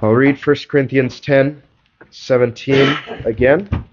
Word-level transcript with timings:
I'll 0.00 0.12
read 0.12 0.38
1 0.38 0.56
Corinthians 0.68 1.18
10 1.18 1.60
17 2.10 2.96
again, 3.24 3.84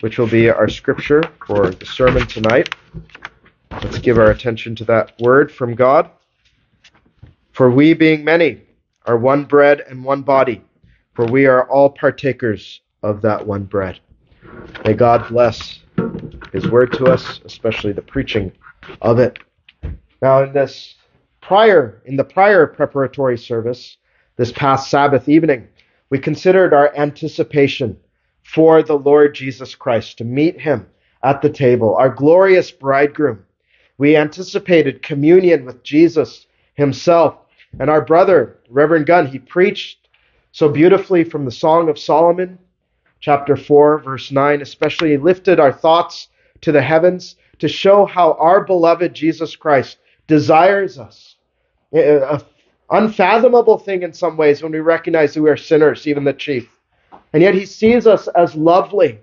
which 0.00 0.18
will 0.18 0.26
be 0.26 0.50
our 0.50 0.68
scripture 0.68 1.22
for 1.46 1.70
the 1.70 1.86
sermon 1.86 2.26
tonight. 2.26 2.74
Let's 3.70 3.98
give 3.98 4.18
our 4.18 4.30
attention 4.30 4.76
to 4.76 4.84
that 4.84 5.18
word 5.20 5.50
from 5.50 5.74
God. 5.74 6.10
For 7.52 7.70
we, 7.70 7.94
being 7.94 8.24
many, 8.24 8.60
are 9.06 9.16
one 9.16 9.44
bread 9.44 9.80
and 9.88 10.04
one 10.04 10.20
body, 10.20 10.62
for 11.14 11.24
we 11.24 11.46
are 11.46 11.66
all 11.70 11.88
partakers 11.88 12.82
of 13.02 13.22
that 13.22 13.46
one 13.46 13.64
bread. 13.64 14.00
May 14.84 14.92
God 14.92 15.26
bless 15.30 15.80
His 16.52 16.68
word 16.68 16.92
to 16.92 17.06
us, 17.06 17.40
especially 17.46 17.92
the 17.92 18.02
preaching 18.02 18.52
of 19.00 19.18
it. 19.18 19.38
Now, 20.20 20.42
in 20.42 20.52
this 20.52 20.96
prior, 21.40 22.02
in 22.04 22.16
the 22.16 22.24
prior 22.24 22.66
preparatory 22.66 23.38
service, 23.38 23.96
this 24.36 24.52
past 24.52 24.90
Sabbath 24.90 25.28
evening, 25.28 25.68
we 26.10 26.18
considered 26.18 26.72
our 26.72 26.94
anticipation 26.96 27.96
for 28.42 28.82
the 28.82 28.98
Lord 28.98 29.34
Jesus 29.34 29.74
Christ 29.74 30.18
to 30.18 30.24
meet 30.24 30.60
him 30.60 30.86
at 31.22 31.40
the 31.40 31.50
table, 31.50 31.96
our 31.96 32.10
glorious 32.10 32.70
bridegroom. 32.70 33.44
We 33.96 34.16
anticipated 34.16 35.02
communion 35.02 35.64
with 35.64 35.82
Jesus 35.82 36.46
himself. 36.74 37.36
And 37.80 37.88
our 37.90 38.04
brother, 38.04 38.58
Reverend 38.68 39.06
Gunn, 39.06 39.26
he 39.26 39.38
preached 39.38 40.08
so 40.52 40.68
beautifully 40.68 41.24
from 41.24 41.44
the 41.44 41.50
Song 41.50 41.88
of 41.88 41.98
Solomon, 41.98 42.58
chapter 43.20 43.56
4, 43.56 43.98
verse 43.98 44.30
9, 44.30 44.60
especially 44.60 45.10
he 45.10 45.16
lifted 45.16 45.58
our 45.58 45.72
thoughts 45.72 46.28
to 46.60 46.70
the 46.70 46.82
heavens 46.82 47.36
to 47.58 47.68
show 47.68 48.04
how 48.04 48.34
our 48.34 48.62
beloved 48.62 49.14
Jesus 49.14 49.56
Christ 49.56 49.98
desires 50.26 50.98
us. 50.98 51.36
Eh, 51.92 52.00
eh, 52.00 52.38
Unfathomable 52.90 53.78
thing 53.78 54.02
in 54.02 54.12
some 54.12 54.36
ways 54.36 54.62
when 54.62 54.72
we 54.72 54.80
recognize 54.80 55.34
that 55.34 55.42
we 55.42 55.50
are 55.50 55.56
sinners, 55.56 56.06
even 56.06 56.24
the 56.24 56.32
chief. 56.32 56.68
And 57.32 57.42
yet 57.42 57.54
he 57.54 57.66
sees 57.66 58.06
us 58.06 58.28
as 58.28 58.54
lovely, 58.54 59.18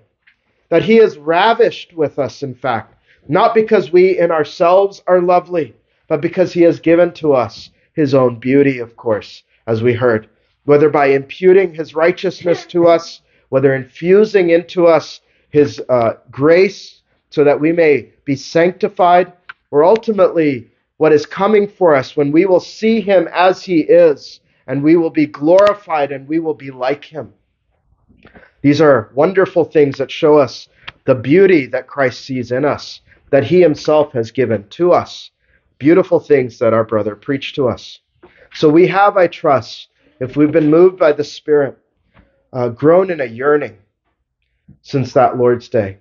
that 0.68 0.82
he 0.82 0.98
is 0.98 1.16
ravished 1.16 1.92
with 1.92 2.18
us, 2.18 2.42
in 2.42 2.54
fact, 2.54 2.94
not 3.28 3.54
because 3.54 3.92
we 3.92 4.18
in 4.18 4.30
ourselves 4.30 5.02
are 5.06 5.20
lovely, 5.20 5.74
but 6.08 6.20
because 6.20 6.52
he 6.52 6.62
has 6.62 6.80
given 6.80 7.12
to 7.14 7.32
us 7.32 7.70
his 7.94 8.14
own 8.14 8.38
beauty, 8.38 8.78
of 8.78 8.96
course, 8.96 9.44
as 9.66 9.82
we 9.82 9.92
heard, 9.92 10.28
whether 10.64 10.90
by 10.90 11.06
imputing 11.06 11.72
his 11.72 11.94
righteousness 11.94 12.66
to 12.66 12.86
us, 12.86 13.22
whether 13.50 13.74
infusing 13.74 14.50
into 14.50 14.86
us 14.86 15.20
his 15.50 15.80
uh, 15.88 16.14
grace 16.30 17.02
so 17.30 17.44
that 17.44 17.60
we 17.60 17.72
may 17.72 18.10
be 18.24 18.36
sanctified, 18.36 19.32
or 19.70 19.84
ultimately 19.84 20.70
what 21.02 21.12
is 21.12 21.26
coming 21.26 21.66
for 21.66 21.96
us 21.96 22.16
when 22.16 22.30
we 22.30 22.46
will 22.46 22.60
see 22.60 23.00
him 23.00 23.28
as 23.32 23.64
he 23.64 23.80
is 23.80 24.38
and 24.68 24.84
we 24.84 24.94
will 24.94 25.10
be 25.10 25.26
glorified 25.26 26.12
and 26.12 26.28
we 26.28 26.38
will 26.38 26.54
be 26.54 26.70
like 26.70 27.04
him. 27.04 27.34
These 28.60 28.80
are 28.80 29.10
wonderful 29.12 29.64
things 29.64 29.98
that 29.98 30.12
show 30.12 30.38
us 30.38 30.68
the 31.04 31.16
beauty 31.16 31.66
that 31.66 31.88
Christ 31.88 32.24
sees 32.24 32.52
in 32.52 32.64
us, 32.64 33.00
that 33.32 33.42
he 33.42 33.60
himself 33.60 34.12
has 34.12 34.30
given 34.30 34.68
to 34.68 34.92
us. 34.92 35.32
Beautiful 35.78 36.20
things 36.20 36.60
that 36.60 36.72
our 36.72 36.84
brother 36.84 37.16
preached 37.16 37.56
to 37.56 37.66
us. 37.66 37.98
So 38.54 38.68
we 38.68 38.86
have, 38.86 39.16
I 39.16 39.26
trust, 39.26 39.88
if 40.20 40.36
we've 40.36 40.52
been 40.52 40.70
moved 40.70 41.00
by 41.00 41.10
the 41.10 41.24
Spirit, 41.24 41.78
uh, 42.52 42.68
grown 42.68 43.10
in 43.10 43.20
a 43.20 43.24
yearning 43.24 43.76
since 44.82 45.12
that 45.14 45.36
Lord's 45.36 45.68
Day 45.68 45.98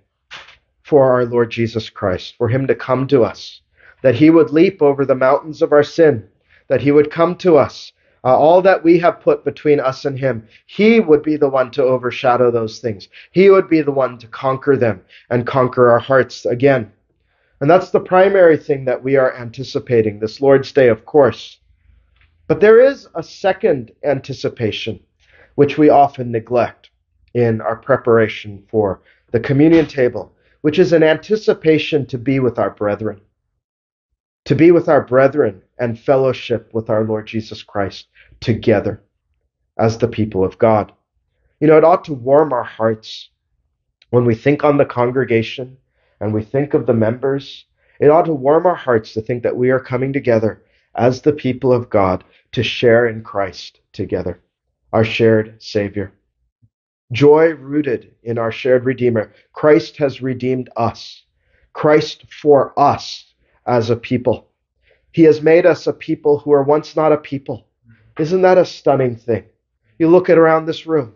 for 0.84 1.12
our 1.12 1.26
Lord 1.26 1.50
Jesus 1.50 1.90
Christ, 1.90 2.36
for 2.38 2.48
him 2.48 2.68
to 2.68 2.76
come 2.76 3.08
to 3.08 3.24
us 3.24 3.62
that 4.02 4.16
he 4.16 4.30
would 4.30 4.50
leap 4.50 4.82
over 4.82 5.06
the 5.06 5.16
mountains 5.16 5.62
of 5.62 5.72
our 5.72 5.84
sin, 5.84 6.28
that 6.68 6.82
he 6.82 6.92
would 6.92 7.12
come 7.12 7.36
to 7.36 7.58
us. 7.58 7.92
Uh, 8.24 8.38
all 8.38 8.62
that 8.62 8.84
we 8.84 9.00
have 9.00 9.20
put 9.20 9.44
between 9.44 9.80
us 9.80 10.06
and 10.06 10.18
him, 10.18 10.48
he 10.68 11.00
would 11.00 11.24
be 11.24 11.36
the 11.36 11.50
one 11.50 11.72
to 11.72 11.84
overshadow 11.84 12.52
those 12.52 12.80
things. 12.80 13.10
He 13.32 13.50
would 13.50 13.68
be 13.68 13.82
the 13.82 13.92
one 13.92 14.20
to 14.20 14.28
conquer 14.28 14.78
them 14.78 15.02
and 15.30 15.48
conquer 15.48 15.90
our 15.90 16.00
hearts 16.00 16.46
again. 16.46 16.92
And 17.60 17.70
that's 17.70 17.90
the 17.90 18.00
primary 18.00 18.58
thing 18.58 18.86
that 18.86 19.04
we 19.04 19.16
are 19.16 19.36
anticipating 19.36 20.20
this 20.20 20.40
Lord's 20.40 20.72
Day, 20.72 20.88
of 20.88 21.06
course. 21.06 21.60
But 22.48 22.60
there 22.60 22.80
is 22.80 23.08
a 23.16 23.24
second 23.24 23.92
anticipation, 24.04 25.00
which 25.56 25.78
we 25.78 25.90
often 25.90 26.32
neglect 26.32 26.90
in 27.34 27.62
our 27.62 27.76
preparation 27.76 28.64
for 28.70 29.02
the 29.32 29.40
communion 29.40 29.88
table, 29.88 30.34
which 30.62 30.78
is 30.78 30.94
an 30.94 31.02
anticipation 31.04 32.06
to 32.08 32.18
be 32.18 32.40
with 32.40 32.60
our 32.60 32.72
brethren 32.72 33.22
to 34.46 34.56
be 34.56 34.72
with 34.72 34.90
our 34.90 35.02
brethren 35.02 35.62
and 35.78 36.00
fellowship 36.00 36.74
with 36.74 36.90
our 36.90 37.04
Lord 37.04 37.28
Jesus 37.28 37.64
Christ 37.64 38.08
together 38.40 39.02
as 39.78 39.98
the 39.98 40.08
people 40.08 40.44
of 40.44 40.58
God. 40.58 40.92
You 41.60 41.68
know, 41.68 41.78
it 41.78 41.84
ought 41.84 42.06
to 42.06 42.14
warm 42.14 42.54
our 42.54 42.64
hearts 42.64 43.30
when 44.10 44.26
we 44.26 44.36
think 44.36 44.64
on 44.64 44.78
the 44.78 44.86
congregation 44.86 45.78
and 46.20 46.34
we 46.34 46.44
think 46.44 46.74
of 46.74 46.86
the 46.86 46.94
members. 46.94 47.66
It 48.00 48.10
ought 48.10 48.26
to 48.26 48.34
warm 48.34 48.66
our 48.66 48.76
hearts 48.76 49.14
to 49.14 49.22
think 49.22 49.44
that 49.44 49.58
we 49.58 49.70
are 49.70 49.80
coming 49.80 50.12
together 50.12 50.64
as 50.96 51.22
the 51.22 51.34
people 51.34 51.72
of 51.72 51.90
God 51.90 52.24
to 52.52 52.64
share 52.64 53.08
in 53.08 53.24
Christ 53.24 53.80
together, 53.94 54.42
our 54.92 55.06
shared 55.06 55.62
Savior. 55.62 56.14
Joy 57.12 57.54
rooted 57.54 58.16
in 58.24 58.38
our 58.38 58.52
shared 58.52 58.86
Redeemer. 58.86 59.34
Christ 59.54 59.98
has 59.98 60.22
redeemed 60.22 60.70
us. 60.76 61.24
Christ 61.74 62.26
for 62.32 62.78
us 62.78 63.31
as 63.66 63.90
a 63.90 63.96
people. 63.96 64.48
He 65.12 65.24
has 65.24 65.42
made 65.42 65.66
us 65.66 65.88
a 65.88 65.94
people 65.94 66.40
who 66.40 66.52
were 66.52 66.64
once 66.64 66.96
not 66.96 67.12
a 67.12 67.18
people. 67.18 67.68
Isn't 68.18 68.42
that 68.42 68.58
a 68.58 68.66
stunning 68.66 69.16
thing? 69.16 69.46
You 70.00 70.08
look 70.08 70.30
at 70.30 70.38
around 70.38 70.66
this 70.66 70.86
room. 70.86 71.14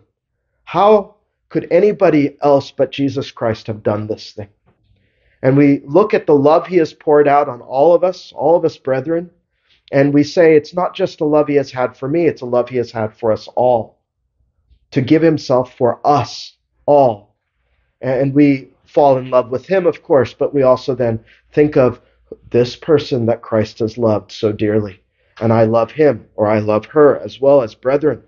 How 0.64 1.16
could 1.48 1.68
anybody 1.70 2.36
else 2.42 2.70
but 2.70 2.92
Jesus 2.92 3.30
Christ 3.30 3.66
have 3.68 3.82
done 3.82 4.06
this 4.06 4.32
thing? 4.32 4.48
And 5.42 5.56
we 5.56 5.82
look 5.84 6.14
at 6.14 6.26
the 6.26 6.34
love 6.34 6.66
he 6.66 6.76
has 6.76 6.92
poured 6.92 7.28
out 7.28 7.48
on 7.48 7.60
all 7.60 7.94
of 7.94 8.02
us, 8.02 8.32
all 8.34 8.56
of 8.56 8.64
us 8.64 8.76
brethren, 8.76 9.30
and 9.92 10.12
we 10.12 10.24
say 10.24 10.56
it's 10.56 10.74
not 10.74 10.94
just 10.94 11.20
a 11.20 11.24
love 11.24 11.46
he 11.46 11.54
has 11.54 11.70
had 11.70 11.96
for 11.96 12.08
me, 12.08 12.26
it's 12.26 12.42
a 12.42 12.46
love 12.46 12.68
he 12.68 12.76
has 12.76 12.90
had 12.90 13.16
for 13.16 13.30
us 13.30 13.48
all. 13.54 13.98
To 14.92 15.00
give 15.00 15.22
himself 15.22 15.76
for 15.76 16.00
us 16.04 16.56
all. 16.86 17.36
And 18.00 18.34
we 18.34 18.70
fall 18.84 19.18
in 19.18 19.30
love 19.30 19.50
with 19.50 19.66
him, 19.66 19.86
of 19.86 20.02
course, 20.02 20.32
but 20.32 20.54
we 20.54 20.62
also 20.62 20.94
then 20.94 21.24
think 21.52 21.76
of 21.76 22.00
this 22.50 22.76
person 22.76 23.26
that 23.26 23.42
Christ 23.42 23.78
has 23.80 23.98
loved 23.98 24.32
so 24.32 24.52
dearly, 24.52 25.00
and 25.40 25.52
I 25.52 25.64
love 25.64 25.92
him, 25.92 26.26
or 26.34 26.46
I 26.46 26.58
love 26.58 26.86
her 26.86 27.18
as 27.18 27.40
well 27.40 27.62
as 27.62 27.74
brethren. 27.74 28.22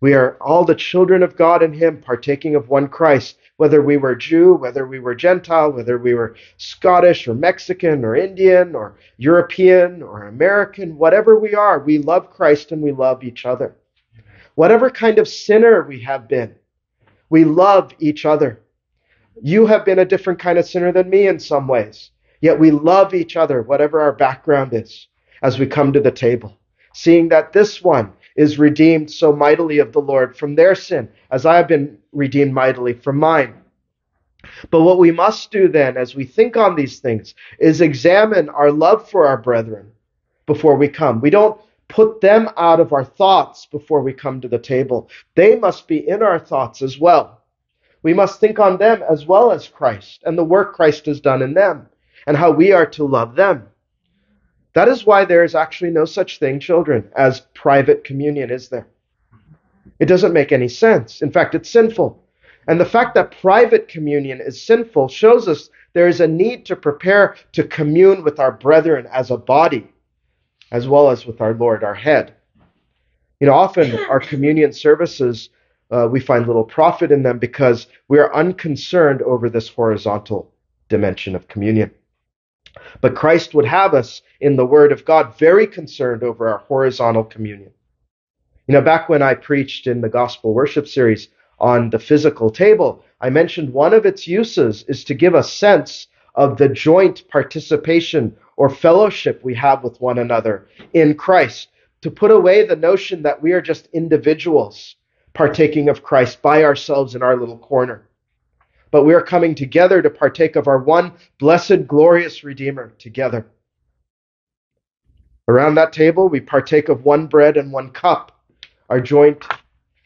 We 0.00 0.14
are 0.14 0.38
all 0.40 0.64
the 0.64 0.74
children 0.74 1.22
of 1.22 1.36
God 1.36 1.62
in 1.62 1.74
him, 1.74 2.00
partaking 2.00 2.54
of 2.54 2.70
one 2.70 2.88
Christ, 2.88 3.36
whether 3.58 3.82
we 3.82 3.98
were 3.98 4.14
Jew, 4.14 4.54
whether 4.54 4.86
we 4.86 4.98
were 4.98 5.14
Gentile, 5.14 5.72
whether 5.72 5.98
we 5.98 6.14
were 6.14 6.36
Scottish 6.56 7.28
or 7.28 7.34
Mexican 7.34 8.02
or 8.02 8.16
Indian 8.16 8.74
or 8.74 8.96
European 9.18 10.02
or 10.02 10.28
American, 10.28 10.96
whatever 10.96 11.38
we 11.38 11.54
are, 11.54 11.78
we 11.80 11.98
love 11.98 12.30
Christ 12.30 12.72
and 12.72 12.80
we 12.80 12.92
love 12.92 13.22
each 13.22 13.44
other. 13.44 13.76
Whatever 14.54 14.88
kind 14.88 15.18
of 15.18 15.28
sinner 15.28 15.82
we 15.82 16.00
have 16.00 16.26
been, 16.28 16.54
we 17.28 17.44
love 17.44 17.92
each 17.98 18.24
other. 18.24 18.60
You 19.42 19.66
have 19.66 19.84
been 19.84 19.98
a 19.98 20.04
different 20.06 20.38
kind 20.38 20.58
of 20.58 20.66
sinner 20.66 20.92
than 20.92 21.10
me 21.10 21.28
in 21.28 21.38
some 21.38 21.68
ways. 21.68 22.10
Yet 22.40 22.58
we 22.58 22.70
love 22.70 23.12
each 23.12 23.36
other, 23.36 23.62
whatever 23.62 24.00
our 24.00 24.12
background 24.12 24.72
is, 24.72 25.08
as 25.42 25.58
we 25.58 25.66
come 25.66 25.92
to 25.92 26.00
the 26.00 26.10
table, 26.10 26.58
seeing 26.94 27.28
that 27.28 27.52
this 27.52 27.82
one 27.82 28.12
is 28.34 28.58
redeemed 28.58 29.10
so 29.10 29.34
mightily 29.34 29.78
of 29.78 29.92
the 29.92 30.00
Lord 30.00 30.36
from 30.36 30.54
their 30.54 30.74
sin, 30.74 31.08
as 31.30 31.44
I 31.44 31.56
have 31.56 31.68
been 31.68 31.98
redeemed 32.12 32.54
mightily 32.54 32.94
from 32.94 33.18
mine. 33.18 33.54
But 34.70 34.80
what 34.80 34.98
we 34.98 35.10
must 35.10 35.50
do 35.50 35.68
then, 35.68 35.98
as 35.98 36.14
we 36.14 36.24
think 36.24 36.56
on 36.56 36.74
these 36.74 36.98
things, 36.98 37.34
is 37.58 37.82
examine 37.82 38.48
our 38.48 38.72
love 38.72 39.10
for 39.10 39.26
our 39.26 39.36
brethren 39.36 39.92
before 40.46 40.76
we 40.76 40.88
come. 40.88 41.20
We 41.20 41.28
don't 41.28 41.60
put 41.88 42.22
them 42.22 42.48
out 42.56 42.80
of 42.80 42.94
our 42.94 43.04
thoughts 43.04 43.66
before 43.66 44.00
we 44.00 44.14
come 44.14 44.40
to 44.40 44.48
the 44.48 44.58
table. 44.58 45.10
They 45.34 45.56
must 45.56 45.86
be 45.86 46.08
in 46.08 46.22
our 46.22 46.38
thoughts 46.38 46.80
as 46.80 46.98
well. 46.98 47.42
We 48.02 48.14
must 48.14 48.40
think 48.40 48.58
on 48.58 48.78
them 48.78 49.02
as 49.10 49.26
well 49.26 49.52
as 49.52 49.68
Christ 49.68 50.22
and 50.24 50.38
the 50.38 50.44
work 50.44 50.74
Christ 50.74 51.04
has 51.04 51.20
done 51.20 51.42
in 51.42 51.52
them 51.52 51.86
and 52.30 52.36
how 52.36 52.52
we 52.52 52.70
are 52.70 52.86
to 52.86 53.02
love 53.02 53.34
them. 53.34 53.66
That 54.74 54.86
is 54.86 55.04
why 55.04 55.24
there 55.24 55.42
is 55.42 55.56
actually 55.56 55.90
no 55.90 56.04
such 56.04 56.38
thing, 56.38 56.60
children, 56.60 57.10
as 57.16 57.40
private 57.54 58.04
communion, 58.04 58.52
is 58.52 58.68
there? 58.68 58.86
It 59.98 60.06
doesn't 60.06 60.32
make 60.32 60.52
any 60.52 60.68
sense. 60.68 61.22
In 61.22 61.32
fact, 61.32 61.56
it's 61.56 61.68
sinful. 61.68 62.22
And 62.68 62.78
the 62.78 62.84
fact 62.84 63.16
that 63.16 63.36
private 63.40 63.88
communion 63.88 64.40
is 64.40 64.64
sinful 64.64 65.08
shows 65.08 65.48
us 65.48 65.70
there 65.92 66.06
is 66.06 66.20
a 66.20 66.28
need 66.28 66.66
to 66.66 66.76
prepare 66.76 67.34
to 67.50 67.64
commune 67.64 68.22
with 68.22 68.38
our 68.38 68.52
brethren 68.52 69.08
as 69.12 69.32
a 69.32 69.36
body, 69.36 69.88
as 70.70 70.86
well 70.86 71.10
as 71.10 71.26
with 71.26 71.40
our 71.40 71.54
Lord, 71.54 71.82
our 71.82 71.96
head. 71.96 72.32
You 73.40 73.48
know, 73.48 73.54
often 73.54 73.98
our 74.08 74.20
communion 74.32 74.72
services, 74.72 75.48
uh, 75.90 76.06
we 76.08 76.20
find 76.20 76.46
little 76.46 76.62
profit 76.62 77.10
in 77.10 77.24
them 77.24 77.40
because 77.40 77.88
we 78.06 78.20
are 78.20 78.32
unconcerned 78.32 79.20
over 79.22 79.50
this 79.50 79.68
horizontal 79.68 80.54
dimension 80.88 81.34
of 81.34 81.48
communion. 81.48 81.90
But 83.00 83.14
Christ 83.14 83.54
would 83.54 83.64
have 83.66 83.94
us 83.94 84.22
in 84.40 84.56
the 84.56 84.66
Word 84.66 84.92
of 84.92 85.04
God 85.04 85.38
very 85.38 85.66
concerned 85.66 86.22
over 86.22 86.48
our 86.48 86.58
horizontal 86.58 87.24
communion. 87.24 87.72
You 88.66 88.74
know, 88.74 88.82
back 88.82 89.08
when 89.08 89.22
I 89.22 89.34
preached 89.34 89.86
in 89.86 90.00
the 90.00 90.08
gospel 90.08 90.54
worship 90.54 90.86
series 90.86 91.28
on 91.58 91.90
the 91.90 91.98
physical 91.98 92.50
table, 92.50 93.04
I 93.20 93.30
mentioned 93.30 93.72
one 93.72 93.92
of 93.92 94.06
its 94.06 94.28
uses 94.28 94.84
is 94.84 95.04
to 95.04 95.14
give 95.14 95.34
a 95.34 95.42
sense 95.42 96.06
of 96.34 96.56
the 96.56 96.68
joint 96.68 97.28
participation 97.28 98.36
or 98.56 98.68
fellowship 98.68 99.40
we 99.42 99.54
have 99.54 99.82
with 99.82 100.00
one 100.00 100.18
another 100.18 100.68
in 100.92 101.14
Christ, 101.14 101.68
to 102.02 102.10
put 102.10 102.30
away 102.30 102.64
the 102.64 102.76
notion 102.76 103.22
that 103.22 103.42
we 103.42 103.52
are 103.52 103.60
just 103.60 103.88
individuals 103.92 104.96
partaking 105.32 105.88
of 105.88 106.02
Christ 106.02 106.42
by 106.42 106.64
ourselves 106.64 107.14
in 107.14 107.22
our 107.22 107.36
little 107.36 107.58
corner. 107.58 108.08
But 108.90 109.04
we 109.04 109.14
are 109.14 109.22
coming 109.22 109.54
together 109.54 110.02
to 110.02 110.10
partake 110.10 110.56
of 110.56 110.66
our 110.66 110.78
one 110.78 111.12
blessed, 111.38 111.86
glorious 111.86 112.42
Redeemer 112.42 112.92
together. 112.98 113.46
Around 115.48 115.76
that 115.76 115.92
table, 115.92 116.28
we 116.28 116.40
partake 116.40 116.88
of 116.88 117.04
one 117.04 117.26
bread 117.26 117.56
and 117.56 117.72
one 117.72 117.90
cup, 117.90 118.40
our 118.88 119.00
joint 119.00 119.44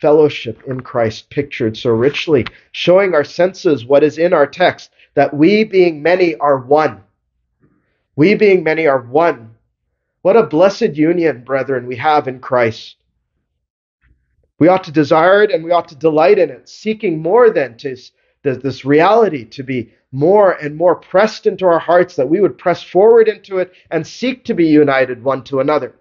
fellowship 0.01 0.63
in 0.67 0.81
Christ 0.81 1.31
pictured 1.31 1.77
so 1.77 1.91
richly, 1.91 2.47
showing 2.73 3.15
our 3.15 3.25
senses 3.25 3.85
what 3.85 4.03
is 4.03 4.19
in 4.19 4.33
our 4.33 4.47
text 4.47 4.91
that 5.15 5.33
we, 5.33 5.65
being 5.65 6.03
many, 6.03 6.35
are 6.37 6.59
one. 6.59 7.03
We, 8.17 8.35
being 8.35 8.65
many, 8.65 8.87
are 8.87 9.01
one. 9.01 9.55
What 10.23 10.37
a 10.37 10.43
blessed 10.43 10.95
union, 10.95 11.45
brethren, 11.45 11.87
we 11.87 11.97
have 11.97 12.29
in 12.29 12.41
Christ. 12.41 12.97
We 14.59 14.69
ought 14.69 14.85
to 14.85 14.93
desire 14.93 15.43
it 15.43 15.51
and 15.51 15.65
we 15.65 15.73
ought 15.73 15.89
to 15.89 15.97
delight 15.97 16.39
in 16.39 16.51
it, 16.51 16.69
seeking 16.69 17.21
more 17.21 17.51
than 17.51 17.77
to 17.79 17.97
this 18.45 18.85
reality 18.85 19.45
to 19.47 19.63
be 19.63 19.93
more 20.13 20.53
and 20.53 20.77
more 20.77 20.95
pressed 20.95 21.47
into 21.47 21.65
our 21.67 21.79
hearts, 21.79 22.15
that 22.17 22.29
we 22.29 22.41
would 22.41 22.57
press 22.57 22.83
forward 22.83 23.27
into 23.27 23.59
it 23.59 23.73
and 23.91 24.07
seek 24.07 24.45
to 24.45 24.55
be 24.55 24.67
united 24.67 25.25
one 25.25 25.43
to 25.45 25.61
another. 25.61 25.95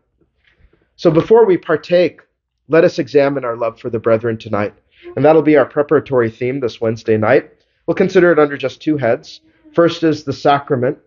So 0.96 1.10
before 1.10 1.46
we 1.46 1.58
partake, 1.58 2.22
let 2.68 2.84
us 2.84 3.00
examine 3.00 3.44
our 3.44 3.58
love 3.58 3.80
for 3.80 3.90
the 3.90 4.00
brethren 4.00 4.38
tonight. 4.38 4.74
And 5.16 5.26
that'll 5.26 5.42
be 5.42 5.58
our 5.58 5.66
preparatory 5.66 6.30
theme 6.30 6.60
this 6.60 6.80
Wednesday 6.80 7.18
night. 7.18 7.52
We'll 7.88 7.96
consider 7.96 8.32
it 8.32 8.40
under 8.40 8.56
just 8.56 8.82
two 8.82 8.98
heads. 8.98 9.42
First 9.74 10.04
is 10.04 10.24
the 10.24 10.34
sacrament, 10.34 11.00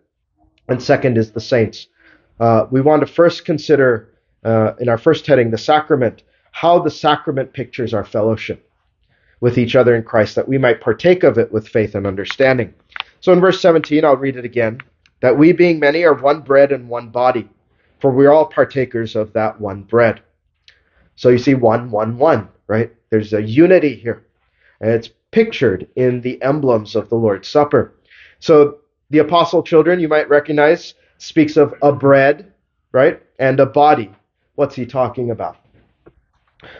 and 0.67 0.83
second 0.83 1.17
is 1.17 1.31
the 1.31 1.39
saints. 1.39 1.87
Uh, 2.39 2.67
we 2.69 2.81
want 2.81 2.99
to 2.99 3.11
first 3.11 3.45
consider, 3.45 4.09
uh, 4.43 4.73
in 4.79 4.89
our 4.89 4.97
first 4.97 5.25
heading, 5.25 5.49
the 5.49 5.57
sacrament, 5.57 6.23
how 6.51 6.79
the 6.79 6.91
sacrament 6.91 7.53
pictures 7.53 7.93
our 7.93 8.03
fellowship 8.03 8.66
with 9.39 9.57
each 9.57 9.75
other 9.75 9.95
in 9.95 10.03
Christ, 10.03 10.35
that 10.35 10.47
we 10.47 10.57
might 10.57 10.81
partake 10.81 11.23
of 11.23 11.37
it 11.37 11.51
with 11.51 11.67
faith 11.67 11.95
and 11.95 12.07
understanding. 12.07 12.73
So 13.19 13.33
in 13.33 13.39
verse 13.39 13.61
17, 13.61 14.03
I'll 14.03 14.17
read 14.17 14.37
it 14.37 14.45
again 14.45 14.81
that 15.21 15.37
we, 15.37 15.51
being 15.51 15.79
many, 15.79 16.03
are 16.03 16.13
one 16.13 16.41
bread 16.41 16.71
and 16.71 16.89
one 16.89 17.09
body, 17.09 17.49
for 17.99 18.11
we 18.11 18.25
are 18.25 18.33
all 18.33 18.45
partakers 18.45 19.15
of 19.15 19.33
that 19.33 19.59
one 19.59 19.83
bread. 19.83 20.21
So 21.15 21.29
you 21.29 21.39
see, 21.39 21.55
one, 21.55 21.89
one, 21.89 22.17
one, 22.17 22.49
right? 22.67 22.91
There's 23.09 23.33
a 23.33 23.41
unity 23.41 23.95
here. 23.95 24.25
And 24.79 24.91
it's 24.91 25.09
pictured 25.31 25.87
in 25.95 26.21
the 26.21 26.41
emblems 26.43 26.95
of 26.95 27.09
the 27.09 27.15
Lord's 27.15 27.47
Supper. 27.47 27.95
So 28.39 28.79
the 29.09 29.19
apostle 29.19 29.63
children, 29.63 29.99
you 29.99 30.07
might 30.07 30.29
recognize, 30.29 30.93
speaks 31.17 31.57
of 31.57 31.73
a 31.81 31.91
bread, 31.91 32.53
right? 32.91 33.21
And 33.39 33.59
a 33.59 33.65
body. 33.65 34.11
What's 34.55 34.75
he 34.75 34.85
talking 34.85 35.31
about? 35.31 35.57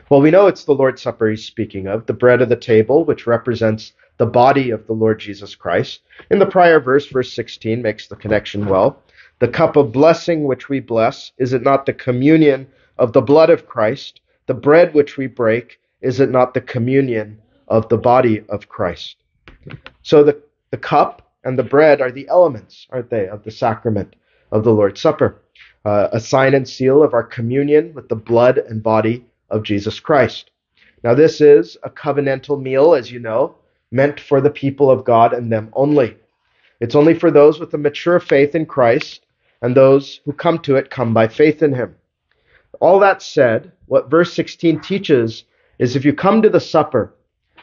Well, 0.09 0.21
we 0.21 0.31
know 0.31 0.47
it's 0.47 0.63
the 0.63 0.73
Lord's 0.73 1.03
Supper 1.03 1.29
he's 1.29 1.45
speaking 1.45 1.85
of, 1.87 2.07
the 2.07 2.13
bread 2.13 2.41
of 2.41 2.49
the 2.49 2.55
table, 2.55 3.05
which 3.05 3.27
represents 3.27 3.93
the 4.17 4.25
body 4.25 4.71
of 4.71 4.87
the 4.87 4.93
Lord 4.93 5.19
Jesus 5.19 5.53
Christ. 5.53 6.01
In 6.31 6.39
the 6.39 6.47
prior 6.47 6.79
verse, 6.79 7.07
verse 7.07 7.31
16, 7.33 7.81
makes 7.81 8.07
the 8.07 8.15
connection 8.15 8.65
well. 8.65 9.03
The 9.39 9.47
cup 9.47 9.75
of 9.75 9.91
blessing 9.91 10.45
which 10.45 10.67
we 10.67 10.79
bless, 10.79 11.31
is 11.37 11.53
it 11.53 11.61
not 11.61 11.85
the 11.85 11.93
communion 11.93 12.67
of 12.97 13.13
the 13.13 13.21
blood 13.21 13.51
of 13.51 13.67
Christ? 13.67 14.21
The 14.47 14.55
bread 14.55 14.95
which 14.95 15.17
we 15.17 15.27
break, 15.27 15.79
is 16.01 16.19
it 16.19 16.31
not 16.31 16.55
the 16.55 16.61
communion 16.61 17.39
of 17.67 17.87
the 17.89 17.97
body 17.97 18.43
of 18.49 18.67
Christ? 18.67 19.17
So 20.01 20.23
the, 20.23 20.41
the 20.71 20.77
cup 20.77 21.29
and 21.43 21.59
the 21.59 21.63
bread 21.63 22.01
are 22.01 22.11
the 22.11 22.27
elements, 22.29 22.87
aren't 22.89 23.11
they, 23.11 23.27
of 23.27 23.43
the 23.43 23.51
sacrament 23.51 24.15
of 24.51 24.63
the 24.63 24.71
Lord's 24.71 25.01
Supper, 25.01 25.39
uh, 25.85 26.07
a 26.11 26.19
sign 26.19 26.55
and 26.55 26.67
seal 26.67 27.03
of 27.03 27.13
our 27.13 27.23
communion 27.23 27.93
with 27.93 28.09
the 28.09 28.15
blood 28.15 28.57
and 28.57 28.81
body 28.81 29.25
of 29.49 29.63
Jesus 29.63 29.99
Christ. 29.99 30.51
Now, 31.03 31.13
this 31.13 31.41
is 31.41 31.77
a 31.83 31.89
covenantal 31.89 32.61
meal, 32.61 32.93
as 32.93 33.11
you 33.11 33.19
know, 33.19 33.55
meant 33.91 34.19
for 34.19 34.41
the 34.41 34.49
people 34.49 34.89
of 34.89 35.05
God 35.05 35.33
and 35.33 35.51
them 35.51 35.69
only. 35.73 36.17
It's 36.79 36.95
only 36.95 37.13
for 37.13 37.31
those 37.31 37.59
with 37.59 37.73
a 37.73 37.77
mature 37.77 38.19
faith 38.19 38.55
in 38.55 38.65
Christ, 38.65 39.25
and 39.61 39.75
those 39.75 40.21
who 40.25 40.33
come 40.33 40.59
to 40.59 40.75
it 40.75 40.89
come 40.89 41.13
by 41.13 41.27
faith 41.27 41.63
in 41.63 41.73
Him. 41.73 41.95
All 42.79 42.99
that 42.99 43.21
said, 43.21 43.71
what 43.87 44.11
verse 44.11 44.33
16 44.33 44.81
teaches 44.81 45.45
is 45.79 45.95
if 45.95 46.05
you 46.05 46.13
come 46.13 46.41
to 46.41 46.49
the 46.49 46.59
supper 46.59 47.13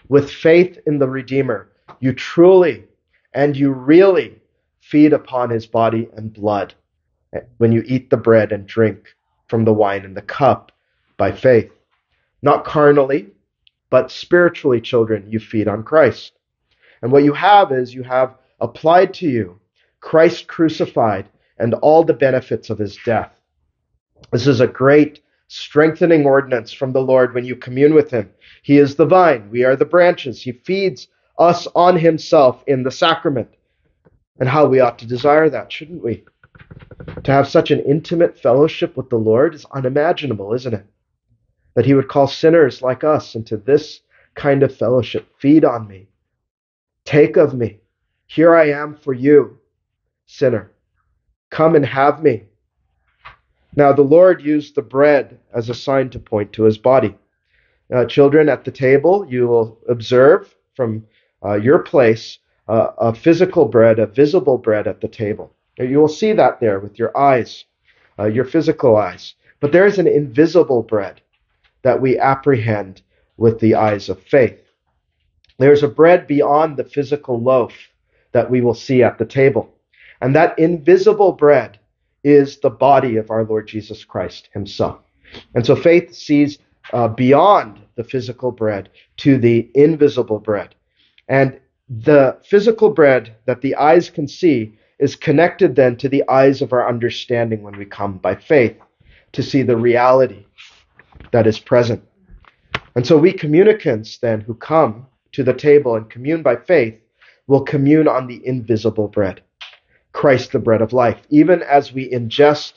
with 0.09 0.31
faith 0.31 0.79
in 0.87 0.99
the 0.99 1.09
Redeemer, 1.09 1.69
you 2.01 2.13
truly 2.13 2.85
and 3.33 3.57
you 3.57 3.71
really 3.71 4.41
feed 4.81 5.13
upon 5.13 5.51
His 5.51 5.67
body 5.67 6.09
and 6.17 6.33
blood 6.33 6.75
when 7.59 7.73
you 7.73 7.83
eat 7.87 8.11
the 8.11 8.17
bread 8.17 8.53
and 8.53 8.67
drink 8.67 9.15
from 9.49 9.65
the 9.65 9.73
wine 9.73 10.05
and 10.05 10.17
the 10.17 10.23
cup 10.23 10.73
by 11.17 11.33
faith. 11.33 11.71
Not 12.44 12.67
carnally, 12.67 13.29
but 13.88 14.11
spiritually, 14.11 14.79
children, 14.79 15.25
you 15.31 15.41
feed 15.41 15.67
on 15.67 15.82
Christ. 15.82 16.32
And 17.00 17.11
what 17.11 17.25
you 17.25 17.32
have 17.32 17.73
is 17.73 17.94
you 17.94 18.02
have 18.02 18.35
applied 18.61 19.14
to 19.14 19.26
you 19.26 19.58
Christ 20.00 20.46
crucified 20.46 21.26
and 21.58 21.73
all 21.73 22.05
the 22.05 22.12
benefits 22.12 22.69
of 22.69 22.76
his 22.76 22.99
death. 23.02 23.32
This 24.31 24.46
is 24.46 24.61
a 24.61 24.67
great 24.67 25.23
strengthening 25.49 26.26
ordinance 26.26 26.70
from 26.70 26.93
the 26.93 27.00
Lord 27.00 27.32
when 27.32 27.46
you 27.46 27.56
commune 27.56 27.94
with 27.94 28.11
him. 28.11 28.29
He 28.62 28.76
is 28.76 28.94
the 28.96 29.06
vine, 29.06 29.49
we 29.50 29.64
are 29.64 29.75
the 29.75 29.87
branches. 29.87 30.43
He 30.43 30.52
feeds 30.52 31.08
us 31.38 31.67
on 31.75 31.99
himself 31.99 32.62
in 32.67 32.82
the 32.82 32.91
sacrament. 32.91 33.49
And 34.38 34.50
how 34.50 34.67
we 34.67 34.81
ought 34.81 34.99
to 34.99 35.06
desire 35.06 35.49
that, 35.49 35.73
shouldn't 35.73 36.05
we? 36.05 36.25
To 37.23 37.32
have 37.32 37.49
such 37.49 37.70
an 37.70 37.81
intimate 37.81 38.38
fellowship 38.38 38.99
with 38.99 39.08
the 39.08 39.17
Lord 39.17 39.55
is 39.55 39.64
unimaginable, 39.73 40.52
isn't 40.52 40.75
it? 40.75 40.85
That 41.75 41.87
he 41.87 41.94
would 41.94 42.09
call 42.09 42.26
sinners 42.26 42.82
like 42.82 43.05
us 43.05 43.35
into 43.35 43.56
this 43.56 44.00
kind 44.35 44.62
of 44.62 44.75
fellowship. 44.75 45.29
Feed 45.38 45.65
on 45.65 45.87
me. 45.87 46.09
Take 47.05 47.37
of 47.37 47.55
me. 47.55 47.81
Here 48.26 48.55
I 48.55 48.71
am 48.71 48.97
for 48.97 49.12
you, 49.12 49.59
sinner. 50.26 50.71
Come 51.50 51.75
and 51.75 51.85
have 51.85 52.23
me. 52.23 52.44
Now, 53.76 53.93
the 53.93 54.03
Lord 54.03 54.41
used 54.41 54.75
the 54.75 54.82
bread 54.82 55.38
as 55.53 55.69
a 55.69 55.75
sign 55.75 56.11
to 56.11 56.19
point 56.19 56.53
to 56.53 56.62
his 56.62 56.79
body. 56.79 57.17
Uh, 57.93 58.05
children 58.06 58.49
at 58.49 58.65
the 58.65 58.70
table, 58.70 59.27
you 59.29 59.47
will 59.47 59.79
observe 59.88 60.55
from 60.75 61.06
uh, 61.44 61.55
your 61.55 61.81
place 61.81 62.39
uh, 62.69 62.93
a 62.99 63.15
physical 63.15 63.67
bread, 63.67 63.99
a 63.99 64.06
visible 64.06 64.58
bread 64.58 64.87
at 64.87 65.01
the 65.01 65.08
table. 65.08 65.53
You 65.79 65.99
will 65.99 66.08
see 66.08 66.32
that 66.32 66.60
there 66.60 66.79
with 66.79 66.99
your 66.99 67.17
eyes, 67.17 67.65
uh, 68.19 68.25
your 68.25 68.44
physical 68.44 68.96
eyes. 68.96 69.34
But 69.60 69.72
there 69.72 69.87
is 69.87 69.99
an 69.99 70.06
invisible 70.06 70.82
bread 70.82 71.20
that 71.84 72.00
we 72.00 72.19
apprehend 72.19 73.03
with 73.36 73.60
the 73.60 73.76
eyes 73.76 74.08
of 74.08 74.20
faith. 74.22 74.60
There's 75.58 75.84
a 75.84 75.88
bread 75.88 76.26
beyond 76.26 76.76
the 76.76 76.84
physical 76.84 77.41
loaf 77.41 77.72
that 78.32 78.50
we 78.50 78.60
will 78.60 78.74
see 78.74 79.03
at 79.03 79.19
the 79.19 79.24
table. 79.24 79.72
And 80.20 80.34
that 80.34 80.58
invisible 80.58 81.32
bread 81.32 81.79
is 82.24 82.58
the 82.58 82.70
body 82.70 83.17
of 83.17 83.31
our 83.31 83.44
Lord 83.44 83.69
Jesus 83.69 84.05
Christ 84.05 84.48
himself. 84.53 84.98
And 85.55 85.64
so 85.64 85.76
faith 85.76 86.14
sees 86.14 86.58
uh, 86.93 87.08
beyond 87.08 87.81
the 87.96 88.05
physical 88.05 88.50
bread 88.50 88.88
to 89.19 89.38
the 89.38 89.70
invisible 89.74 90.38
bread. 90.38 90.74
And 91.29 91.60
the 91.88 92.38
physical 92.44 92.91
bread 92.91 93.36
that 93.44 93.60
the 93.60 93.76
eyes 93.76 94.10
can 94.10 94.26
see 94.26 94.79
is 94.98 95.17
connected 95.17 95.76
then 95.76 95.96
to 95.96 96.08
the 96.08 96.26
eyes 96.29 96.62
of 96.62 96.72
our 96.72 96.88
understanding 96.88 97.62
when 97.62 97.76
we 97.76 97.84
come 97.84 98.17
by 98.19 98.34
faith 98.34 98.76
to 99.32 99.43
see 99.43 99.62
the 99.62 99.76
reality 99.76 100.46
that 101.34 101.48
is 101.48 101.58
present. 101.58 102.00
And 102.94 103.05
so 103.05 103.19
we 103.19 103.32
communicants 103.32 104.19
then 104.19 104.41
who 104.41 104.55
come 104.55 105.08
to 105.32 105.43
the 105.43 105.53
table 105.53 105.96
and 105.96 106.08
commune 106.08 106.44
by 106.44 106.55
faith 106.55 106.94
will 107.48 107.62
commune 107.62 108.06
on 108.06 108.29
the 108.29 108.41
invisible 108.46 109.08
bread, 109.08 109.43
Christ 110.12 110.53
the 110.53 110.60
bread 110.60 110.81
of 110.81 110.93
life. 110.93 111.20
Even 111.31 111.60
as 111.62 111.93
we 111.93 112.08
ingest 112.08 112.74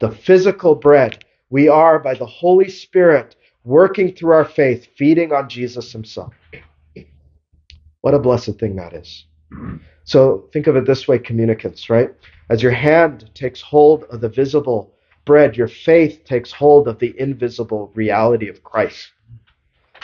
the 0.00 0.10
physical 0.10 0.74
bread, 0.74 1.24
we 1.48 1.66
are 1.66 1.98
by 1.98 2.12
the 2.12 2.26
Holy 2.26 2.68
Spirit 2.68 3.36
working 3.64 4.14
through 4.14 4.34
our 4.34 4.44
faith, 4.44 4.86
feeding 4.98 5.32
on 5.32 5.48
Jesus 5.48 5.90
himself. 5.90 6.34
What 8.02 8.12
a 8.12 8.18
blessed 8.18 8.58
thing 8.58 8.76
that 8.76 8.92
is. 8.92 9.24
So 10.04 10.50
think 10.52 10.66
of 10.66 10.76
it 10.76 10.84
this 10.84 11.08
way, 11.08 11.18
communicants, 11.18 11.88
right? 11.88 12.10
As 12.50 12.62
your 12.62 12.72
hand 12.72 13.30
takes 13.32 13.62
hold 13.62 14.04
of 14.10 14.20
the 14.20 14.28
visible 14.28 14.92
bread, 15.24 15.56
your 15.56 15.68
faith 15.68 16.24
takes 16.24 16.52
hold 16.52 16.88
of 16.88 16.98
the 16.98 17.18
invisible 17.18 17.90
reality 17.94 18.48
of 18.48 18.62
Christ. 18.62 19.10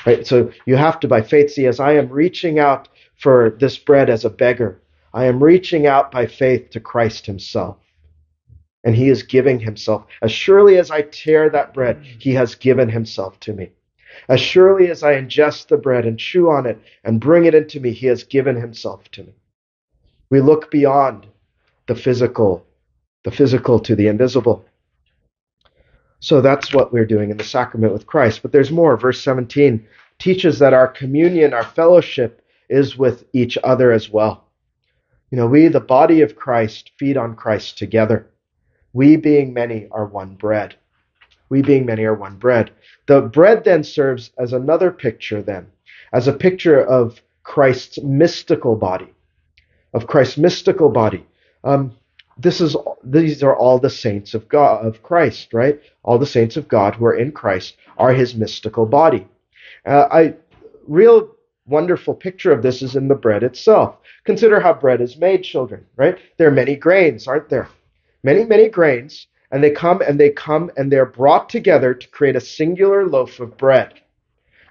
Right? 0.07 0.27
So 0.27 0.51
you 0.67 0.77
have 0.77 1.01
to, 1.01 1.09
by 1.09 1.23
faith, 1.23 1.51
see 1.51 1.67
as 1.67 1.81
I 1.81 1.93
am 1.93 2.09
reaching 2.09 2.59
out 2.59 2.89
for 3.17 3.57
this 3.61 3.77
bread 3.79 4.09
as 4.09 4.25
a 4.25 4.31
beggar, 4.31 4.81
I 5.13 5.27
am 5.27 5.43
reaching 5.43 5.87
out 5.87 6.11
by 6.11 6.27
faith 6.27 6.71
to 6.71 6.81
Christ 6.81 7.27
Himself. 7.27 7.77
And 8.83 8.95
he 8.95 9.11
is 9.11 9.23
giving 9.23 9.61
himself. 9.61 10.07
As 10.23 10.33
surely 10.33 10.79
as 10.79 10.91
I 10.91 11.03
tear 11.03 11.51
that 11.51 11.75
bread, 11.75 12.03
he 12.19 12.33
has 12.33 12.55
given 12.55 12.89
himself 12.89 13.39
to 13.41 13.53
me. 13.53 13.73
As 14.29 14.41
surely 14.41 14.91
as 14.91 15.03
I 15.03 15.15
ingest 15.15 15.69
the 15.69 15.77
bread 15.77 16.07
and 16.07 16.19
chew 16.19 16.49
on 16.49 16.65
it 16.65 16.79
and 17.05 17.21
bring 17.21 17.45
it 17.45 17.55
into 17.55 17.79
me, 17.79 17.93
he 17.93 18.07
has 18.07 18.25
given 18.25 18.57
himself 18.57 19.11
to 19.11 19.25
me. 19.25 19.35
We 20.31 20.41
look 20.41 20.71
beyond 20.71 21.27
the 21.89 21.95
physical, 21.95 22.65
the 23.25 23.31
physical 23.31 23.81
to 23.81 23.95
the 23.95 24.07
invisible. 24.07 24.65
So 26.21 26.41
that's 26.43 26.73
what 26.73 26.93
we're 26.93 27.07
doing 27.07 27.31
in 27.31 27.39
the 27.39 27.45
sacrament 27.45 27.93
with 27.93 28.07
Christ. 28.07 28.43
But 28.43 28.53
there's 28.53 28.71
more. 28.71 28.97
Verse 28.97 29.21
17 29.21 29.87
teaches 30.19 30.59
that 30.59 30.75
our 30.75 30.87
communion, 30.87 31.55
our 31.55 31.65
fellowship, 31.65 32.43
is 32.69 32.97
with 32.97 33.25
each 33.33 33.59
other 33.65 33.91
as 33.91 34.11
well. 34.11 34.45
You 35.31 35.39
know, 35.39 35.47
we, 35.47 35.69
the 35.69 35.81
body 35.81 36.21
of 36.21 36.37
Christ, 36.37 36.93
feed 36.99 37.17
on 37.17 37.37
Christ 37.37 37.79
together. 37.79 38.27
We, 38.93 39.17
being 39.17 39.55
many, 39.55 39.89
are 39.91 40.05
one 40.05 40.35
bread. 40.35 40.75
We, 41.49 41.63
being 41.63 41.87
many, 41.87 42.05
are 42.05 42.15
one 42.15 42.37
bread. 42.37 42.71
The 43.07 43.23
bread 43.23 43.65
then 43.65 43.83
serves 43.83 44.31
as 44.39 44.53
another 44.53 44.91
picture, 44.91 45.43
then, 45.43 45.69
as 46.13 46.29
a 46.29 46.33
picture 46.33 46.81
of 46.81 47.21
Christ's 47.45 48.01
mystical 48.03 48.77
body, 48.77 49.13
of 49.95 50.07
Christ's 50.07 50.39
mystical 50.39 50.91
body. 50.91 51.27
Um, 51.65 51.97
this 52.43 52.61
is 52.61 52.77
these 53.05 53.43
are 53.43 53.57
all 53.57 53.79
the 53.79 53.91
saints 53.91 54.35
of 54.35 54.49
God 54.49 54.85
of 54.85 55.03
Christ, 55.03 55.53
right? 55.53 55.81
All 56.03 56.19
the 56.19 56.27
saints 56.27 56.57
of 56.57 56.69
God 56.69 56.95
who 56.95 57.05
are 57.05 57.17
in 57.17 57.33
Christ 57.33 57.77
are 57.99 58.13
His 58.13 58.35
mystical 58.35 58.87
body. 58.87 59.27
Uh, 59.85 60.07
I 60.11 60.35
real 60.87 61.31
wonderful 61.67 62.15
picture 62.15 62.53
of 62.53 62.63
this 62.63 62.83
is 62.83 62.97
in 62.97 63.09
the 63.09 63.15
bread 63.15 63.43
itself. 63.43 63.97
Consider 64.25 64.61
how 64.61 64.73
bread 64.73 65.01
is 65.01 65.17
made, 65.17 65.43
children, 65.43 65.85
right? 65.97 66.19
There 66.37 66.49
are 66.49 66.53
many 66.53 66.77
grains, 66.77 67.29
aren't 67.29 67.49
there? 67.49 67.69
Many, 68.23 68.45
many 68.45 68.69
grains, 68.69 69.27
and 69.51 69.63
they 69.63 69.71
come 69.71 70.01
and 70.01 70.19
they 70.19 70.31
come 70.31 70.71
and 70.77 70.91
they're 70.91 71.07
brought 71.07 71.49
together 71.49 71.95
to 71.95 72.09
create 72.09 72.37
a 72.37 72.41
singular 72.41 73.07
loaf 73.07 73.41
of 73.41 73.57
bread. 73.57 74.01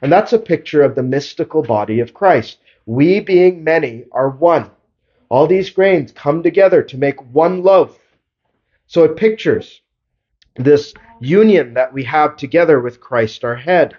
And 0.01 0.11
that's 0.11 0.33
a 0.33 0.39
picture 0.39 0.81
of 0.81 0.95
the 0.95 1.03
mystical 1.03 1.61
body 1.61 1.99
of 1.99 2.13
Christ. 2.13 2.57
We, 2.85 3.19
being 3.19 3.63
many, 3.63 4.05
are 4.11 4.29
one. 4.29 4.71
All 5.29 5.47
these 5.47 5.69
grains 5.69 6.11
come 6.11 6.43
together 6.43 6.81
to 6.83 6.97
make 6.97 7.21
one 7.33 7.63
loaf. 7.63 7.97
So 8.87 9.03
it 9.03 9.15
pictures 9.15 9.81
this 10.55 10.93
union 11.19 11.75
that 11.75 11.93
we 11.93 12.03
have 12.03 12.35
together 12.35 12.79
with 12.79 12.99
Christ 12.99 13.43
our 13.43 13.55
head. 13.55 13.95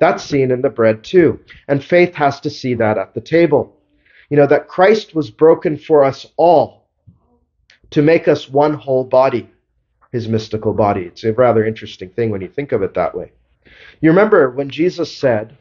That's 0.00 0.22
seen 0.22 0.50
in 0.50 0.62
the 0.62 0.68
bread 0.68 1.02
too. 1.02 1.40
And 1.66 1.82
faith 1.82 2.14
has 2.14 2.38
to 2.40 2.50
see 2.50 2.74
that 2.74 2.98
at 2.98 3.14
the 3.14 3.20
table. 3.20 3.76
You 4.30 4.36
know, 4.36 4.46
that 4.46 4.68
Christ 4.68 5.14
was 5.14 5.30
broken 5.30 5.78
for 5.78 6.04
us 6.04 6.26
all 6.36 6.88
to 7.90 8.02
make 8.02 8.28
us 8.28 8.48
one 8.48 8.74
whole 8.74 9.04
body, 9.04 9.48
his 10.12 10.28
mystical 10.28 10.74
body. 10.74 11.02
It's 11.02 11.24
a 11.24 11.32
rather 11.32 11.64
interesting 11.64 12.10
thing 12.10 12.30
when 12.30 12.42
you 12.42 12.48
think 12.48 12.72
of 12.72 12.82
it 12.82 12.94
that 12.94 13.16
way. 13.16 13.32
You 14.00 14.10
remember 14.10 14.50
when 14.50 14.68
Jesus 14.68 15.14
said, 15.16 15.56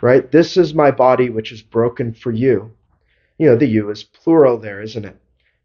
right, 0.00 0.30
this 0.30 0.56
is 0.56 0.72
my 0.72 0.92
body 0.92 1.30
which 1.30 1.50
is 1.50 1.62
broken 1.62 2.14
for 2.14 2.30
you. 2.30 2.72
You 3.38 3.46
know, 3.46 3.56
the 3.56 3.66
U 3.66 3.90
is 3.90 4.04
plural 4.04 4.58
there, 4.58 4.80
isn't 4.80 5.04
it? 5.04 5.16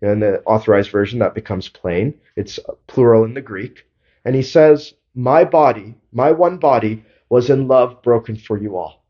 In 0.02 0.20
the 0.20 0.42
authorized 0.44 0.92
version, 0.92 1.20
that 1.20 1.36
becomes 1.36 1.70
plain. 1.70 2.16
It's 2.36 2.60
plural 2.88 3.24
in 3.24 3.34
the 3.34 3.42
Greek. 3.42 3.86
And 4.26 4.36
he 4.36 4.42
says, 4.42 4.94
My 5.16 5.44
body, 5.44 5.96
my 6.12 6.32
one 6.32 6.58
body, 6.58 7.06
was 7.30 7.50
in 7.50 7.68
love 7.68 8.02
broken 8.02 8.36
for 8.36 8.58
you 8.58 8.76
all. 8.78 9.06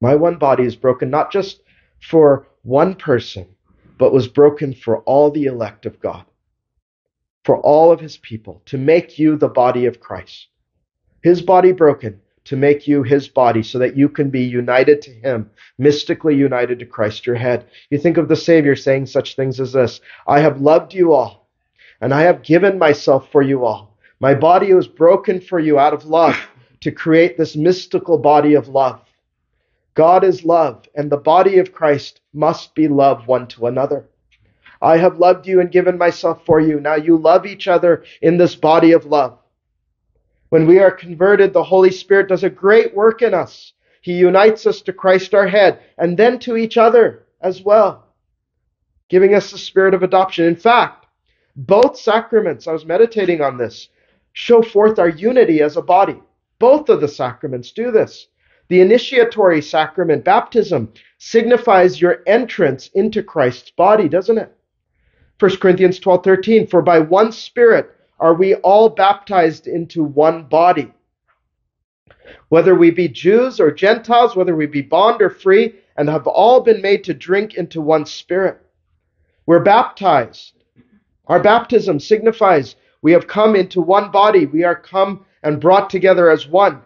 My 0.00 0.14
one 0.14 0.36
body 0.36 0.64
is 0.64 0.76
broken 0.76 1.10
not 1.10 1.32
just 1.32 1.62
for 2.00 2.46
one 2.62 2.94
person, 2.94 3.46
but 3.98 4.12
was 4.12 4.28
broken 4.28 4.74
for 4.74 4.98
all 5.00 5.30
the 5.30 5.46
elect 5.46 5.86
of 5.86 5.98
God, 6.00 6.24
for 7.44 7.58
all 7.58 7.90
of 7.90 8.00
his 8.00 8.16
people, 8.18 8.62
to 8.66 8.78
make 8.78 9.18
you 9.18 9.36
the 9.36 9.48
body 9.48 9.86
of 9.86 10.00
Christ. 10.00 10.48
His 11.22 11.42
body 11.42 11.72
broken 11.72 12.20
to 12.48 12.56
make 12.56 12.88
you 12.88 13.02
his 13.02 13.28
body 13.28 13.62
so 13.62 13.78
that 13.78 13.94
you 13.94 14.08
can 14.08 14.30
be 14.30 14.40
united 14.40 15.02
to 15.02 15.10
him, 15.10 15.50
mystically 15.76 16.34
united 16.34 16.78
to 16.78 16.86
Christ 16.86 17.26
your 17.26 17.36
head. 17.36 17.66
You 17.90 17.98
think 17.98 18.16
of 18.16 18.26
the 18.26 18.36
Savior 18.36 18.74
saying 18.74 19.04
such 19.04 19.36
things 19.36 19.60
as 19.60 19.74
this 19.74 20.00
I 20.26 20.40
have 20.40 20.62
loved 20.62 20.94
you 20.94 21.12
all, 21.12 21.46
and 22.00 22.14
I 22.14 22.22
have 22.22 22.42
given 22.42 22.78
myself 22.78 23.30
for 23.30 23.42
you 23.42 23.66
all. 23.66 23.98
My 24.18 24.34
body 24.34 24.72
was 24.72 24.88
broken 24.88 25.42
for 25.42 25.60
you 25.60 25.78
out 25.78 25.92
of 25.92 26.06
love 26.06 26.38
to 26.80 26.90
create 26.90 27.36
this 27.36 27.54
mystical 27.54 28.16
body 28.16 28.54
of 28.54 28.68
love. 28.68 29.02
God 29.92 30.24
is 30.24 30.42
love, 30.42 30.88
and 30.94 31.10
the 31.10 31.18
body 31.18 31.58
of 31.58 31.74
Christ 31.74 32.22
must 32.32 32.74
be 32.74 32.88
love 32.88 33.26
one 33.26 33.46
to 33.48 33.66
another. 33.66 34.08
I 34.80 34.96
have 34.96 35.18
loved 35.18 35.46
you 35.46 35.60
and 35.60 35.70
given 35.70 35.98
myself 35.98 36.46
for 36.46 36.60
you. 36.60 36.80
Now 36.80 36.94
you 36.94 37.18
love 37.18 37.44
each 37.44 37.68
other 37.68 38.04
in 38.22 38.38
this 38.38 38.54
body 38.54 38.92
of 38.92 39.04
love. 39.04 39.38
When 40.50 40.66
we 40.66 40.78
are 40.78 40.90
converted, 40.90 41.52
the 41.52 41.62
Holy 41.62 41.90
Spirit 41.90 42.28
does 42.28 42.44
a 42.44 42.50
great 42.50 42.94
work 42.94 43.22
in 43.22 43.34
us. 43.34 43.72
He 44.00 44.14
unites 44.14 44.66
us 44.66 44.80
to 44.82 44.92
Christ 44.92 45.34
our 45.34 45.46
head 45.46 45.80
and 45.98 46.16
then 46.16 46.38
to 46.40 46.56
each 46.56 46.78
other 46.78 47.26
as 47.40 47.62
well, 47.62 48.06
giving 49.08 49.34
us 49.34 49.50
the 49.50 49.58
spirit 49.58 49.94
of 49.94 50.02
adoption. 50.02 50.46
In 50.46 50.56
fact, 50.56 51.06
both 51.56 51.98
sacraments, 51.98 52.66
I 52.66 52.72
was 52.72 52.86
meditating 52.86 53.40
on 53.40 53.58
this, 53.58 53.88
show 54.32 54.62
forth 54.62 54.98
our 54.98 55.08
unity 55.08 55.60
as 55.60 55.76
a 55.76 55.82
body. 55.82 56.20
Both 56.58 56.88
of 56.88 57.00
the 57.00 57.08
sacraments 57.08 57.72
do 57.72 57.90
this. 57.90 58.28
The 58.68 58.80
initiatory 58.80 59.62
sacrament, 59.62 60.24
baptism, 60.24 60.92
signifies 61.18 62.00
your 62.00 62.22
entrance 62.26 62.88
into 62.94 63.22
Christ's 63.22 63.70
body, 63.70 64.08
doesn't 64.08 64.38
it? 64.38 64.54
1 65.40 65.56
Corinthians 65.56 65.98
12 65.98 66.24
13, 66.24 66.66
for 66.66 66.82
by 66.82 66.98
one 66.98 67.32
Spirit 67.32 67.90
are 68.20 68.34
we 68.34 68.54
all 68.56 68.88
baptized 68.88 69.66
into 69.66 70.02
one 70.02 70.44
body. 70.44 70.92
Whether 72.48 72.74
we 72.74 72.90
be 72.90 73.08
Jews 73.08 73.60
or 73.60 73.70
Gentiles, 73.70 74.34
whether 74.34 74.56
we 74.56 74.66
be 74.66 74.82
bond 74.82 75.22
or 75.22 75.30
free, 75.30 75.74
and 75.96 76.08
have 76.08 76.26
all 76.26 76.60
been 76.60 76.82
made 76.82 77.04
to 77.04 77.14
drink 77.14 77.54
into 77.54 77.80
one 77.80 78.06
Spirit. 78.06 78.60
We're 79.46 79.62
baptized. 79.62 80.64
Our 81.26 81.40
baptism 81.40 82.00
signifies 82.00 82.76
we 83.02 83.12
have 83.12 83.26
come 83.26 83.54
into 83.54 83.80
one 83.80 84.10
body. 84.10 84.46
We 84.46 84.64
are 84.64 84.74
come 84.74 85.24
and 85.42 85.60
brought 85.60 85.90
together 85.90 86.30
as 86.30 86.46
one. 86.46 86.82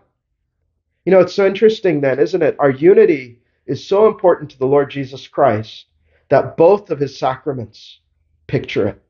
You 1.04 1.12
know, 1.12 1.20
it's 1.20 1.34
so 1.34 1.46
interesting 1.46 2.00
then, 2.00 2.18
isn't 2.18 2.42
it? 2.42 2.56
Our 2.58 2.70
unity 2.70 3.40
is 3.66 3.86
so 3.86 4.06
important 4.06 4.50
to 4.50 4.58
the 4.58 4.66
Lord 4.66 4.90
Jesus 4.90 5.26
Christ 5.26 5.86
that 6.28 6.56
both 6.56 6.90
of 6.90 7.00
his 7.00 7.18
sacraments 7.18 8.00
picture 8.46 8.88
it. 8.88 9.02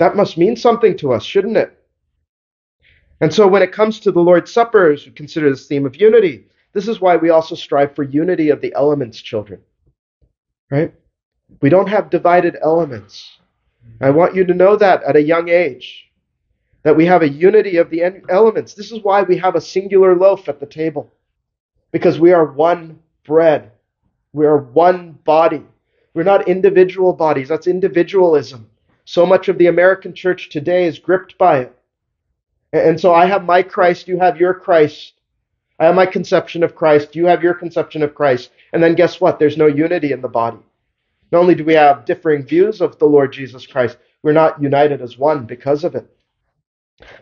That 0.00 0.16
must 0.16 0.38
mean 0.38 0.56
something 0.56 0.96
to 0.96 1.12
us, 1.12 1.22
shouldn't 1.22 1.58
it? 1.58 1.78
And 3.20 3.32
so 3.32 3.46
when 3.46 3.62
it 3.62 3.70
comes 3.70 4.00
to 4.00 4.10
the 4.10 4.20
Lord's 4.20 4.50
Supper, 4.50 4.92
as 4.92 5.04
we 5.04 5.12
consider 5.12 5.50
this 5.50 5.66
theme 5.66 5.84
of 5.84 5.94
unity, 5.94 6.46
this 6.72 6.88
is 6.88 7.02
why 7.02 7.16
we 7.16 7.28
also 7.28 7.54
strive 7.54 7.94
for 7.94 8.02
unity 8.02 8.48
of 8.48 8.62
the 8.62 8.72
elements, 8.74 9.20
children. 9.20 9.60
Right? 10.70 10.94
We 11.60 11.68
don't 11.68 11.90
have 11.90 12.08
divided 12.08 12.56
elements. 12.62 13.28
I 14.00 14.08
want 14.08 14.34
you 14.34 14.46
to 14.46 14.54
know 14.54 14.74
that 14.76 15.02
at 15.02 15.16
a 15.16 15.22
young 15.22 15.50
age 15.50 16.10
that 16.82 16.96
we 16.96 17.04
have 17.04 17.20
a 17.20 17.28
unity 17.28 17.76
of 17.76 17.90
the 17.90 18.22
elements. 18.30 18.72
This 18.72 18.92
is 18.92 19.02
why 19.02 19.20
we 19.22 19.36
have 19.36 19.54
a 19.54 19.60
singular 19.60 20.16
loaf 20.16 20.48
at 20.48 20.60
the 20.60 20.66
table, 20.66 21.12
because 21.92 22.18
we 22.18 22.32
are 22.32 22.46
one 22.46 23.00
bread. 23.26 23.72
We 24.32 24.46
are 24.46 24.56
one 24.56 25.18
body. 25.24 25.66
We're 26.14 26.22
not 26.22 26.48
individual 26.48 27.12
bodies. 27.12 27.48
That's 27.48 27.66
individualism. 27.66 28.70
So 29.04 29.26
much 29.26 29.48
of 29.48 29.58
the 29.58 29.66
American 29.66 30.14
church 30.14 30.48
today 30.50 30.86
is 30.86 30.98
gripped 30.98 31.38
by 31.38 31.60
it. 31.60 31.76
And 32.72 33.00
so 33.00 33.12
I 33.12 33.26
have 33.26 33.44
my 33.44 33.62
Christ, 33.62 34.06
you 34.06 34.18
have 34.18 34.38
your 34.38 34.54
Christ. 34.54 35.14
I 35.78 35.86
have 35.86 35.94
my 35.94 36.06
conception 36.06 36.62
of 36.62 36.74
Christ, 36.74 37.16
you 37.16 37.26
have 37.26 37.42
your 37.42 37.54
conception 37.54 38.02
of 38.02 38.14
Christ. 38.14 38.50
And 38.72 38.82
then 38.82 38.94
guess 38.94 39.20
what? 39.20 39.38
There's 39.38 39.56
no 39.56 39.66
unity 39.66 40.12
in 40.12 40.20
the 40.20 40.28
body. 40.28 40.58
Not 41.32 41.40
only 41.40 41.54
do 41.54 41.64
we 41.64 41.74
have 41.74 42.04
differing 42.04 42.44
views 42.44 42.80
of 42.80 42.98
the 42.98 43.06
Lord 43.06 43.32
Jesus 43.32 43.66
Christ, 43.66 43.96
we're 44.22 44.32
not 44.32 44.62
united 44.62 45.00
as 45.00 45.16
one 45.16 45.46
because 45.46 45.84
of 45.84 45.94
it. 45.94 46.06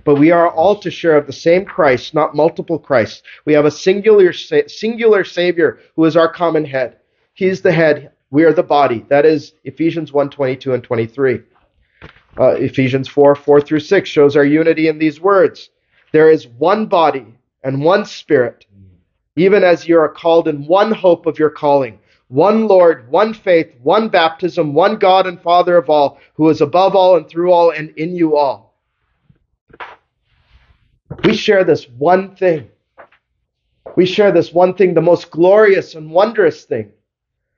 But 0.05 0.17
we 0.17 0.33
are 0.33 0.51
all 0.51 0.75
to 0.81 0.91
share 0.91 1.17
of 1.17 1.27
the 1.27 1.33
same 1.33 1.65
Christ, 1.65 2.15
not 2.15 2.35
multiple 2.35 2.79
Christs. 2.79 3.23
We 3.45 3.53
have 3.53 3.65
a 3.65 3.71
singular, 3.71 4.33
singular 4.33 5.23
Savior 5.23 5.79
who 5.95 6.05
is 6.05 6.17
our 6.17 6.31
common 6.31 6.65
head. 6.65 6.97
He's 7.35 7.63
the 7.63 7.73
head. 7.73 8.11
We 8.31 8.45
are 8.45 8.53
the 8.53 8.65
body. 8.65 9.07
That 9.09 9.25
is 9.25 9.55
Ephesians 9.65 10.13
1 10.13 10.31
22 10.31 10.75
and 10.75 10.83
23. 10.83 11.43
Uh, 12.39 12.51
Ephesians 12.53 13.09
4 13.09 13.35
4 13.35 13.61
through 13.61 13.81
6 13.81 14.09
shows 14.09 14.37
our 14.37 14.45
unity 14.45 14.89
in 14.89 14.99
these 14.99 15.21
words. 15.21 15.71
There 16.13 16.31
is 16.31 16.47
one 16.47 16.87
body 16.87 17.27
and 17.65 17.85
one 17.85 18.05
spirit, 18.05 18.65
even 19.37 19.65
as 19.65 19.89
you 19.89 19.99
are 19.99 20.09
called 20.09 20.49
in 20.49 20.67
one 20.67 20.93
hope 20.93 21.27
of 21.27 21.39
your 21.39 21.51
calling. 21.51 21.99
One 22.29 22.69
Lord, 22.69 23.11
one 23.11 23.33
faith, 23.33 23.75
one 23.83 24.09
baptism, 24.09 24.75
one 24.75 24.99
God 24.99 25.27
and 25.27 25.41
Father 25.41 25.77
of 25.77 25.89
all, 25.89 26.19
who 26.35 26.49
is 26.51 26.61
above 26.61 26.95
all 26.95 27.17
and 27.17 27.27
through 27.29 27.53
all 27.53 27.71
and 27.71 27.91
in 27.97 28.15
you 28.15 28.37
all. 28.37 28.75
We 31.25 31.35
share 31.35 31.65
this 31.65 31.89
one 31.89 32.37
thing. 32.37 32.71
We 33.97 34.05
share 34.07 34.31
this 34.31 34.53
one 34.53 34.75
thing, 34.75 34.95
the 34.95 35.01
most 35.01 35.31
glorious 35.31 35.95
and 35.95 36.11
wondrous 36.11 36.65
thing 36.65 36.93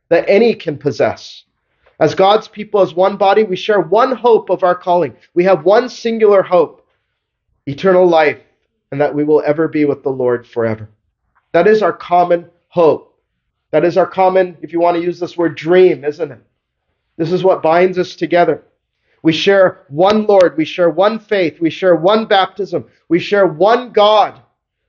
that 0.08 0.28
any 0.28 0.54
can 0.54 0.78
possess. 0.78 1.44
As 2.00 2.14
God's 2.14 2.48
people, 2.48 2.80
as 2.80 2.94
one 2.94 3.18
body, 3.18 3.42
we 3.44 3.56
share 3.56 3.80
one 3.80 4.12
hope 4.12 4.48
of 4.48 4.64
our 4.64 4.74
calling. 4.74 5.14
We 5.34 5.44
have 5.44 5.66
one 5.66 5.88
singular 5.88 6.42
hope 6.42 6.86
eternal 7.66 8.06
life, 8.06 8.40
and 8.90 9.00
that 9.00 9.14
we 9.14 9.22
will 9.22 9.42
ever 9.44 9.68
be 9.68 9.84
with 9.84 10.02
the 10.02 10.08
Lord 10.10 10.46
forever. 10.46 10.88
That 11.52 11.68
is 11.68 11.82
our 11.82 11.92
common 11.92 12.46
hope. 12.68 13.18
That 13.70 13.84
is 13.84 13.96
our 13.96 14.06
common, 14.06 14.56
if 14.62 14.72
you 14.72 14.80
want 14.80 14.96
to 14.96 15.02
use 15.02 15.20
this 15.20 15.36
word, 15.36 15.56
dream, 15.56 16.04
isn't 16.04 16.32
it? 16.32 16.40
This 17.16 17.30
is 17.30 17.44
what 17.44 17.62
binds 17.62 17.98
us 17.98 18.16
together. 18.16 18.64
We 19.22 19.32
share 19.32 19.84
one 19.88 20.26
Lord. 20.26 20.56
We 20.56 20.64
share 20.64 20.88
one 20.88 21.18
faith. 21.18 21.60
We 21.60 21.70
share 21.70 21.94
one 21.94 22.24
baptism. 22.24 22.86
We 23.08 23.18
share 23.18 23.46
one 23.46 23.92
God 23.92 24.40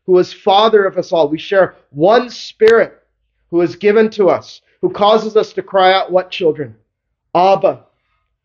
who 0.06 0.18
is 0.18 0.32
Father 0.32 0.86
of 0.86 0.98
us 0.98 1.12
all. 1.12 1.27
We 1.27 1.38
share 1.38 1.75
one 1.89 2.30
Spirit 2.30 3.03
who 3.50 3.62
is 3.62 3.75
given 3.75 4.10
to 4.12 4.30
us, 4.30 4.62
who 4.80 4.89
causes 4.89 5.36
us 5.36 5.51
to 5.53 5.62
cry 5.62 5.94
out, 5.94 6.12
What 6.12 6.32
children? 6.32 6.75
Abba, 7.34 7.86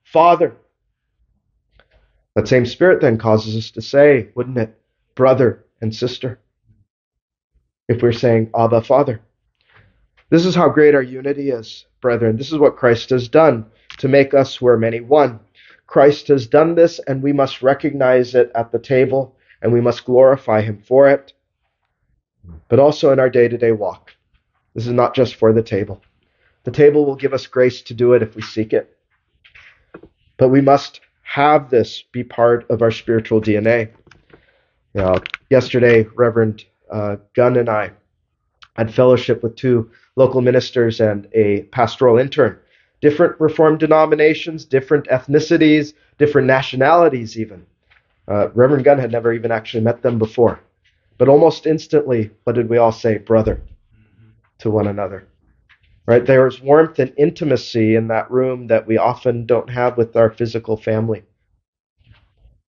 Father. 0.04 0.56
That 2.34 2.46
same 2.46 2.66
Spirit 2.66 3.00
then 3.00 3.18
causes 3.18 3.56
us 3.56 3.70
to 3.72 3.82
say, 3.82 4.28
wouldn't 4.34 4.58
it, 4.58 4.78
brother 5.14 5.64
and 5.80 5.94
sister? 5.94 6.38
If 7.88 8.02
we're 8.02 8.12
saying, 8.12 8.50
Abba, 8.56 8.82
Father. 8.82 9.20
This 10.30 10.44
is 10.44 10.54
how 10.54 10.68
great 10.68 10.94
our 10.94 11.02
unity 11.02 11.50
is, 11.50 11.86
brethren. 12.00 12.36
This 12.36 12.52
is 12.52 12.58
what 12.58 12.76
Christ 12.76 13.10
has 13.10 13.28
done 13.28 13.66
to 13.98 14.08
make 14.08 14.34
us 14.34 14.56
who 14.56 14.66
are 14.66 14.78
many 14.78 15.00
one. 15.00 15.40
Christ 15.86 16.28
has 16.28 16.46
done 16.46 16.74
this, 16.74 16.98
and 17.06 17.22
we 17.22 17.32
must 17.32 17.62
recognize 17.62 18.34
it 18.34 18.50
at 18.54 18.72
the 18.72 18.78
table, 18.78 19.36
and 19.62 19.72
we 19.72 19.80
must 19.80 20.04
glorify 20.04 20.60
Him 20.60 20.78
for 20.80 21.08
it, 21.08 21.32
but 22.68 22.80
also 22.80 23.12
in 23.12 23.20
our 23.20 23.30
day 23.30 23.48
to 23.48 23.56
day 23.56 23.72
walk. 23.72 24.12
This 24.74 24.86
is 24.86 24.92
not 24.92 25.14
just 25.14 25.36
for 25.36 25.52
the 25.52 25.62
table. 25.62 26.02
The 26.66 26.72
table 26.72 27.06
will 27.06 27.14
give 27.14 27.32
us 27.32 27.46
grace 27.46 27.80
to 27.82 27.94
do 27.94 28.12
it 28.14 28.24
if 28.24 28.34
we 28.34 28.42
seek 28.42 28.72
it. 28.72 28.98
But 30.36 30.48
we 30.48 30.60
must 30.60 31.00
have 31.22 31.70
this 31.70 32.02
be 32.10 32.24
part 32.24 32.68
of 32.68 32.82
our 32.82 32.90
spiritual 32.90 33.40
DNA. 33.40 33.90
Yesterday, 35.48 36.08
Reverend 36.16 36.64
uh, 36.90 37.16
Gunn 37.34 37.56
and 37.56 37.68
I 37.68 37.92
had 38.74 38.92
fellowship 38.92 39.44
with 39.44 39.54
two 39.54 39.92
local 40.16 40.40
ministers 40.40 41.00
and 41.00 41.28
a 41.34 41.62
pastoral 41.70 42.18
intern. 42.18 42.58
Different 43.00 43.40
Reformed 43.40 43.78
denominations, 43.78 44.64
different 44.64 45.06
ethnicities, 45.06 45.92
different 46.18 46.48
nationalities, 46.48 47.38
even. 47.38 47.64
Uh, 48.26 48.48
Reverend 48.54 48.82
Gunn 48.82 48.98
had 48.98 49.12
never 49.12 49.32
even 49.32 49.52
actually 49.52 49.84
met 49.84 50.02
them 50.02 50.18
before. 50.18 50.58
But 51.16 51.28
almost 51.28 51.64
instantly, 51.64 52.32
what 52.42 52.56
did 52.56 52.68
we 52.68 52.76
all 52.76 52.92
say? 52.92 53.18
Brother 53.18 53.62
to 54.58 54.68
one 54.68 54.88
another. 54.88 55.28
Right? 56.06 56.24
There 56.24 56.46
is 56.46 56.60
warmth 56.60 57.00
and 57.00 57.12
intimacy 57.16 57.96
in 57.96 58.08
that 58.08 58.30
room 58.30 58.68
that 58.68 58.86
we 58.86 58.96
often 58.96 59.44
don't 59.44 59.70
have 59.70 59.96
with 59.96 60.14
our 60.14 60.30
physical 60.30 60.76
family. 60.76 61.24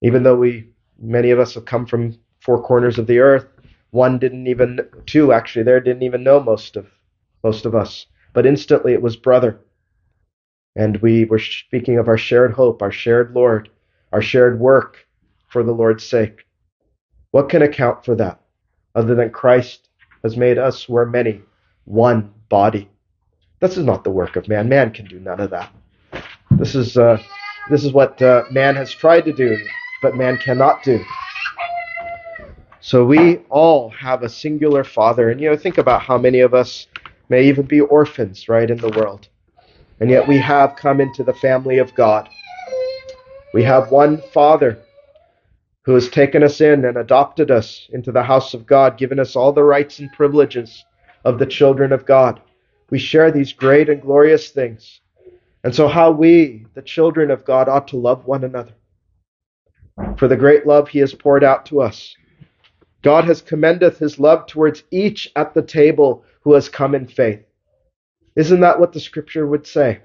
Even 0.03 0.25
though 0.25 0.37
we, 0.37 0.71
many 0.99 1.31
of 1.31 1.39
us 1.39 1.55
have 1.55 1.65
come 1.65 1.87
from 1.87 2.19
four 2.41 2.61
corners 2.63 2.99
of 2.99 3.07
the 3.07 3.21
earth, 3.21 3.47
one 3.91 4.19
didn't 4.19 4.49
even, 4.49 4.81
two 5.07 5.33
actually 5.33 5.63
there 5.63 5.81
didn't 5.81 6.03
even 6.03 6.25
know 6.25 6.41
most 6.41 6.77
of, 6.77 6.89
most 7.45 7.65
of 7.65 7.75
us. 7.75 8.07
But 8.33 8.45
instantly 8.45 8.93
it 8.93 9.03
was 9.03 9.17
brother. 9.17 9.61
And 10.75 10.97
we 10.99 11.25
were 11.25 11.39
speaking 11.39 11.99
of 11.99 12.09
our 12.09 12.19
shared 12.19 12.53
hope, 12.53 12.83
our 12.83 12.93
shared 12.93 13.35
Lord, 13.35 13.69
our 14.13 14.23
shared 14.23 14.59
work 14.59 15.07
for 15.49 15.63
the 15.63 15.73
Lord's 15.73 16.05
sake. 16.05 16.45
What 17.31 17.49
can 17.49 17.63
account 17.63 18.05
for 18.05 18.15
that 18.17 18.41
other 18.95 19.15
than 19.15 19.31
Christ 19.31 19.89
has 20.23 20.37
made 20.37 20.59
us, 20.59 20.85
who 20.85 20.97
are 20.97 21.07
many, 21.07 21.43
one 21.85 22.33
body? 22.49 22.89
This 23.61 23.77
is 23.77 23.85
not 23.85 24.05
the 24.05 24.11
work 24.11 24.37
of 24.37 24.49
man. 24.49 24.69
Man 24.69 24.93
can 24.93 25.07
do 25.07 25.19
none 25.19 25.41
of 25.41 25.51
that. 25.51 25.73
This 26.53 26.75
is 26.75 26.97
uh, 26.97 27.21
this 27.71 27.85
is 27.85 27.93
what 27.93 28.21
uh, 28.23 28.45
man 28.51 28.77
has 28.77 28.93
tried 28.93 29.23
to 29.23 29.33
do, 29.33 29.57
but 30.01 30.17
man 30.17 30.39
cannot 30.39 30.83
do. 30.83 31.05
So 32.81 33.05
we 33.05 33.39
all 33.51 33.91
have 33.91 34.23
a 34.23 34.29
singular 34.29 34.85
Father, 34.85 35.31
and 35.31 35.41
you 35.41 35.51
know, 35.51 35.57
think 35.57 35.79
about 35.79 36.03
how 36.03 36.17
many 36.17 36.41
of 36.41 36.55
us 36.55 36.87
may 37.29 37.45
even 37.49 37.67
be 37.67 37.81
orphans, 37.81 38.49
right, 38.49 38.71
in 38.71 38.79
the 38.79 38.91
world, 38.91 39.29
and 40.01 40.09
yet 40.09 40.27
we 40.27 40.39
have 40.39 40.77
come 40.77 41.01
into 41.01 41.25
the 41.25 41.35
family 41.35 41.79
of 41.79 41.95
God. 41.95 42.29
We 43.53 43.65
have 43.65 43.91
one 43.91 44.23
Father 44.33 44.79
who 45.83 45.95
has 45.95 46.09
taken 46.09 46.43
us 46.43 46.61
in 46.61 46.85
and 46.85 46.97
adopted 46.97 47.51
us 47.51 47.89
into 47.93 48.13
the 48.13 48.23
house 48.23 48.55
of 48.55 48.67
God, 48.67 48.99
given 48.99 49.19
us 49.19 49.35
all 49.35 49.53
the 49.53 49.65
rights 49.65 49.99
and 49.99 50.13
privileges 50.13 50.85
of 51.25 51.39
the 51.39 51.47
children 51.47 51.93
of 51.93 52.07
God. 52.07 52.41
We 52.91 52.99
share 52.99 53.31
these 53.31 53.53
great 53.53 53.89
and 53.89 54.01
glorious 54.01 54.51
things. 54.51 55.01
And 55.65 55.75
so, 55.75 55.89
how 55.89 56.11
we, 56.11 56.67
the 56.75 56.83
children 56.83 57.31
of 57.31 57.45
God, 57.45 57.69
ought 57.69 57.89
to 57.89 57.97
love 57.97 58.27
one 58.27 58.45
another. 58.45 58.73
For 60.17 60.29
the 60.29 60.37
great 60.37 60.67
love 60.67 60.89
he 60.89 61.01
has 61.01 61.15
poured 61.15 61.45
out 61.45 61.67
to 61.67 61.81
us. 61.83 62.15
God 63.03 63.25
has 63.25 63.43
commendeth 63.43 63.99
his 63.99 64.19
love 64.19 64.47
towards 64.47 64.85
each 64.91 65.31
at 65.37 65.55
the 65.55 65.63
table 65.63 66.25
who 66.43 66.55
has 66.55 66.69
come 66.69 66.95
in 66.95 67.07
faith. 67.07 67.41
Isn't 68.37 68.61
that 68.61 68.79
what 68.79 68.93
the 68.93 69.01
scripture 69.01 69.47
would 69.47 69.67
say? 69.67 70.01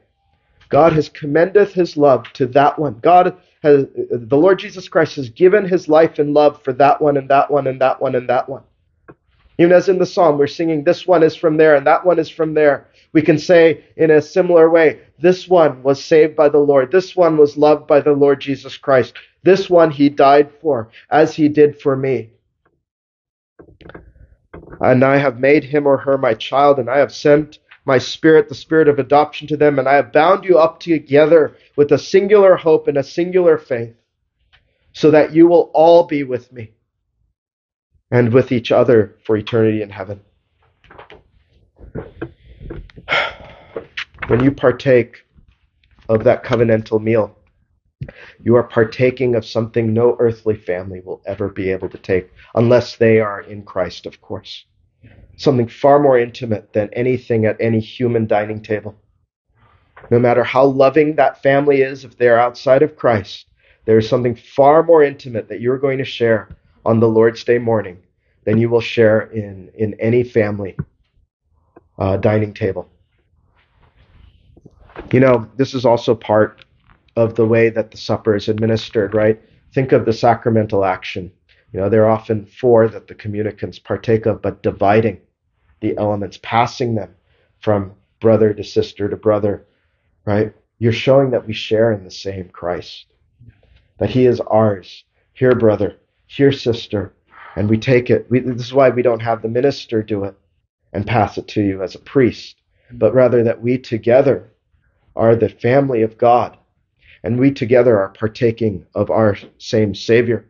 God 0.70 0.94
has 0.94 1.10
commendeth 1.10 1.74
his 1.74 1.96
love 1.98 2.26
to 2.34 2.48
that 2.48 2.80
one. 2.80 3.00
God 3.00 3.38
has, 3.62 3.86
the 3.94 4.38
Lord 4.38 4.60
Jesus 4.60 4.90
Christ 4.90 5.16
has 5.18 5.30
given 5.30 5.68
his 5.68 5.88
life 5.88 6.18
and 6.18 6.34
love 6.34 6.62
for 6.64 6.74
that 6.74 7.02
one 7.02 7.18
and 7.18 7.30
that 7.30 7.52
one 7.52 7.68
and 7.68 7.80
that 7.80 8.02
one 8.02 8.16
and 8.16 8.28
that 8.30 8.50
one. 8.50 8.64
Even 9.60 9.72
as 9.72 9.88
in 9.88 10.00
the 10.00 10.06
psalm, 10.06 10.38
we're 10.38 10.48
singing, 10.48 10.84
this 10.84 11.06
one 11.06 11.22
is 11.22 11.36
from 11.36 11.58
there 11.58 11.76
and 11.76 11.86
that 11.86 12.06
one 12.06 12.18
is 12.18 12.30
from 12.30 12.54
there. 12.54 12.88
We 13.14 13.22
can 13.22 13.38
say 13.38 13.84
in 13.96 14.10
a 14.10 14.22
similar 14.22 14.70
way, 14.70 15.02
this 15.20 15.48
one 15.48 15.84
was 15.84 16.04
saved 16.04 16.36
by 16.36 16.50
the 16.50 16.58
Lord. 16.58 16.92
This 16.92 17.16
one 17.16 17.38
was 17.38 17.56
loved 17.56 17.86
by 17.86 18.02
the 18.02 18.14
Lord 18.14 18.42
Jesus 18.42 18.78
Christ. 18.78 19.14
This 19.44 19.70
one 19.70 19.92
he 19.92 20.10
died 20.10 20.52
for, 20.60 20.90
as 21.12 21.36
he 21.36 21.50
did 21.50 21.80
for 21.80 21.96
me. 21.96 22.32
And 24.82 25.04
I 25.04 25.18
have 25.18 25.40
made 25.40 25.64
him 25.64 25.86
or 25.86 25.98
her 25.98 26.18
my 26.18 26.34
child, 26.34 26.80
and 26.80 26.90
I 26.90 26.98
have 26.98 27.14
sent 27.14 27.60
my 27.86 27.98
spirit, 27.98 28.50
the 28.50 28.56
spirit 28.56 28.88
of 28.88 28.98
adoption 28.98 29.48
to 29.48 29.58
them, 29.58 29.78
and 29.78 29.88
I 29.88 29.96
have 29.96 30.14
bound 30.14 30.46
you 30.46 30.58
up 30.58 30.80
together 30.80 31.56
with 31.76 31.92
a 31.92 31.98
singular 31.98 32.56
hope 32.56 32.88
and 32.88 32.98
a 32.98 33.04
singular 33.04 33.58
faith, 33.58 33.94
so 34.94 35.12
that 35.12 35.34
you 35.34 35.48
will 35.48 35.70
all 35.74 36.06
be 36.06 36.24
with 36.24 36.52
me 36.52 36.72
and 38.12 38.32
with 38.34 38.52
each 38.52 38.72
other 38.72 39.16
for 39.26 39.36
eternity 39.36 39.82
in 39.82 39.90
heaven. 39.90 40.22
When 44.28 44.44
you 44.44 44.52
partake 44.52 45.26
of 46.08 46.24
that 46.24 46.44
covenantal 46.44 47.02
meal, 47.02 47.38
you 48.42 48.56
are 48.56 48.64
partaking 48.64 49.36
of 49.36 49.46
something 49.46 49.94
no 49.94 50.16
earthly 50.20 50.56
family 50.56 51.02
will 51.04 51.22
ever 51.26 51.50
be 51.50 51.72
able 51.72 51.90
to 51.90 51.98
take, 51.98 52.32
unless 52.56 52.98
they 52.98 53.20
are 53.20 53.42
in 53.42 53.64
Christ, 53.64 54.06
of 54.06 54.22
course. 54.22 54.66
Something 55.38 55.68
far 55.68 56.00
more 56.00 56.18
intimate 56.18 56.74
than 56.74 56.90
anything 56.94 57.46
at 57.46 57.58
any 57.60 57.80
human 57.80 58.28
dining 58.28 58.62
table. 58.62 58.96
No 60.12 60.20
matter 60.20 60.44
how 60.44 60.66
loving 60.66 61.16
that 61.16 61.42
family 61.42 61.82
is, 61.82 62.04
if 62.04 62.18
they're 62.18 62.40
outside 62.40 62.84
of 62.84 62.96
Christ, 62.96 63.48
there 63.86 63.98
is 63.98 64.08
something 64.08 64.36
far 64.36 64.84
more 64.84 65.04
intimate 65.04 65.50
that 65.50 65.62
you're 65.62 65.78
going 65.78 65.98
to 65.98 66.06
share 66.06 66.50
on 66.86 67.00
the 67.00 67.08
Lord's 67.08 67.44
Day 67.44 67.58
morning 67.58 67.98
than 68.46 68.58
you 68.58 68.70
will 68.70 68.82
share 68.82 69.22
in, 69.22 69.70
in 69.76 69.96
any 70.00 70.24
family 70.24 70.78
uh, 71.98 72.18
dining 72.18 72.54
table. 72.54 72.90
You 75.12 75.20
know, 75.20 75.50
this 75.56 75.74
is 75.74 75.86
also 75.86 76.16
part 76.16 76.66
of 77.16 77.36
the 77.36 77.46
way 77.46 77.70
that 77.70 77.92
the 77.92 77.98
supper 77.98 78.36
is 78.36 78.50
administered, 78.50 79.14
right? 79.14 79.40
Think 79.74 79.92
of 79.92 80.06
the 80.06 80.14
sacramental 80.14 80.86
action. 80.86 81.32
You 81.72 81.80
know, 81.80 81.90
there 81.90 82.06
are 82.06 82.12
often 82.12 82.46
four 82.46 82.88
that 82.88 83.08
the 83.08 83.16
communicants 83.16 83.80
partake 83.80 84.26
of, 84.26 84.42
but 84.42 84.62
dividing 84.62 85.20
the 85.82 85.98
elements, 85.98 86.40
passing 86.42 86.96
them 86.96 87.16
from 87.60 87.94
brother 88.20 88.54
to 88.54 88.64
sister 88.64 89.10
to 89.10 89.16
brother, 89.16 89.66
right? 90.26 90.54
You're 90.80 90.94
showing 90.94 91.32
that 91.32 91.48
we 91.48 91.54
share 91.54 91.92
in 91.92 92.04
the 92.04 92.12
same 92.12 92.50
Christ, 92.50 93.06
that 93.98 94.10
He 94.10 94.26
is 94.26 94.40
ours. 94.42 95.04
Here, 95.34 95.56
brother, 95.56 95.98
here, 96.36 96.52
sister, 96.52 97.14
and 97.56 97.70
we 97.70 97.78
take 97.78 98.10
it. 98.10 98.26
We, 98.30 98.40
this 98.40 98.66
is 98.66 98.74
why 98.74 98.90
we 98.90 99.04
don't 99.04 99.22
have 99.22 99.42
the 99.42 99.48
minister 99.48 100.02
do 100.02 100.24
it 100.24 100.36
and 100.92 101.06
pass 101.06 101.38
it 101.38 101.48
to 101.50 101.62
you 101.62 101.84
as 101.84 101.94
a 101.94 102.00
priest, 102.00 102.56
but 102.92 103.14
rather 103.14 103.44
that 103.44 103.62
we 103.62 103.78
together 103.78 104.52
are 105.16 105.36
the 105.36 105.50
family 105.50 106.02
of 106.02 106.18
God, 106.18 106.58
and 107.24 107.40
we 107.40 107.52
together 107.52 108.00
are 108.00 108.10
partaking 108.10 108.86
of 108.96 109.12
our 109.12 109.38
same 109.60 109.94
Savior. 109.94 110.50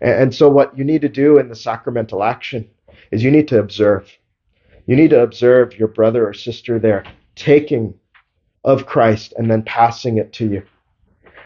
And, 0.00 0.22
and 0.22 0.34
so, 0.34 0.48
what 0.48 0.76
you 0.76 0.84
need 0.84 1.02
to 1.02 1.08
do 1.08 1.38
in 1.38 1.48
the 1.48 1.54
sacramental 1.54 2.22
action 2.22 2.70
is 3.10 3.22
you 3.22 3.30
need 3.30 3.48
to 3.48 3.58
observe. 3.58 4.10
You 4.86 4.96
need 4.96 5.10
to 5.10 5.20
observe 5.20 5.78
your 5.78 5.88
brother 5.88 6.26
or 6.26 6.32
sister 6.32 6.78
there 6.78 7.04
taking 7.34 7.94
of 8.64 8.86
Christ 8.86 9.34
and 9.36 9.50
then 9.50 9.62
passing 9.62 10.18
it 10.18 10.32
to 10.34 10.46
you. 10.46 10.62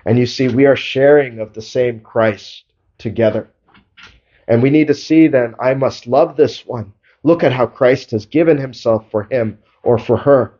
And 0.07 0.19
you 0.19 0.27
see, 0.27 0.49
we 0.49 0.67
are 0.67 0.77
sharing 0.77 1.41
of 1.41 1.55
the 1.55 1.63
same 1.63 2.01
Christ 2.01 2.65
together. 2.99 3.49
And 4.49 4.63
we 4.63 4.71
need 4.71 4.89
to 4.89 4.95
see 4.95 5.29
then, 5.29 5.55
I 5.61 5.75
must 5.75 6.07
love 6.07 6.37
this 6.37 6.67
one. 6.67 6.93
Look 7.23 7.43
at 7.43 7.53
how 7.53 7.67
Christ 7.67 8.11
has 8.11 8.27
given 8.27 8.59
himself 8.59 9.11
for 9.11 9.25
him 9.25 9.59
or 9.83 9.99
for 9.99 10.17
her. 10.17 10.55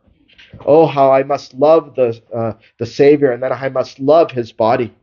Oh, 0.65 0.87
how 0.87 1.11
I 1.11 1.23
must 1.23 1.53
love 1.53 1.95
the, 1.95 2.21
uh, 2.33 2.53
the 2.79 2.85
Savior, 2.85 3.31
and 3.31 3.43
then 3.43 3.51
I 3.51 3.69
must 3.69 3.99
love 3.99 4.31
his 4.31 4.51
body. 4.51 4.93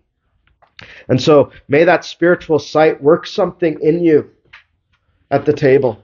And 1.08 1.20
so 1.20 1.52
may 1.68 1.84
that 1.84 2.04
spiritual 2.04 2.58
sight 2.58 3.02
work 3.02 3.26
something 3.26 3.78
in 3.80 4.02
you 4.02 4.30
at 5.30 5.44
the 5.44 5.52
table. 5.52 6.02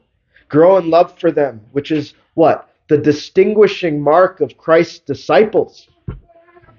Grow 0.49 0.79
in 0.79 0.91
love 0.91 1.19
for 1.19 1.31
them, 1.31 1.61
which 1.73 1.91
is 1.91 2.15
what? 2.35 2.71
The 2.89 2.99
distinguishing 2.99 4.01
mark 4.01 4.41
of 4.41 4.57
Christ's 4.57 5.01
disciples. 5.01 5.89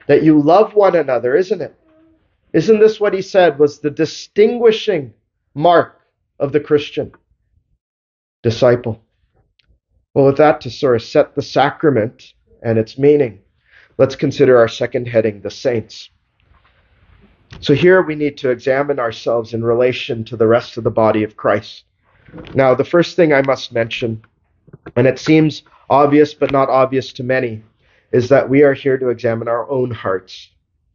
That 0.07 0.23
you 0.23 0.41
love 0.41 0.73
one 0.73 0.95
another, 0.95 1.35
isn't 1.35 1.61
it? 1.61 1.75
Isn't 2.51 2.79
this 2.79 2.99
what 2.99 3.13
he 3.13 3.21
said 3.21 3.59
was 3.59 3.79
the 3.79 3.91
distinguishing 3.91 5.13
mark 5.53 5.99
of 6.39 6.51
the 6.51 6.59
Christian 6.59 7.11
disciple? 8.43 9.01
Well, 10.13 10.25
with 10.25 10.37
that 10.37 10.61
to 10.61 10.69
sort 10.69 10.95
of 10.95 11.03
set 11.03 11.35
the 11.35 11.41
sacrament 11.41 12.33
and 12.63 12.77
its 12.77 12.97
meaning, 12.97 13.39
let's 13.97 14.15
consider 14.15 14.57
our 14.57 14.67
second 14.67 15.07
heading, 15.07 15.41
the 15.41 15.51
saints. 15.51 16.09
So 17.61 17.73
here 17.73 18.01
we 18.01 18.15
need 18.15 18.37
to 18.39 18.49
examine 18.49 18.99
ourselves 18.99 19.53
in 19.53 19.63
relation 19.63 20.23
to 20.25 20.37
the 20.37 20.47
rest 20.47 20.77
of 20.77 20.83
the 20.83 20.91
body 20.91 21.23
of 21.23 21.35
Christ. 21.35 21.83
Now, 22.53 22.75
the 22.75 22.83
first 22.83 23.15
thing 23.15 23.33
I 23.33 23.41
must 23.41 23.73
mention, 23.73 24.23
and 24.95 25.07
it 25.07 25.19
seems 25.19 25.63
obvious 25.89 26.33
but 26.33 26.51
not 26.51 26.69
obvious 26.69 27.11
to 27.13 27.23
many, 27.23 27.63
is 28.11 28.29
that 28.29 28.49
we 28.49 28.63
are 28.63 28.73
here 28.73 28.97
to 28.97 29.09
examine 29.09 29.47
our 29.47 29.69
own 29.69 29.91
hearts, 29.91 30.49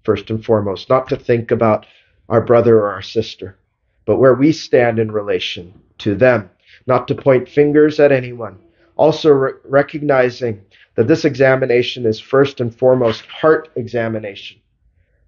first 0.04 0.30
and 0.30 0.44
foremost, 0.44 0.88
not 0.88 1.08
to 1.08 1.16
think 1.16 1.50
about 1.50 1.86
our 2.28 2.40
brother 2.40 2.78
or 2.78 2.92
our 2.92 3.02
sister, 3.02 3.58
but 4.04 4.16
where 4.16 4.34
we 4.34 4.52
stand 4.52 4.98
in 4.98 5.10
relation 5.10 5.72
to 5.98 6.14
them, 6.14 6.50
not 6.86 7.08
to 7.08 7.14
point 7.14 7.48
fingers 7.48 8.00
at 8.00 8.12
anyone. 8.12 8.58
Also, 8.96 9.30
re- 9.30 9.52
recognizing 9.64 10.60
that 10.94 11.08
this 11.08 11.24
examination 11.24 12.06
is 12.06 12.20
first 12.20 12.60
and 12.60 12.74
foremost 12.74 13.26
heart 13.26 13.68
examination. 13.76 14.58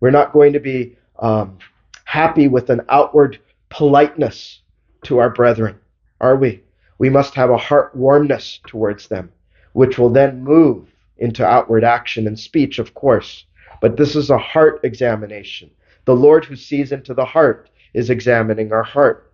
We're 0.00 0.10
not 0.10 0.32
going 0.32 0.52
to 0.52 0.60
be 0.60 0.96
um, 1.18 1.58
happy 2.04 2.48
with 2.48 2.70
an 2.70 2.82
outward 2.88 3.40
politeness 3.70 4.60
to 5.04 5.18
our 5.18 5.30
brethren, 5.30 5.78
are 6.20 6.36
we? 6.36 6.62
We 6.98 7.10
must 7.10 7.34
have 7.34 7.50
a 7.50 7.56
heart 7.56 7.94
warmness 7.94 8.60
towards 8.66 9.08
them, 9.08 9.32
which 9.72 9.98
will 9.98 10.10
then 10.10 10.42
move 10.42 10.88
into 11.18 11.44
outward 11.44 11.84
action 11.84 12.26
and 12.26 12.38
speech, 12.38 12.78
of 12.78 12.94
course. 12.94 13.44
But 13.80 13.96
this 13.96 14.16
is 14.16 14.30
a 14.30 14.38
heart 14.38 14.80
examination. 14.82 15.70
The 16.04 16.14
Lord 16.14 16.44
who 16.44 16.56
sees 16.56 16.92
into 16.92 17.14
the 17.14 17.24
heart 17.24 17.68
is 17.96 18.10
examining 18.10 18.72
our 18.72 18.82
heart. 18.82 19.32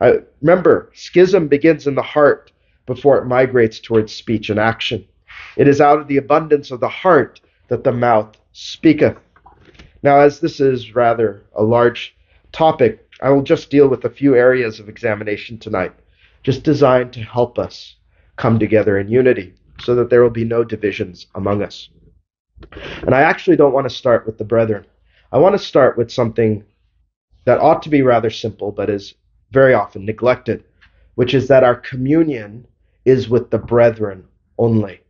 Uh, 0.00 0.18
remember, 0.40 0.90
schism 0.94 1.48
begins 1.48 1.86
in 1.86 1.96
the 1.96 2.02
heart 2.02 2.52
before 2.86 3.18
it 3.18 3.26
migrates 3.26 3.80
towards 3.80 4.14
speech 4.14 4.48
and 4.50 4.58
action. 4.58 5.04
It 5.56 5.66
is 5.66 5.80
out 5.80 5.98
of 5.98 6.06
the 6.06 6.16
abundance 6.16 6.70
of 6.70 6.80
the 6.80 6.88
heart 6.88 7.40
that 7.68 7.82
the 7.82 7.92
mouth 7.92 8.36
speaketh. 8.52 9.16
Now, 10.02 10.20
as 10.20 10.38
this 10.38 10.60
is 10.60 10.94
rather 10.94 11.42
a 11.56 11.62
large 11.64 12.14
topic, 12.52 13.04
I 13.20 13.30
will 13.30 13.42
just 13.42 13.70
deal 13.70 13.88
with 13.88 14.04
a 14.04 14.10
few 14.10 14.36
areas 14.36 14.78
of 14.78 14.88
examination 14.88 15.58
tonight, 15.58 15.92
just 16.44 16.62
designed 16.62 17.12
to 17.14 17.20
help 17.20 17.58
us 17.58 17.96
come 18.36 18.58
together 18.60 18.98
in 18.98 19.08
unity 19.08 19.54
so 19.80 19.96
that 19.96 20.08
there 20.08 20.22
will 20.22 20.30
be 20.30 20.44
no 20.44 20.62
divisions 20.62 21.26
among 21.34 21.62
us. 21.62 21.88
And 23.02 23.14
I 23.14 23.22
actually 23.22 23.56
don't 23.56 23.72
want 23.72 23.88
to 23.88 23.94
start 23.94 24.24
with 24.24 24.38
the 24.38 24.44
brethren. 24.44 24.86
I 25.32 25.38
want 25.38 25.54
to 25.54 25.58
start 25.58 25.98
with 25.98 26.12
something 26.12 26.64
that 27.44 27.60
ought 27.60 27.82
to 27.82 27.90
be 27.90 28.02
rather 28.02 28.30
simple, 28.30 28.72
but 28.72 28.90
is 28.90 29.14
very 29.50 29.74
often 29.74 30.04
neglected, 30.04 30.64
which 31.14 31.34
is 31.34 31.48
that 31.48 31.64
our 31.64 31.76
communion 31.76 32.66
is 33.04 33.28
with 33.28 33.50
the 33.50 33.58
brethren 33.58 34.24
only. 34.58 35.00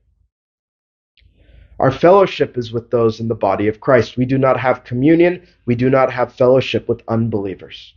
Our 1.78 1.90
fellowship 1.90 2.56
is 2.56 2.72
with 2.72 2.90
those 2.90 3.18
in 3.20 3.28
the 3.28 3.34
body 3.34 3.66
of 3.66 3.80
Christ. 3.80 4.16
We 4.16 4.26
do 4.26 4.38
not 4.38 4.58
have 4.60 4.84
communion. 4.84 5.46
We 5.66 5.74
do 5.74 5.90
not 5.90 6.12
have 6.12 6.32
fellowship 6.32 6.88
with 6.88 7.02
unbelievers. 7.08 7.94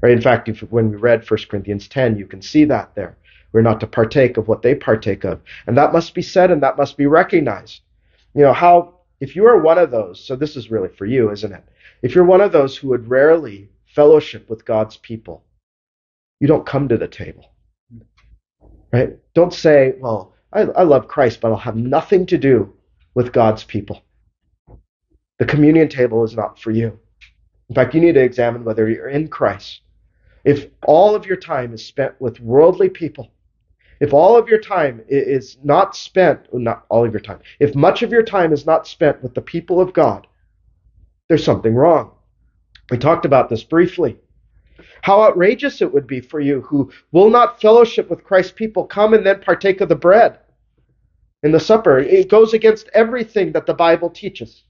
Right? 0.00 0.12
In 0.12 0.20
fact, 0.20 0.48
if, 0.48 0.60
when 0.62 0.90
we 0.90 0.96
read 0.96 1.28
1 1.28 1.40
Corinthians 1.48 1.86
10, 1.86 2.18
you 2.18 2.26
can 2.26 2.42
see 2.42 2.64
that 2.64 2.94
there. 2.96 3.16
We're 3.52 3.62
not 3.62 3.80
to 3.80 3.86
partake 3.86 4.36
of 4.36 4.48
what 4.48 4.62
they 4.62 4.74
partake 4.74 5.24
of. 5.24 5.40
And 5.66 5.76
that 5.76 5.92
must 5.92 6.14
be 6.14 6.22
said 6.22 6.50
and 6.50 6.62
that 6.62 6.76
must 6.76 6.96
be 6.96 7.06
recognized. 7.06 7.82
You 8.34 8.42
know, 8.42 8.52
how, 8.52 8.94
if 9.22 9.36
you 9.36 9.46
are 9.46 9.62
one 9.62 9.78
of 9.78 9.92
those, 9.92 10.18
so 10.18 10.34
this 10.34 10.56
is 10.56 10.68
really 10.68 10.88
for 10.88 11.06
you, 11.06 11.30
isn't 11.30 11.52
it? 11.52 11.62
If 12.02 12.12
you're 12.12 12.24
one 12.24 12.40
of 12.40 12.50
those 12.50 12.76
who 12.76 12.88
would 12.88 13.08
rarely 13.08 13.68
fellowship 13.94 14.50
with 14.50 14.64
God's 14.64 14.96
people, 14.96 15.44
you 16.40 16.48
don't 16.48 16.66
come 16.66 16.88
to 16.88 16.98
the 16.98 17.06
table. 17.06 17.52
Right? 18.92 19.16
Don't 19.32 19.54
say, 19.54 19.94
well, 20.00 20.34
I, 20.52 20.62
I 20.62 20.82
love 20.82 21.06
Christ, 21.06 21.40
but 21.40 21.52
I'll 21.52 21.56
have 21.56 21.76
nothing 21.76 22.26
to 22.26 22.36
do 22.36 22.74
with 23.14 23.32
God's 23.32 23.62
people. 23.62 24.02
The 25.38 25.46
communion 25.46 25.88
table 25.88 26.24
is 26.24 26.34
not 26.34 26.58
for 26.58 26.72
you. 26.72 26.98
In 27.68 27.76
fact, 27.76 27.94
you 27.94 28.00
need 28.00 28.14
to 28.14 28.24
examine 28.24 28.64
whether 28.64 28.90
you're 28.90 29.08
in 29.08 29.28
Christ. 29.28 29.82
If 30.42 30.66
all 30.84 31.14
of 31.14 31.26
your 31.26 31.36
time 31.36 31.72
is 31.74 31.86
spent 31.86 32.20
with 32.20 32.40
worldly 32.40 32.88
people, 32.88 33.30
if 34.02 34.12
all 34.12 34.36
of 34.36 34.48
your 34.48 34.58
time 34.58 35.00
is 35.06 35.58
not 35.62 35.94
spent, 35.94 36.40
oh, 36.52 36.58
not 36.58 36.84
all 36.88 37.06
of 37.06 37.12
your 37.12 37.20
time, 37.20 37.38
if 37.60 37.76
much 37.76 38.02
of 38.02 38.10
your 38.10 38.24
time 38.24 38.52
is 38.52 38.66
not 38.66 38.88
spent 38.88 39.22
with 39.22 39.32
the 39.32 39.40
people 39.40 39.80
of 39.80 39.92
God, 39.92 40.26
there's 41.28 41.44
something 41.44 41.72
wrong. 41.72 42.10
We 42.90 42.98
talked 42.98 43.24
about 43.24 43.48
this 43.48 43.62
briefly. 43.62 44.18
How 45.02 45.22
outrageous 45.22 45.80
it 45.80 45.94
would 45.94 46.08
be 46.08 46.20
for 46.20 46.40
you 46.40 46.62
who 46.62 46.90
will 47.12 47.30
not 47.30 47.60
fellowship 47.60 48.10
with 48.10 48.24
Christ's 48.24 48.50
people 48.50 48.86
come 48.86 49.14
and 49.14 49.24
then 49.24 49.38
partake 49.38 49.80
of 49.80 49.88
the 49.88 49.94
bread 49.94 50.36
in 51.44 51.52
the 51.52 51.60
supper. 51.60 52.00
It 52.00 52.28
goes 52.28 52.54
against 52.54 52.90
everything 52.94 53.52
that 53.52 53.66
the 53.66 53.74
Bible 53.74 54.10
teaches. 54.10 54.64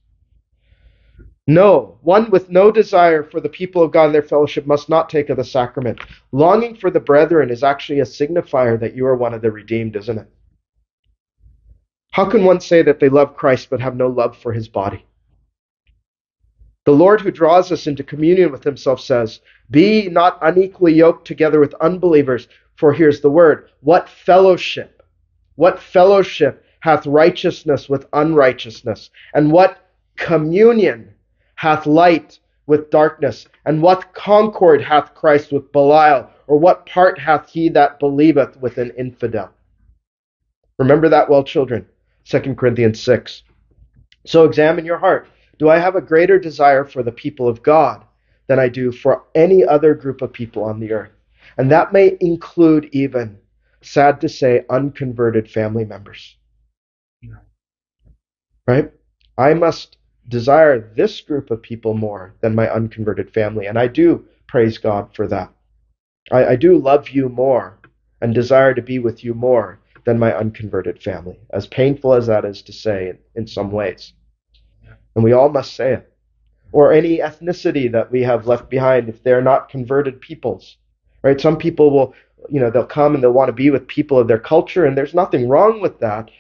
No, 1.47 1.99
one 2.03 2.31
with 2.31 2.51
no 2.51 2.71
desire 2.71 3.25
for 3.25 3.41
the 3.41 3.49
people 3.49 3.83
of 3.83 3.91
God 3.91 4.07
and 4.07 4.15
their 4.15 4.23
fellowship 4.23 4.67
must 4.67 4.89
not 4.89 5.09
take 5.09 5.29
of 5.29 5.37
the 5.37 5.45
sacrament. 5.45 6.01
Longing 6.31 6.77
for 6.77 6.91
the 6.91 7.01
brethren 7.01 7.51
is 7.51 7.65
actually 7.65 8.01
a 8.01 8.05
signifier 8.05 8.79
that 8.79 8.95
you 8.95 9.07
are 9.07 9.17
one 9.17 9.35
of 9.35 9.43
the 9.43 9.51
redeemed, 9.51 9.97
isn't 9.97 10.19
it? 10.19 10.29
How 12.13 12.29
can 12.29 12.45
one 12.45 12.61
say 12.61 12.83
that 12.83 13.01
they 13.01 13.09
love 13.09 13.37
Christ 13.37 13.71
but 13.71 13.81
have 13.81 13.97
no 13.97 14.09
love 14.09 14.37
for 14.37 14.53
his 14.53 14.69
body? 14.69 15.05
The 16.85 16.93
Lord 16.93 17.21
who 17.21 17.31
draws 17.31 17.73
us 17.73 17.87
into 17.87 18.05
communion 18.05 18.53
with 18.53 18.65
himself 18.65 19.01
says, 19.01 19.41
Be 19.71 20.09
not 20.09 20.39
unequally 20.43 20.95
yoked 20.95 21.27
together 21.27 21.59
with 21.59 21.75
unbelievers, 21.75 22.49
for 22.77 22.93
here's 22.93 23.21
the 23.21 23.31
word, 23.31 23.71
what 23.81 24.09
fellowship 24.09 25.03
what 25.57 25.79
fellowship 25.79 26.65
hath 26.81 27.07
righteousness 27.07 27.89
with 27.89 28.07
unrighteousness? 28.13 29.11
And 29.35 29.53
what 29.53 29.91
communion 30.17 31.12
hath 31.63 31.87
light 31.87 32.41
with 32.67 32.91
darkness? 32.91 33.47
And 33.67 33.81
what 33.81 34.13
concord 34.15 34.83
hath 34.83 35.15
Christ 35.15 35.53
with 35.53 35.71
Belial? 35.71 36.29
Or 36.49 36.59
what 36.59 36.87
part 36.87 37.21
hath 37.21 37.49
he 37.49 37.69
that 37.69 38.01
believeth 38.01 38.57
with 38.57 38.79
an 38.79 38.91
infidel? 38.99 39.49
Remember 40.81 41.09
that 41.09 41.31
well, 41.31 41.45
children. 41.45 41.87
2 42.25 42.57
Corinthians 42.57 43.01
6. 43.01 43.45
So 44.27 44.45
examine 44.45 44.85
your 44.85 44.99
heart. 44.99 45.29
Do 45.61 45.71
I 45.71 45.79
have 45.79 45.95
a 45.95 46.01
greater 46.01 46.37
desire 46.37 46.85
for 46.85 47.05
the 47.05 47.13
people 47.13 47.47
of 47.47 47.63
God 47.63 48.03
than 48.49 48.59
I 48.59 48.69
do 48.69 48.91
for 48.91 49.23
any 49.37 49.65
other 49.65 49.95
group 49.95 50.21
of 50.21 50.33
people 50.33 50.65
on 50.65 50.81
the 50.81 50.91
earth? 50.91 51.13
And 51.59 51.71
that 51.71 51.93
may 51.93 52.17
include 52.19 52.89
even 52.91 53.39
sad 53.83 54.21
to 54.23 54.29
say, 54.29 54.65
unconverted 54.69 55.49
family 55.49 55.85
members. 55.85 56.37
Right? 58.67 58.91
I 59.39 59.55
must 59.55 59.99
desire 60.29 60.81
this 60.95 61.21
group 61.21 61.51
of 61.51 61.63
people 61.63 61.95
more 61.95 62.35
than 62.41 62.55
my 62.55 62.69
unconverted 62.71 63.31
family. 63.33 63.67
And 63.67 63.79
I 63.79 63.87
do 63.87 64.25
praise 64.47 64.79
God 64.79 65.15
for 65.15 65.27
that. 65.29 65.53
I, 66.31 66.45
I 66.47 66.57
do 66.57 66.77
love 66.79 67.11
you 67.11 67.29
more 67.29 67.79
and 68.21 68.35
desire 68.35 68.75
to 68.75 68.83
be 68.83 68.99
with 68.99 69.25
you 69.25 69.35
more 69.35 69.79
than 70.05 70.19
my 70.19 70.35
unconverted 70.35 71.03
family, 71.03 71.39
as 71.51 71.67
painful 71.67 72.15
as 72.15 72.27
that 72.27 72.45
is 72.45 72.63
to 72.63 72.73
say 72.73 73.11
in, 73.11 73.19
in 73.35 73.47
some 73.47 73.71
ways. 73.71 74.13
And 75.15 75.23
we 75.23 75.33
all 75.33 75.49
must 75.49 75.75
say 75.75 75.95
it. 75.95 76.13
Or 76.73 76.93
any 76.93 77.19
ethnicity 77.19 77.91
that 77.93 78.11
we 78.11 78.23
have 78.23 78.47
left 78.47 78.71
behind 78.71 79.09
if 79.09 79.23
they're 79.23 79.43
not 79.43 79.69
converted 79.69 80.21
peoples. 80.21 80.77
Right? 81.23 81.41
Some 81.41 81.57
people 81.57 81.91
will 81.91 82.15
you 82.49 82.59
know 82.59 82.71
they'll 82.71 82.85
come 82.85 83.15
and 83.15 83.23
they'll 83.23 83.33
want 83.33 83.49
to 83.49 83.53
be 83.53 83.71
with 83.71 83.87
people 83.87 84.19
of 84.19 84.27
their 84.27 84.39
culture 84.39 84.85
and 84.85 84.99
there's 84.99 85.15
nothing 85.15 85.49
wrong 85.49 85.81
with 85.81 86.01
that 86.01 86.31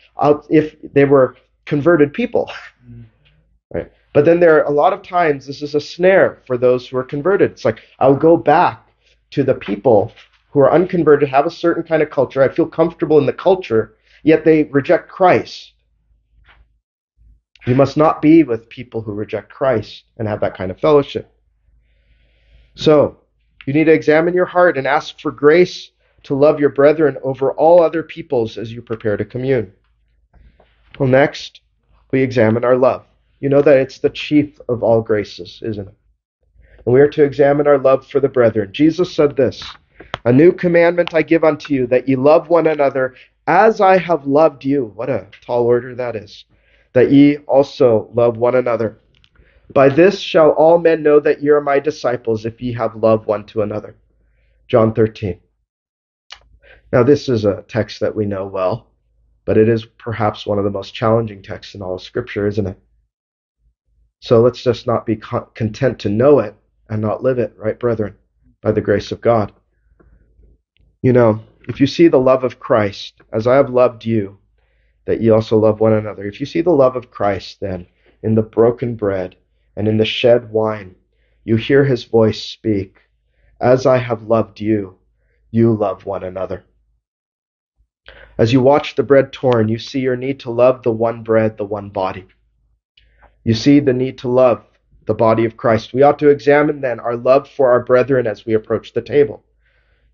if 0.50 0.74
they 0.92 1.04
were 1.04 1.36
converted 1.64 2.12
people. 2.12 2.50
right 3.72 3.92
but 4.12 4.24
then 4.24 4.40
there 4.40 4.58
are 4.58 4.70
a 4.70 4.74
lot 4.74 4.92
of 4.92 5.02
times 5.02 5.46
this 5.46 5.62
is 5.62 5.74
a 5.74 5.80
snare 5.80 6.42
for 6.46 6.56
those 6.56 6.86
who 6.86 6.96
are 6.96 7.04
converted 7.04 7.50
it's 7.50 7.64
like 7.64 7.80
i'll 7.98 8.14
go 8.14 8.36
back 8.36 8.88
to 9.30 9.42
the 9.42 9.54
people 9.54 10.12
who 10.50 10.60
are 10.60 10.72
unconverted 10.72 11.28
have 11.28 11.46
a 11.46 11.50
certain 11.50 11.82
kind 11.82 12.02
of 12.02 12.10
culture 12.10 12.42
i 12.42 12.48
feel 12.48 12.66
comfortable 12.66 13.18
in 13.18 13.26
the 13.26 13.32
culture 13.32 13.96
yet 14.22 14.44
they 14.44 14.64
reject 14.64 15.08
christ 15.08 15.72
you 17.66 17.74
must 17.74 17.96
not 17.96 18.20
be 18.20 18.42
with 18.42 18.68
people 18.68 19.00
who 19.02 19.12
reject 19.12 19.50
christ 19.50 20.04
and 20.18 20.28
have 20.28 20.40
that 20.40 20.56
kind 20.56 20.70
of 20.70 20.80
fellowship 20.80 21.32
so 22.74 23.18
you 23.66 23.72
need 23.72 23.84
to 23.84 23.92
examine 23.92 24.34
your 24.34 24.46
heart 24.46 24.76
and 24.76 24.86
ask 24.86 25.20
for 25.20 25.30
grace 25.30 25.90
to 26.24 26.34
love 26.34 26.60
your 26.60 26.70
brethren 26.70 27.16
over 27.22 27.52
all 27.52 27.82
other 27.82 28.02
peoples 28.02 28.58
as 28.58 28.72
you 28.72 28.82
prepare 28.82 29.16
to 29.16 29.24
commune. 29.24 29.72
Well, 30.98 31.08
next, 31.08 31.60
we 32.10 32.22
examine 32.22 32.64
our 32.64 32.76
love. 32.76 33.04
You 33.42 33.48
know 33.48 33.60
that 33.60 33.78
it's 33.78 33.98
the 33.98 34.08
chief 34.08 34.60
of 34.68 34.84
all 34.84 35.02
graces, 35.02 35.60
isn't 35.64 35.88
it? 35.88 35.94
And 36.86 36.94
we 36.94 37.00
are 37.00 37.08
to 37.08 37.24
examine 37.24 37.66
our 37.66 37.76
love 37.76 38.06
for 38.06 38.20
the 38.20 38.28
brethren. 38.28 38.72
Jesus 38.72 39.12
said 39.12 39.34
this 39.34 39.64
A 40.24 40.32
new 40.32 40.52
commandment 40.52 41.12
I 41.12 41.22
give 41.22 41.42
unto 41.42 41.74
you, 41.74 41.88
that 41.88 42.08
ye 42.08 42.14
love 42.14 42.48
one 42.48 42.68
another 42.68 43.16
as 43.48 43.80
I 43.80 43.98
have 43.98 44.28
loved 44.28 44.64
you. 44.64 44.92
What 44.94 45.10
a 45.10 45.26
tall 45.44 45.64
order 45.64 45.92
that 45.96 46.14
is. 46.14 46.44
That 46.92 47.10
ye 47.10 47.38
also 47.38 48.10
love 48.14 48.36
one 48.36 48.54
another. 48.54 49.00
By 49.74 49.88
this 49.88 50.20
shall 50.20 50.50
all 50.50 50.78
men 50.78 51.02
know 51.02 51.18
that 51.18 51.42
ye 51.42 51.48
are 51.48 51.60
my 51.60 51.80
disciples, 51.80 52.46
if 52.46 52.62
ye 52.62 52.72
have 52.74 52.94
love 52.94 53.26
one 53.26 53.44
to 53.46 53.62
another. 53.62 53.96
John 54.68 54.94
13. 54.94 55.40
Now, 56.92 57.02
this 57.02 57.28
is 57.28 57.44
a 57.44 57.64
text 57.66 57.98
that 57.98 58.14
we 58.14 58.24
know 58.24 58.46
well, 58.46 58.86
but 59.44 59.58
it 59.58 59.68
is 59.68 59.84
perhaps 59.84 60.46
one 60.46 60.58
of 60.58 60.64
the 60.64 60.70
most 60.70 60.94
challenging 60.94 61.42
texts 61.42 61.74
in 61.74 61.82
all 61.82 61.96
of 61.96 62.02
Scripture, 62.02 62.46
isn't 62.46 62.68
it? 62.68 62.78
So 64.22 64.40
let's 64.40 64.62
just 64.62 64.86
not 64.86 65.04
be 65.04 65.16
content 65.16 65.98
to 65.98 66.08
know 66.08 66.38
it 66.38 66.54
and 66.88 67.02
not 67.02 67.24
live 67.24 67.40
it, 67.40 67.54
right, 67.56 67.76
brethren, 67.76 68.14
by 68.60 68.70
the 68.70 68.80
grace 68.80 69.10
of 69.10 69.20
God. 69.20 69.52
You 71.02 71.12
know, 71.12 71.40
if 71.66 71.80
you 71.80 71.88
see 71.88 72.06
the 72.06 72.20
love 72.20 72.44
of 72.44 72.60
Christ, 72.60 73.14
as 73.32 73.48
I 73.48 73.56
have 73.56 73.70
loved 73.70 74.04
you, 74.04 74.38
that 75.06 75.20
ye 75.20 75.30
also 75.30 75.58
love 75.58 75.80
one 75.80 75.94
another. 75.94 76.24
If 76.24 76.38
you 76.38 76.46
see 76.46 76.60
the 76.60 76.70
love 76.70 76.94
of 76.94 77.10
Christ, 77.10 77.58
then, 77.58 77.88
in 78.22 78.36
the 78.36 78.42
broken 78.42 78.94
bread 78.94 79.34
and 79.74 79.88
in 79.88 79.96
the 79.96 80.04
shed 80.04 80.52
wine, 80.52 80.94
you 81.42 81.56
hear 81.56 81.84
his 81.84 82.04
voice 82.04 82.40
speak, 82.40 83.00
As 83.60 83.86
I 83.86 83.96
have 83.96 84.22
loved 84.22 84.60
you, 84.60 84.98
you 85.50 85.74
love 85.74 86.06
one 86.06 86.22
another. 86.22 86.62
As 88.38 88.52
you 88.52 88.60
watch 88.60 88.94
the 88.94 89.02
bread 89.02 89.32
torn, 89.32 89.68
you 89.68 89.78
see 89.78 89.98
your 89.98 90.16
need 90.16 90.38
to 90.40 90.50
love 90.52 90.84
the 90.84 90.92
one 90.92 91.24
bread, 91.24 91.56
the 91.56 91.64
one 91.64 91.90
body. 91.90 92.28
You 93.44 93.54
see 93.54 93.80
the 93.80 93.92
need 93.92 94.18
to 94.18 94.28
love 94.28 94.64
the 95.06 95.14
body 95.14 95.44
of 95.44 95.56
Christ. 95.56 95.92
We 95.92 96.02
ought 96.02 96.18
to 96.20 96.28
examine 96.28 96.80
then 96.80 97.00
our 97.00 97.16
love 97.16 97.48
for 97.48 97.70
our 97.70 97.84
brethren 97.84 98.26
as 98.26 98.46
we 98.46 98.54
approach 98.54 98.92
the 98.92 99.02
table. 99.02 99.44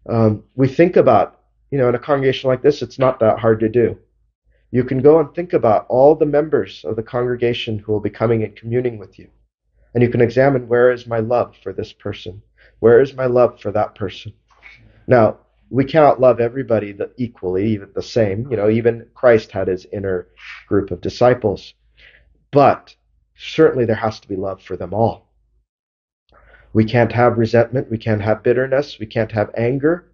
Um, 0.08 0.44
we 0.54 0.68
think 0.68 0.96
about, 0.96 1.40
you 1.70 1.78
know, 1.78 1.88
in 1.88 1.94
a 1.94 1.98
congregation 1.98 2.48
like 2.48 2.62
this, 2.62 2.80
it's 2.80 2.98
not 2.98 3.20
that 3.20 3.38
hard 3.38 3.60
to 3.60 3.68
do. 3.68 3.98
You 4.70 4.84
can 4.84 5.00
go 5.00 5.18
and 5.20 5.34
think 5.34 5.52
about 5.52 5.86
all 5.88 6.14
the 6.14 6.26
members 6.26 6.84
of 6.84 6.96
the 6.96 7.02
congregation 7.02 7.78
who 7.78 7.92
will 7.92 8.00
be 8.00 8.10
coming 8.10 8.42
and 8.42 8.56
communing 8.56 8.98
with 8.98 9.18
you. 9.18 9.28
And 9.94 10.02
you 10.02 10.10
can 10.10 10.20
examine 10.20 10.68
where 10.68 10.92
is 10.92 11.06
my 11.06 11.20
love 11.20 11.54
for 11.62 11.72
this 11.72 11.92
person? 11.92 12.42
Where 12.80 13.00
is 13.00 13.14
my 13.14 13.26
love 13.26 13.60
for 13.60 13.72
that 13.72 13.94
person? 13.94 14.32
Now, 15.06 15.38
we 15.70 15.84
cannot 15.84 16.20
love 16.20 16.40
everybody 16.40 16.92
the, 16.92 17.10
equally, 17.16 17.66
even 17.72 17.90
the 17.94 18.02
same. 18.02 18.50
You 18.50 18.56
know, 18.56 18.70
even 18.70 19.06
Christ 19.14 19.52
had 19.52 19.68
his 19.68 19.86
inner 19.92 20.28
group 20.66 20.90
of 20.90 21.00
disciples. 21.00 21.74
But 22.50 22.94
certainly 23.38 23.84
there 23.84 23.96
has 23.96 24.20
to 24.20 24.28
be 24.28 24.36
love 24.36 24.62
for 24.62 24.76
them 24.76 24.92
all. 24.92 25.28
We 26.72 26.84
can't 26.84 27.12
have 27.12 27.38
resentment. 27.38 27.90
We 27.90 27.98
can't 27.98 28.20
have 28.20 28.42
bitterness. 28.42 28.98
We 28.98 29.06
can't 29.06 29.32
have 29.32 29.50
anger. 29.56 30.10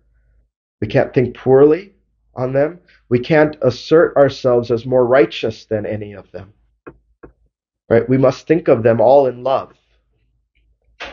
We 0.81 0.87
can't 0.87 1.13
think 1.13 1.37
poorly 1.37 1.95
on 2.35 2.53
them. 2.53 2.81
We 3.09 3.19
can't 3.19 3.57
assert 3.63 4.17
ourselves 4.17 4.71
as 4.71 4.87
more 4.87 5.07
righteous 5.07 5.65
than 5.65 5.87
any 5.87 6.13
of 6.13 6.31
them. 6.31 6.53
Right? 7.89 8.09
We 8.09 8.19
must 8.19 8.47
think 8.47 8.69
of 8.69 8.83
them 8.83 9.01
all 9.01 9.27
in 9.27 9.43
love. 9.43 9.73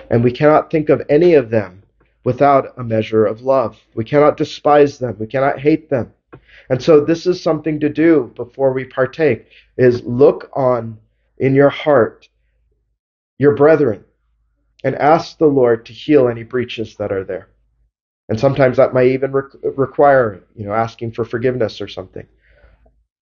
And 0.09 0.23
we 0.23 0.31
cannot 0.31 0.69
think 0.69 0.89
of 0.89 1.01
any 1.09 1.33
of 1.33 1.49
them 1.49 1.83
without 2.23 2.73
a 2.77 2.83
measure 2.83 3.25
of 3.25 3.41
love. 3.41 3.79
We 3.95 4.03
cannot 4.03 4.37
despise 4.37 4.99
them. 4.99 5.15
We 5.19 5.27
cannot 5.27 5.59
hate 5.59 5.89
them. 5.89 6.13
And 6.69 6.81
so 6.81 7.03
this 7.03 7.25
is 7.25 7.41
something 7.41 7.79
to 7.79 7.89
do 7.89 8.31
before 8.35 8.73
we 8.73 8.85
partake 8.85 9.47
is 9.77 10.03
look 10.03 10.49
on 10.53 10.97
in 11.41 11.55
your 11.55 11.69
heart 11.69 12.29
your 13.41 13.55
brethren 13.55 14.05
and 14.83 14.95
ask 14.95 15.39
the 15.39 15.47
Lord 15.47 15.87
to 15.87 15.93
heal 15.93 16.27
any 16.27 16.43
breaches 16.43 16.95
that 16.97 17.11
are 17.11 17.23
there. 17.23 17.49
And 18.29 18.39
sometimes 18.39 18.77
that 18.77 18.93
may 18.93 19.13
even 19.13 19.31
re- 19.31 19.49
require, 19.75 20.43
you 20.55 20.63
know, 20.63 20.73
asking 20.73 21.13
for 21.13 21.25
forgiveness 21.25 21.81
or 21.81 21.87
something. 21.87 22.27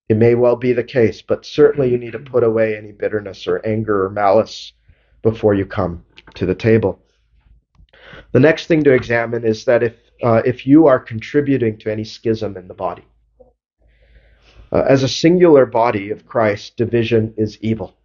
It 0.10 0.17
may 0.17 0.36
well 0.36 0.58
be 0.58 0.73
the 0.73 0.84
case, 0.84 1.21
but 1.21 1.45
certainly 1.45 1.89
you 1.89 1.97
need 1.97 2.12
to 2.12 2.19
put 2.19 2.43
away 2.43 2.75
any 2.75 2.91
bitterness 2.91 3.47
or 3.47 3.65
anger 3.65 4.05
or 4.05 4.10
malice 4.10 4.73
before 5.21 5.53
you 5.53 5.65
come 5.65 6.03
to 6.36 6.45
the 6.45 6.55
table. 6.55 6.99
The 8.34 8.41
next 8.41 8.67
thing 8.67 8.84
to 8.84 8.93
examine 8.93 9.45
is 9.45 9.63
that 9.65 9.84
if 9.84 9.95
uh, 10.21 10.41
if 10.45 10.67
you 10.67 10.88
are 10.88 10.99
contributing 10.99 11.77
to 11.77 11.89
any 11.89 12.03
schism 12.03 12.58
in 12.58 12.67
the 12.67 12.73
body, 12.73 13.05
uh, 14.73 14.84
as 14.89 15.01
a 15.01 15.08
singular 15.08 15.65
body 15.65 16.10
of 16.12 16.25
Christ, 16.25 16.75
division 16.75 17.34
is 17.38 17.58
evil. 17.62 17.95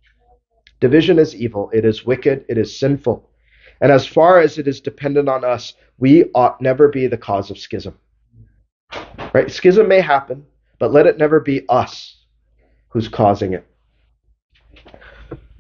Division 0.85 1.19
is 1.19 1.35
evil. 1.35 1.71
It 1.73 1.87
is 1.87 2.05
wicked. 2.05 2.45
It 2.47 2.59
is 2.59 2.79
sinful. 2.79 3.27
And 3.81 3.91
as 3.91 4.07
far 4.07 4.39
as 4.39 4.59
it 4.59 4.69
is 4.69 4.83
dependent 4.83 5.31
on 5.31 5.43
us, 5.43 5.73
we 5.97 6.25
ought 6.35 6.61
never 6.61 6.89
be 6.89 7.07
the 7.07 7.17
cause 7.17 7.51
of 7.51 7.57
schism. 7.57 7.97
Right? 9.33 9.51
Schism 9.51 9.89
may 9.89 10.03
happen, 10.03 10.45
but 10.79 10.93
let 10.93 11.07
it 11.07 11.17
never 11.17 11.41
be 11.41 11.65
us 11.71 12.27
who's 12.91 13.09
causing 13.09 13.55
it. 13.55 13.67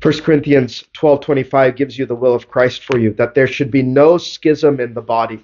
1 0.02 0.20
Corinthians 0.20 0.84
12:25 0.92 1.74
gives 1.74 1.98
you 1.98 2.04
the 2.04 2.14
will 2.14 2.34
of 2.34 2.50
Christ 2.50 2.84
for 2.84 2.98
you 2.98 3.14
that 3.14 3.34
there 3.34 3.46
should 3.46 3.70
be 3.70 3.82
no 3.82 4.18
schism 4.18 4.78
in 4.78 4.92
the 4.92 5.00
body 5.00 5.42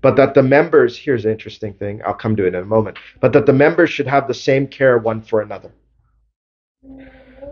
but 0.00 0.16
that 0.16 0.32
the 0.32 0.42
members 0.42 0.96
here's 0.96 1.26
an 1.26 1.30
interesting 1.30 1.74
thing 1.74 2.00
I'll 2.06 2.14
come 2.14 2.36
to 2.36 2.46
it 2.46 2.54
in 2.54 2.62
a 2.62 2.64
moment 2.64 2.96
but 3.20 3.34
that 3.34 3.44
the 3.44 3.52
members 3.52 3.90
should 3.90 4.06
have 4.06 4.26
the 4.26 4.32
same 4.48 4.66
care 4.66 4.96
one 4.96 5.20
for 5.20 5.42
another. 5.42 5.70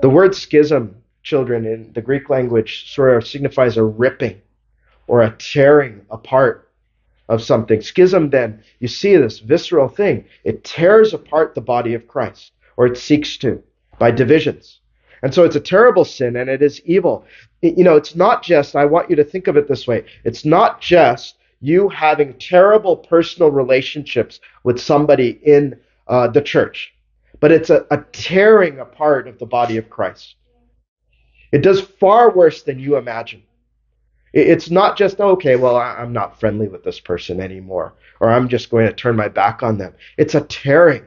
The 0.00 0.08
word 0.08 0.34
schism 0.34 0.99
children 1.22 1.66
in 1.66 1.92
the 1.92 2.02
Greek 2.02 2.30
language 2.30 2.92
sort 2.92 3.16
of 3.16 3.26
signifies 3.26 3.76
a 3.76 3.84
ripping 3.84 4.40
or 5.06 5.22
a 5.22 5.36
tearing 5.38 6.04
apart 6.10 6.70
of 7.28 7.42
something. 7.42 7.80
Schism, 7.80 8.30
then, 8.30 8.62
you 8.80 8.88
see 8.88 9.16
this 9.16 9.38
visceral 9.38 9.88
thing. 9.88 10.24
It 10.44 10.64
tears 10.64 11.14
apart 11.14 11.54
the 11.54 11.60
body 11.60 11.94
of 11.94 12.08
Christ, 12.08 12.52
or 12.76 12.86
it 12.86 12.96
seeks 12.96 13.36
to, 13.38 13.62
by 13.98 14.10
divisions. 14.10 14.80
And 15.22 15.34
so 15.34 15.44
it's 15.44 15.56
a 15.56 15.60
terrible 15.60 16.04
sin 16.04 16.36
and 16.36 16.48
it 16.48 16.62
is 16.62 16.80
evil. 16.84 17.26
You 17.60 17.84
know, 17.84 17.96
it's 17.96 18.16
not 18.16 18.42
just, 18.42 18.74
I 18.74 18.86
want 18.86 19.10
you 19.10 19.16
to 19.16 19.24
think 19.24 19.48
of 19.48 19.56
it 19.56 19.68
this 19.68 19.86
way 19.86 20.04
it's 20.24 20.44
not 20.44 20.80
just 20.80 21.36
you 21.60 21.88
having 21.90 22.38
terrible 22.38 22.96
personal 22.96 23.50
relationships 23.50 24.40
with 24.64 24.80
somebody 24.80 25.40
in 25.42 25.78
uh, 26.08 26.28
the 26.28 26.40
church, 26.40 26.94
but 27.38 27.52
it's 27.52 27.68
a, 27.68 27.86
a 27.90 27.98
tearing 28.12 28.78
apart 28.78 29.28
of 29.28 29.38
the 29.38 29.46
body 29.46 29.76
of 29.76 29.90
Christ. 29.90 30.36
It 31.52 31.62
does 31.62 31.80
far 31.80 32.30
worse 32.30 32.62
than 32.62 32.78
you 32.78 32.96
imagine. 32.96 33.42
It's 34.32 34.70
not 34.70 34.96
just, 34.96 35.18
okay, 35.18 35.56
well, 35.56 35.76
I'm 35.76 36.12
not 36.12 36.38
friendly 36.38 36.68
with 36.68 36.84
this 36.84 37.00
person 37.00 37.40
anymore, 37.40 37.94
or 38.20 38.30
I'm 38.30 38.48
just 38.48 38.70
going 38.70 38.86
to 38.86 38.92
turn 38.92 39.16
my 39.16 39.26
back 39.28 39.62
on 39.62 39.76
them. 39.76 39.94
It's 40.16 40.36
a 40.36 40.42
tearing. 40.42 41.04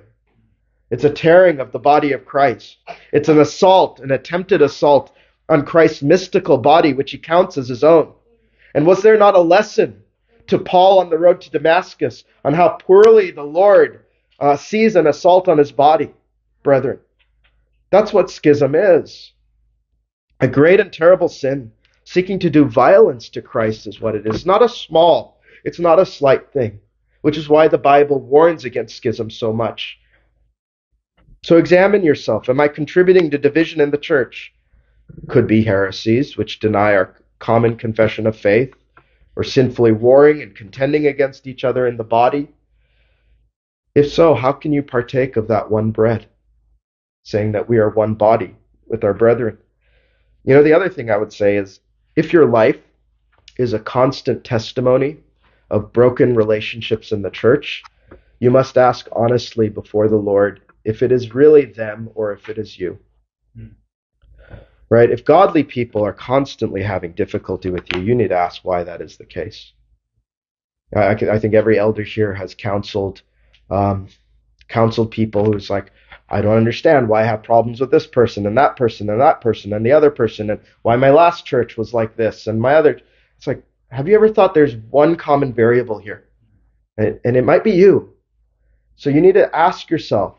It's 0.89 1.05
a 1.05 1.09
tearing 1.09 1.59
of 1.59 1.71
the 1.71 1.79
body 1.79 2.11
of 2.11 2.25
Christ. 2.25 2.77
It's 3.13 3.29
an 3.29 3.39
assault, 3.39 4.01
an 4.01 4.11
attempted 4.11 4.61
assault 4.61 5.13
on 5.47 5.65
Christ's 5.65 6.01
mystical 6.03 6.57
body, 6.57 6.93
which 6.93 7.11
he 7.11 7.17
counts 7.17 7.57
as 7.57 7.69
his 7.69 7.83
own. 7.83 8.13
And 8.75 8.85
was 8.85 9.01
there 9.01 9.17
not 9.17 9.35
a 9.35 9.41
lesson 9.41 10.03
to 10.47 10.59
Paul 10.59 10.99
on 10.99 11.09
the 11.09 11.17
road 11.17 11.39
to 11.41 11.49
Damascus 11.49 12.25
on 12.43 12.53
how 12.53 12.69
poorly 12.69 13.31
the 13.31 13.43
Lord 13.43 14.03
uh, 14.39 14.57
sees 14.57 14.95
an 14.97 15.07
assault 15.07 15.47
on 15.47 15.57
his 15.57 15.71
body, 15.71 16.11
brethren? 16.61 16.99
That's 17.89 18.11
what 18.11 18.29
schism 18.29 18.75
is. 18.75 19.32
A 20.43 20.47
great 20.49 20.81
and 20.81 20.91
terrible 20.91 21.29
sin, 21.29 21.71
seeking 22.03 22.37
to 22.39 22.49
do 22.49 22.65
violence 22.65 23.29
to 23.29 23.41
Christ, 23.41 23.87
is 23.87 24.01
what 24.01 24.13
it 24.13 24.27
is. 24.27 24.45
Not 24.45 24.61
a 24.61 24.67
small, 24.67 25.39
it's 25.63 25.79
not 25.79 25.99
a 25.99 26.05
slight 26.05 26.51
thing, 26.51 26.81
which 27.21 27.37
is 27.37 27.47
why 27.47 27.69
the 27.69 27.77
Bible 27.77 28.19
warns 28.19 28.65
against 28.65 28.97
schism 28.97 29.29
so 29.29 29.53
much. 29.53 29.97
So 31.45 31.55
examine 31.55 32.03
yourself. 32.03 32.49
Am 32.49 32.59
I 32.59 32.67
contributing 32.67 33.31
to 33.31 33.37
division 33.37 33.79
in 33.79 33.89
the 33.89 33.97
church? 33.97 34.53
Could 35.29 35.47
be 35.47 35.63
heresies, 35.63 36.35
which 36.35 36.59
deny 36.59 36.93
our 36.93 37.15
common 37.39 37.77
confession 37.77 38.27
of 38.27 38.35
faith, 38.35 38.73
or 39.37 39.45
sinfully 39.45 39.93
warring 39.93 40.41
and 40.41 40.53
contending 40.53 41.07
against 41.07 41.47
each 41.47 41.63
other 41.63 41.87
in 41.87 41.95
the 41.95 42.03
body. 42.03 42.49
If 43.95 44.11
so, 44.11 44.33
how 44.35 44.51
can 44.51 44.73
you 44.73 44.83
partake 44.83 45.37
of 45.37 45.47
that 45.47 45.71
one 45.71 45.91
bread, 45.91 46.25
saying 47.23 47.53
that 47.53 47.69
we 47.69 47.77
are 47.77 47.89
one 47.89 48.15
body 48.15 48.57
with 48.85 49.05
our 49.05 49.13
brethren? 49.13 49.57
You 50.43 50.53
know, 50.53 50.63
the 50.63 50.73
other 50.73 50.89
thing 50.89 51.09
I 51.09 51.17
would 51.17 51.33
say 51.33 51.57
is 51.57 51.79
if 52.15 52.33
your 52.33 52.45
life 52.45 52.79
is 53.57 53.73
a 53.73 53.79
constant 53.79 54.43
testimony 54.43 55.17
of 55.69 55.93
broken 55.93 56.35
relationships 56.35 57.11
in 57.11 57.21
the 57.21 57.29
church, 57.29 57.83
you 58.39 58.51
must 58.51 58.77
ask 58.77 59.07
honestly 59.11 59.69
before 59.69 60.07
the 60.07 60.17
Lord 60.17 60.61
if 60.83 61.01
it 61.01 61.11
is 61.11 61.33
really 61.33 61.65
them 61.65 62.09
or 62.15 62.33
if 62.33 62.49
it 62.49 62.57
is 62.57 62.77
you. 62.77 62.99
Hmm. 63.55 63.67
Right? 64.89 65.09
If 65.09 65.23
godly 65.23 65.63
people 65.63 66.03
are 66.03 66.13
constantly 66.13 66.83
having 66.83 67.13
difficulty 67.13 67.69
with 67.69 67.85
you, 67.93 68.01
you 68.01 68.13
need 68.13 68.29
to 68.29 68.37
ask 68.37 68.63
why 68.63 68.83
that 68.83 69.01
is 69.01 69.17
the 69.17 69.25
case. 69.25 69.71
I, 70.95 71.11
I 71.11 71.39
think 71.39 71.53
every 71.53 71.79
elder 71.79 72.03
here 72.03 72.33
has 72.33 72.53
counseled 72.53 73.21
um, 73.69 74.07
counseled 74.67 75.11
people 75.11 75.45
who's 75.45 75.69
like, 75.69 75.91
I 76.29 76.41
don't 76.41 76.57
understand 76.57 77.09
why 77.09 77.21
I 77.21 77.25
have 77.25 77.43
problems 77.43 77.79
with 77.79 77.91
this 77.91 78.07
person 78.07 78.47
and 78.47 78.57
that 78.57 78.75
person 78.75 79.09
and 79.09 79.21
that 79.21 79.41
person 79.41 79.73
and 79.73 79.85
the 79.85 79.91
other 79.91 80.09
person 80.09 80.49
and 80.49 80.59
why 80.81 80.95
my 80.95 81.11
last 81.11 81.45
church 81.45 81.77
was 81.77 81.93
like 81.93 82.15
this 82.15 82.47
and 82.47 82.59
my 82.59 82.73
other. 82.75 82.99
It's 83.37 83.47
like, 83.47 83.63
have 83.91 84.07
you 84.07 84.15
ever 84.15 84.29
thought 84.29 84.53
there's 84.53 84.75
one 84.89 85.15
common 85.15 85.53
variable 85.53 85.99
here? 85.99 86.25
And, 86.97 87.19
it 87.23 87.43
might 87.43 87.63
be 87.63 87.71
you. 87.71 88.13
So 88.95 89.09
you 89.09 89.21
need 89.21 89.33
to 89.33 89.55
ask 89.55 89.89
yourself 89.89 90.37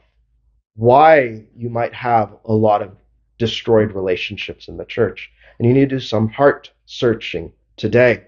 why 0.77 1.45
you 1.57 1.69
might 1.69 1.95
have 1.95 2.35
a 2.45 2.53
lot 2.53 2.83
of 2.83 2.97
destroyed 3.39 3.93
relationships 3.93 4.69
in 4.69 4.77
the 4.77 4.85
church. 4.85 5.31
And 5.59 5.69
you 5.69 5.75
need 5.75 5.91
to 5.91 5.97
do 5.97 6.01
some 6.01 6.29
heart 6.29 6.71
searching 6.87 7.53
today. 7.77 8.25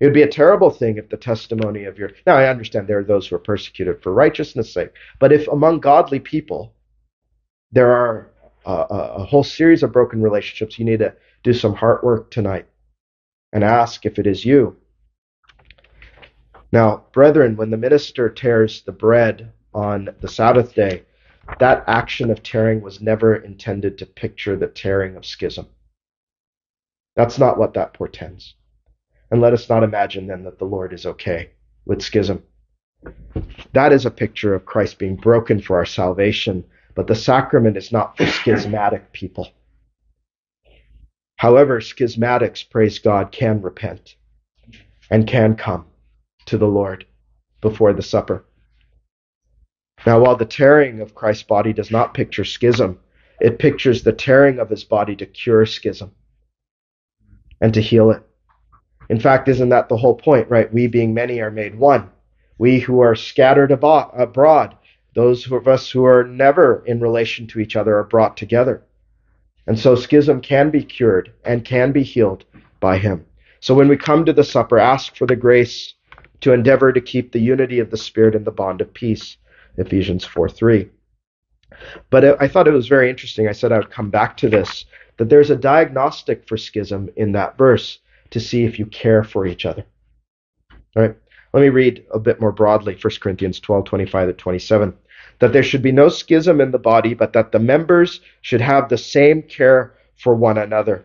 It 0.00 0.04
would 0.04 0.14
be 0.14 0.22
a 0.22 0.28
terrible 0.28 0.70
thing 0.70 0.96
if 0.96 1.08
the 1.08 1.16
testimony 1.16 1.84
of 1.84 1.98
your. 1.98 2.10
Now, 2.26 2.36
I 2.36 2.48
understand 2.48 2.86
there 2.86 3.00
are 3.00 3.04
those 3.04 3.26
who 3.26 3.36
are 3.36 3.40
persecuted 3.40 4.02
for 4.02 4.12
righteousness' 4.12 4.72
sake, 4.72 4.90
but 5.18 5.32
if 5.32 5.48
among 5.48 5.80
godly 5.80 6.20
people 6.20 6.74
there 7.72 7.90
are 7.90 8.30
uh, 8.66 8.86
a, 8.90 8.94
a 9.20 9.24
whole 9.24 9.44
series 9.44 9.82
of 9.82 9.92
broken 9.92 10.22
relationships, 10.22 10.78
you 10.78 10.84
need 10.84 10.98
to 10.98 11.14
do 11.42 11.52
some 11.52 11.74
heart 11.74 12.04
work 12.04 12.30
tonight 12.30 12.66
and 13.52 13.64
ask 13.64 14.04
if 14.04 14.18
it 14.18 14.26
is 14.26 14.44
you. 14.44 14.76
Now, 16.70 17.04
brethren, 17.12 17.56
when 17.56 17.70
the 17.70 17.76
minister 17.76 18.28
tears 18.28 18.82
the 18.82 18.92
bread 18.92 19.52
on 19.72 20.10
the 20.20 20.28
Sabbath 20.28 20.74
day, 20.74 21.04
that 21.58 21.84
action 21.86 22.30
of 22.30 22.42
tearing 22.42 22.82
was 22.82 23.00
never 23.00 23.36
intended 23.36 23.96
to 23.98 24.06
picture 24.06 24.54
the 24.54 24.66
tearing 24.66 25.16
of 25.16 25.24
schism. 25.24 25.66
That's 27.16 27.38
not 27.38 27.58
what 27.58 27.74
that 27.74 27.94
portends. 27.94 28.54
And 29.30 29.40
let 29.40 29.54
us 29.54 29.68
not 29.68 29.82
imagine 29.82 30.26
then 30.26 30.44
that 30.44 30.58
the 30.58 30.66
Lord 30.66 30.92
is 30.92 31.06
okay 31.06 31.50
with 31.86 32.02
schism. 32.02 32.42
That 33.72 33.92
is 33.92 34.04
a 34.04 34.10
picture 34.10 34.54
of 34.54 34.66
Christ 34.66 34.98
being 34.98 35.16
broken 35.16 35.60
for 35.60 35.76
our 35.76 35.86
salvation, 35.86 36.64
but 36.98 37.06
the 37.06 37.14
sacrament 37.14 37.76
is 37.76 37.92
not 37.92 38.16
for 38.16 38.26
schismatic 38.26 39.12
people. 39.12 39.48
However, 41.36 41.78
schismatics, 41.80 42.68
praise 42.68 42.98
God, 42.98 43.30
can 43.30 43.62
repent 43.62 44.16
and 45.08 45.24
can 45.24 45.54
come 45.54 45.86
to 46.46 46.58
the 46.58 46.66
Lord 46.66 47.06
before 47.60 47.92
the 47.92 48.02
supper. 48.02 48.44
Now, 50.06 50.18
while 50.18 50.34
the 50.34 50.44
tearing 50.44 51.00
of 51.00 51.14
Christ's 51.14 51.44
body 51.44 51.72
does 51.72 51.92
not 51.92 52.14
picture 52.14 52.44
schism, 52.44 52.98
it 53.40 53.60
pictures 53.60 54.02
the 54.02 54.12
tearing 54.12 54.58
of 54.58 54.68
his 54.68 54.82
body 54.82 55.14
to 55.14 55.26
cure 55.26 55.66
schism 55.66 56.10
and 57.60 57.72
to 57.74 57.80
heal 57.80 58.10
it. 58.10 58.24
In 59.08 59.20
fact, 59.20 59.46
isn't 59.46 59.68
that 59.68 59.88
the 59.88 59.98
whole 59.98 60.16
point, 60.16 60.50
right? 60.50 60.74
We 60.74 60.88
being 60.88 61.14
many 61.14 61.38
are 61.42 61.52
made 61.52 61.78
one. 61.78 62.10
We 62.58 62.80
who 62.80 62.98
are 62.98 63.14
scattered 63.14 63.70
abroad, 63.70 64.77
those 65.18 65.50
of 65.50 65.66
us 65.66 65.90
who 65.90 66.04
are 66.04 66.22
never 66.22 66.84
in 66.86 67.00
relation 67.00 67.48
to 67.48 67.58
each 67.58 67.74
other, 67.74 67.98
are 67.98 68.04
brought 68.04 68.36
together. 68.36 68.84
And 69.66 69.76
so 69.76 69.96
schism 69.96 70.40
can 70.40 70.70
be 70.70 70.84
cured 70.84 71.32
and 71.44 71.64
can 71.64 71.90
be 71.90 72.04
healed 72.04 72.44
by 72.78 72.98
him. 72.98 73.26
So 73.58 73.74
when 73.74 73.88
we 73.88 73.96
come 73.96 74.24
to 74.24 74.32
the 74.32 74.44
supper, 74.44 74.78
ask 74.78 75.16
for 75.16 75.26
the 75.26 75.34
grace 75.34 75.94
to 76.42 76.52
endeavor 76.52 76.92
to 76.92 77.00
keep 77.00 77.32
the 77.32 77.40
unity 77.40 77.80
of 77.80 77.90
the 77.90 77.96
Spirit 77.96 78.36
in 78.36 78.44
the 78.44 78.52
bond 78.52 78.80
of 78.80 78.94
peace. 78.94 79.38
Ephesians 79.76 80.24
4 80.24 80.48
3. 80.48 80.88
But 82.10 82.40
I 82.40 82.46
thought 82.46 82.68
it 82.68 82.72
was 82.72 82.86
very 82.86 83.10
interesting. 83.10 83.48
I 83.48 83.52
said 83.52 83.72
I 83.72 83.78
would 83.78 83.90
come 83.90 84.10
back 84.10 84.36
to 84.36 84.48
this 84.48 84.84
that 85.16 85.28
there's 85.28 85.50
a 85.50 85.56
diagnostic 85.56 86.46
for 86.46 86.56
schism 86.56 87.10
in 87.16 87.32
that 87.32 87.58
verse 87.58 87.98
to 88.30 88.38
see 88.38 88.62
if 88.62 88.78
you 88.78 88.86
care 88.86 89.24
for 89.24 89.46
each 89.46 89.66
other. 89.66 89.84
All 90.94 91.02
right. 91.02 91.16
Let 91.52 91.60
me 91.60 91.70
read 91.70 92.06
a 92.12 92.20
bit 92.20 92.40
more 92.40 92.52
broadly 92.52 92.96
1 93.00 93.14
Corinthians 93.20 93.58
12 93.58 93.84
25 93.84 94.28
to 94.28 94.32
27. 94.32 94.94
That 95.40 95.52
there 95.52 95.62
should 95.62 95.82
be 95.82 95.92
no 95.92 96.08
schism 96.08 96.60
in 96.60 96.72
the 96.72 96.78
body, 96.78 97.14
but 97.14 97.32
that 97.32 97.52
the 97.52 97.58
members 97.58 98.20
should 98.40 98.60
have 98.60 98.88
the 98.88 98.98
same 98.98 99.42
care 99.42 99.94
for 100.16 100.34
one 100.34 100.58
another. 100.58 101.04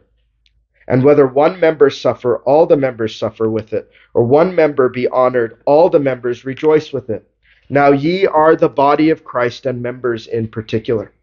And 0.88 1.04
whether 1.04 1.28
one 1.28 1.60
member 1.60 1.90
suffer, 1.90 2.38
all 2.40 2.66
the 2.66 2.78
members 2.78 3.16
suffer 3.16 3.50
with 3.50 3.74
it, 3.74 3.90
or 4.14 4.24
one 4.24 4.56
member 4.56 4.90
be 4.90 5.08
honored, 5.08 5.62
all 5.66 5.90
the 5.90 6.00
members 6.00 6.46
rejoice 6.46 6.92
with 6.92 7.10
it. 7.10 7.30
Now 7.70 7.92
ye 7.92 8.26
are 8.26 8.56
the 8.56 8.70
body 8.70 9.10
of 9.10 9.24
Christ 9.24 9.66
and 9.66 9.82
members 9.82 10.28
in 10.28 10.48
particular. 10.48 11.14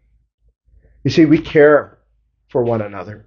You 1.03 1.11
see, 1.11 1.25
we 1.25 1.39
care 1.39 1.99
for 2.49 2.63
one 2.63 2.81
another. 2.81 3.25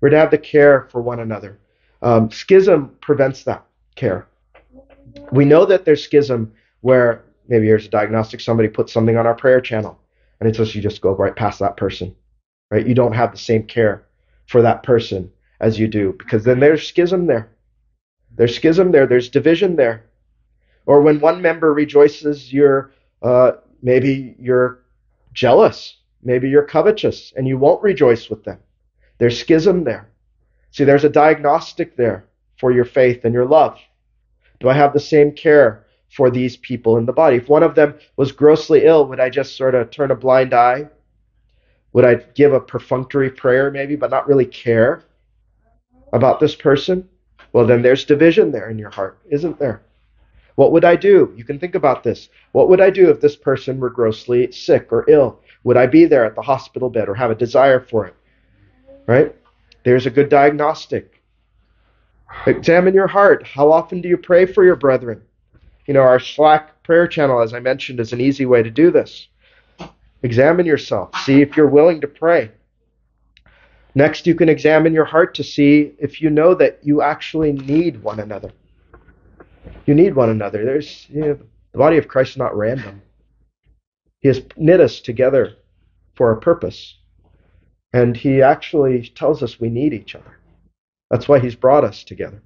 We're 0.00 0.10
to 0.10 0.18
have 0.18 0.30
the 0.30 0.38
care 0.38 0.88
for 0.90 1.00
one 1.00 1.20
another. 1.20 1.58
Um, 2.02 2.30
schism 2.30 2.96
prevents 3.00 3.44
that 3.44 3.64
care. 3.94 4.26
We 5.32 5.44
know 5.44 5.64
that 5.64 5.84
there's 5.84 6.04
schism 6.04 6.52
where 6.80 7.24
maybe 7.48 7.66
here's 7.66 7.86
a 7.86 7.90
diagnostic, 7.90 8.40
somebody 8.40 8.68
puts 8.68 8.92
something 8.92 9.16
on 9.16 9.26
our 9.26 9.34
prayer 9.34 9.60
channel, 9.60 9.98
and 10.40 10.48
it's 10.48 10.58
just 10.58 10.74
you 10.74 10.82
just 10.82 11.00
go 11.00 11.14
right 11.14 11.36
past 11.36 11.58
that 11.58 11.76
person, 11.76 12.14
right? 12.70 12.86
You 12.86 12.94
don't 12.94 13.12
have 13.12 13.32
the 13.32 13.38
same 13.38 13.64
care 13.64 14.04
for 14.46 14.62
that 14.62 14.82
person 14.82 15.30
as 15.60 15.78
you 15.78 15.88
do 15.88 16.14
because 16.18 16.44
then 16.44 16.60
there's 16.60 16.86
schism 16.86 17.26
there. 17.26 17.50
There's 18.36 18.56
schism 18.56 18.92
there. 18.92 19.06
There's 19.06 19.28
division 19.28 19.76
there. 19.76 20.04
Or 20.86 21.00
when 21.00 21.20
one 21.20 21.40
member 21.40 21.72
rejoices, 21.72 22.52
you're 22.52 22.92
uh, 23.22 23.52
maybe 23.82 24.34
you're 24.38 24.80
jealous, 25.32 25.96
maybe 26.22 26.48
you're 26.48 26.66
covetous, 26.66 27.32
and 27.36 27.48
you 27.48 27.56
won't 27.56 27.82
rejoice 27.82 28.28
with 28.28 28.44
them. 28.44 28.58
There's 29.18 29.38
schism 29.38 29.84
there. 29.84 30.10
See, 30.72 30.84
there's 30.84 31.04
a 31.04 31.08
diagnostic 31.08 31.96
there 31.96 32.26
for 32.58 32.72
your 32.72 32.84
faith 32.84 33.24
and 33.24 33.32
your 33.32 33.46
love. 33.46 33.78
Do 34.60 34.68
I 34.68 34.74
have 34.74 34.92
the 34.92 35.00
same 35.00 35.32
care 35.32 35.83
for 36.14 36.30
these 36.30 36.56
people 36.56 36.96
in 36.96 37.06
the 37.06 37.12
body? 37.12 37.36
If 37.36 37.48
one 37.48 37.62
of 37.62 37.74
them 37.74 37.94
was 38.16 38.32
grossly 38.32 38.84
ill, 38.84 39.06
would 39.06 39.20
I 39.20 39.30
just 39.30 39.56
sort 39.56 39.74
of 39.74 39.90
turn 39.90 40.10
a 40.10 40.14
blind 40.14 40.54
eye? 40.54 40.88
Would 41.92 42.04
I 42.04 42.14
give 42.34 42.52
a 42.52 42.60
perfunctory 42.60 43.30
prayer 43.30 43.70
maybe, 43.70 43.96
but 43.96 44.10
not 44.10 44.28
really 44.28 44.46
care 44.46 45.04
about 46.12 46.40
this 46.40 46.54
person? 46.54 47.08
Well, 47.52 47.66
then 47.66 47.82
there's 47.82 48.04
division 48.04 48.52
there 48.52 48.70
in 48.70 48.78
your 48.78 48.90
heart, 48.90 49.18
isn't 49.30 49.58
there? 49.58 49.82
What 50.56 50.72
would 50.72 50.84
I 50.84 50.94
do? 50.96 51.32
You 51.36 51.44
can 51.44 51.58
think 51.58 51.74
about 51.74 52.04
this. 52.04 52.28
What 52.52 52.68
would 52.68 52.80
I 52.80 52.90
do 52.90 53.10
if 53.10 53.20
this 53.20 53.36
person 53.36 53.80
were 53.80 53.90
grossly 53.90 54.52
sick 54.52 54.92
or 54.92 55.08
ill? 55.08 55.40
Would 55.64 55.76
I 55.76 55.86
be 55.86 56.04
there 56.04 56.24
at 56.24 56.36
the 56.36 56.42
hospital 56.42 56.90
bed 56.90 57.08
or 57.08 57.14
have 57.14 57.30
a 57.30 57.34
desire 57.34 57.80
for 57.80 58.06
it? 58.06 58.14
Right? 59.06 59.34
There's 59.84 60.06
a 60.06 60.10
good 60.10 60.28
diagnostic. 60.28 61.22
Examine 62.46 62.94
your 62.94 63.06
heart. 63.06 63.46
How 63.46 63.70
often 63.70 64.00
do 64.00 64.08
you 64.08 64.16
pray 64.16 64.46
for 64.46 64.64
your 64.64 64.76
brethren? 64.76 65.22
You 65.86 65.94
know, 65.94 66.00
our 66.00 66.20
Slack 66.20 66.82
prayer 66.82 67.06
channel, 67.06 67.40
as 67.40 67.52
I 67.52 67.60
mentioned, 67.60 68.00
is 68.00 68.12
an 68.12 68.20
easy 68.20 68.46
way 68.46 68.62
to 68.62 68.70
do 68.70 68.90
this. 68.90 69.28
Examine 70.22 70.66
yourself. 70.66 71.14
See 71.24 71.42
if 71.42 71.56
you're 71.56 71.68
willing 71.68 72.00
to 72.00 72.08
pray. 72.08 72.50
Next, 73.94 74.26
you 74.26 74.34
can 74.34 74.48
examine 74.48 74.92
your 74.92 75.04
heart 75.04 75.34
to 75.34 75.44
see 75.44 75.92
if 75.98 76.20
you 76.20 76.30
know 76.30 76.54
that 76.54 76.80
you 76.82 77.02
actually 77.02 77.52
need 77.52 78.02
one 78.02 78.18
another. 78.18 78.50
You 79.86 79.94
need 79.94 80.14
one 80.14 80.30
another. 80.30 80.64
There's 80.64 81.06
you 81.10 81.20
know, 81.20 81.38
the 81.72 81.78
body 81.78 81.98
of 81.98 82.08
Christ 82.08 82.32
is 82.32 82.36
not 82.38 82.56
random. 82.56 83.02
He 84.20 84.28
has 84.28 84.42
knit 84.56 84.80
us 84.80 85.00
together 85.00 85.56
for 86.14 86.32
a 86.32 86.40
purpose. 86.40 86.96
And 87.92 88.16
he 88.16 88.42
actually 88.42 89.08
tells 89.14 89.42
us 89.42 89.60
we 89.60 89.68
need 89.68 89.92
each 89.92 90.14
other. 90.14 90.38
That's 91.10 91.28
why 91.28 91.38
he's 91.38 91.54
brought 91.54 91.84
us 91.84 92.02
together. 92.02 92.42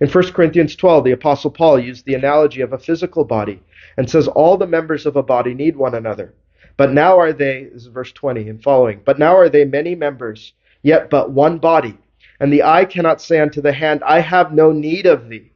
In 0.00 0.08
1 0.08 0.32
Corinthians 0.32 0.76
12, 0.76 1.04
the 1.04 1.12
Apostle 1.12 1.50
Paul 1.50 1.78
used 1.78 2.04
the 2.04 2.14
analogy 2.14 2.60
of 2.60 2.72
a 2.72 2.78
physical 2.78 3.24
body 3.24 3.62
and 3.96 4.08
says 4.08 4.28
all 4.28 4.56
the 4.56 4.66
members 4.66 5.06
of 5.06 5.16
a 5.16 5.22
body 5.22 5.54
need 5.54 5.76
one 5.76 5.94
another. 5.94 6.34
But 6.76 6.92
now 6.92 7.18
are 7.18 7.32
they, 7.32 7.64
this 7.72 7.82
is 7.82 7.88
verse 7.88 8.12
20 8.12 8.48
and 8.48 8.62
following, 8.62 9.00
but 9.04 9.18
now 9.18 9.36
are 9.36 9.48
they 9.48 9.64
many 9.64 9.94
members, 9.94 10.52
yet 10.82 11.08
but 11.08 11.30
one 11.30 11.58
body. 11.58 11.96
And 12.40 12.52
the 12.52 12.62
eye 12.64 12.84
cannot 12.84 13.22
say 13.22 13.40
unto 13.40 13.62
the 13.62 13.72
hand, 13.72 14.02
I 14.04 14.20
have 14.20 14.52
no 14.52 14.72
need 14.72 15.06
of 15.06 15.28
thee 15.30 15.50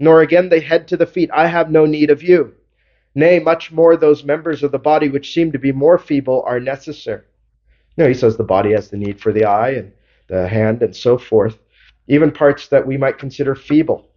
nor 0.00 0.22
again 0.22 0.48
the 0.48 0.60
head 0.60 0.88
to 0.88 0.96
the 0.96 1.06
feet, 1.06 1.30
I 1.32 1.46
have 1.46 1.70
no 1.70 1.86
need 1.86 2.10
of 2.10 2.22
you. 2.22 2.54
Nay, 3.14 3.38
much 3.38 3.70
more 3.70 3.96
those 3.96 4.24
members 4.24 4.62
of 4.62 4.72
the 4.72 4.78
body 4.78 5.08
which 5.08 5.34
seem 5.34 5.52
to 5.52 5.58
be 5.58 5.72
more 5.72 5.98
feeble 5.98 6.42
are 6.46 6.58
necessary. 6.58 7.22
No, 7.96 8.08
he 8.08 8.14
says 8.14 8.36
the 8.36 8.42
body 8.42 8.72
has 8.72 8.88
the 8.88 8.96
need 8.96 9.20
for 9.20 9.30
the 9.32 9.44
eye 9.44 9.70
and 9.70 9.92
the 10.28 10.48
hand 10.48 10.82
and 10.82 10.96
so 10.96 11.18
forth. 11.18 11.58
Even 12.10 12.32
parts 12.32 12.66
that 12.66 12.84
we 12.84 12.96
might 12.96 13.18
consider 13.18 13.54
feeble 13.54 14.08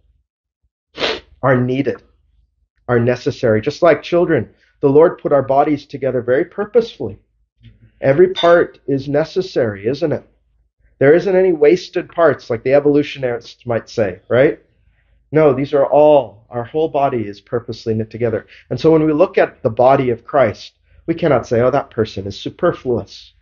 are 1.40 1.60
needed, 1.60 2.02
are 2.88 2.98
necessary. 2.98 3.60
Just 3.60 3.82
like 3.82 4.02
children, 4.02 4.52
the 4.80 4.88
Lord 4.88 5.18
put 5.18 5.32
our 5.32 5.44
bodies 5.44 5.86
together 5.86 6.20
very 6.20 6.44
purposefully. 6.44 7.20
Every 8.00 8.30
part 8.34 8.80
is 8.88 9.08
necessary, 9.08 9.86
isn't 9.86 10.10
it? 10.10 10.28
There 10.98 11.14
isn't 11.14 11.36
any 11.36 11.52
wasted 11.52 12.08
parts 12.08 12.50
like 12.50 12.64
the 12.64 12.74
evolutionists 12.74 13.64
might 13.64 13.88
say, 13.88 14.18
right? 14.28 14.58
No, 15.30 15.54
these 15.54 15.72
are 15.72 15.86
all, 15.86 16.46
our 16.50 16.64
whole 16.64 16.88
body 16.88 17.28
is 17.28 17.40
purposely 17.40 17.94
knit 17.94 18.10
together. 18.10 18.46
And 18.70 18.80
so 18.80 18.90
when 18.90 19.06
we 19.06 19.12
look 19.12 19.38
at 19.38 19.62
the 19.62 19.70
body 19.70 20.10
of 20.10 20.24
Christ, 20.24 20.72
we 21.06 21.14
cannot 21.14 21.46
say, 21.46 21.60
oh, 21.60 21.70
that 21.70 21.90
person 21.90 22.26
is 22.26 22.36
superfluous. 22.36 23.34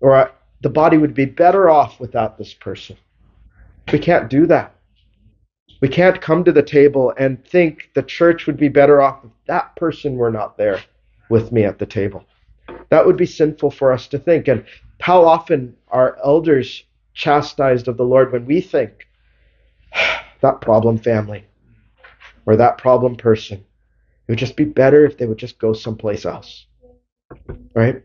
Or 0.00 0.32
the 0.60 0.70
body 0.70 0.98
would 0.98 1.14
be 1.14 1.26
better 1.26 1.70
off 1.70 2.00
without 2.00 2.36
this 2.36 2.52
person. 2.52 2.96
We 3.92 3.98
can't 3.98 4.28
do 4.28 4.46
that. 4.46 4.74
We 5.80 5.88
can't 5.88 6.20
come 6.20 6.42
to 6.44 6.52
the 6.52 6.62
table 6.62 7.12
and 7.18 7.44
think 7.46 7.90
the 7.94 8.02
church 8.02 8.46
would 8.46 8.56
be 8.56 8.68
better 8.68 9.00
off 9.00 9.24
if 9.24 9.30
that 9.46 9.76
person 9.76 10.16
were 10.16 10.30
not 10.30 10.56
there 10.56 10.80
with 11.28 11.52
me 11.52 11.64
at 11.64 11.78
the 11.78 11.86
table. 11.86 12.24
That 12.88 13.04
would 13.06 13.16
be 13.16 13.26
sinful 13.26 13.70
for 13.70 13.92
us 13.92 14.08
to 14.08 14.18
think. 14.18 14.48
And 14.48 14.64
how 15.00 15.24
often 15.24 15.76
are 15.88 16.18
elders 16.24 16.82
chastised 17.14 17.88
of 17.88 17.96
the 17.96 18.04
Lord 18.04 18.32
when 18.32 18.46
we 18.46 18.60
think, 18.60 19.06
that 20.40 20.60
problem 20.60 20.98
family 20.98 21.44
or 22.46 22.56
that 22.56 22.78
problem 22.78 23.16
person, 23.16 23.58
it 23.58 24.32
would 24.32 24.38
just 24.38 24.56
be 24.56 24.64
better 24.64 25.04
if 25.04 25.18
they 25.18 25.26
would 25.26 25.38
just 25.38 25.58
go 25.58 25.72
someplace 25.72 26.24
else. 26.24 26.66
Right? 27.74 28.02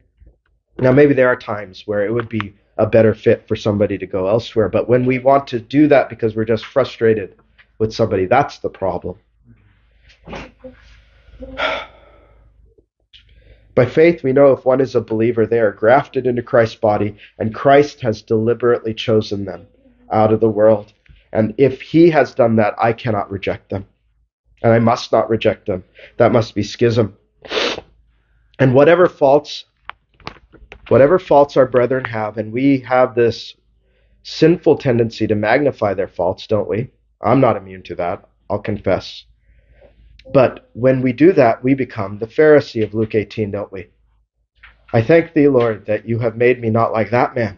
Now, 0.78 0.92
maybe 0.92 1.14
there 1.14 1.28
are 1.28 1.36
times 1.36 1.84
where 1.86 2.06
it 2.06 2.12
would 2.12 2.30
be 2.30 2.54
a 2.82 2.88
better 2.88 3.14
fit 3.14 3.48
for 3.48 3.56
somebody 3.56 3.96
to 4.00 4.08
go 4.08 4.28
elsewhere, 4.28 4.68
but 4.68 4.90
when 4.90 5.06
we 5.06 5.20
want 5.20 5.46
to 5.46 5.60
do 5.60 5.88
that 5.88 6.10
because 6.10 6.36
we're 6.36 6.44
just 6.44 6.66
frustrated 6.66 7.36
with 7.78 7.94
somebody, 7.94 8.26
that's 8.26 8.58
the 8.58 8.70
problem. 8.70 9.20
By 13.76 13.86
faith, 13.86 14.24
we 14.24 14.34
know 14.34 14.52
if 14.52 14.66
one 14.66 14.82
is 14.82 14.96
a 14.96 15.02
believer, 15.02 15.46
they 15.46 15.60
are 15.60 15.72
grafted 15.72 16.26
into 16.26 16.42
Christ's 16.42 16.76
body, 16.76 17.18
and 17.38 17.54
Christ 17.54 18.02
has 18.02 18.24
deliberately 18.24 18.96
chosen 18.96 19.46
them 19.46 19.68
out 20.12 20.34
of 20.34 20.40
the 20.40 20.50
world. 20.50 20.92
And 21.32 21.54
if 21.60 21.82
he 21.82 22.10
has 22.10 22.34
done 22.34 22.56
that, 22.56 22.74
I 22.80 22.94
cannot 22.94 23.30
reject 23.30 23.70
them. 23.70 23.86
And 24.64 24.74
I 24.74 24.80
must 24.80 25.12
not 25.12 25.30
reject 25.30 25.68
them. 25.68 25.84
That 26.18 26.32
must 26.32 26.56
be 26.56 26.64
schism. 26.64 27.16
And 28.60 28.76
whatever 28.76 29.08
faults, 29.08 29.66
whatever 30.92 31.18
faults 31.18 31.56
our 31.56 31.66
brethren 31.66 32.04
have, 32.04 32.38
and 32.38 32.52
we 32.52 32.80
have 32.80 33.16
this 33.16 33.56
sinful 34.24 34.78
tendency 34.78 35.26
to 35.26 35.36
magnify 35.36 35.94
their 35.94 36.10
faults, 36.10 36.48
don't 36.48 36.68
we? 36.68 36.92
I'm 37.22 37.40
not 37.40 37.56
immune 37.56 37.84
to 37.84 37.96
that. 37.96 38.28
I'll 38.50 38.60
confess. 38.60 39.24
But 40.34 40.70
when 40.74 41.02
we 41.02 41.14
do 41.14 41.32
that, 41.32 41.64
we 41.64 41.76
become 41.76 42.20
the 42.20 42.28
Pharisee 42.28 42.84
of 42.84 42.94
Luke 42.94 43.16
18, 43.16 43.52
don't 43.52 43.72
we? 43.72 43.88
I 44.92 45.02
thank 45.02 45.32
thee, 45.32 45.48
Lord, 45.48 45.86
that 45.86 46.06
you 46.06 46.20
have 46.20 46.36
made 46.36 46.60
me 46.60 46.70
not 46.70 46.92
like 46.92 47.12
that 47.12 47.36
man. 47.36 47.58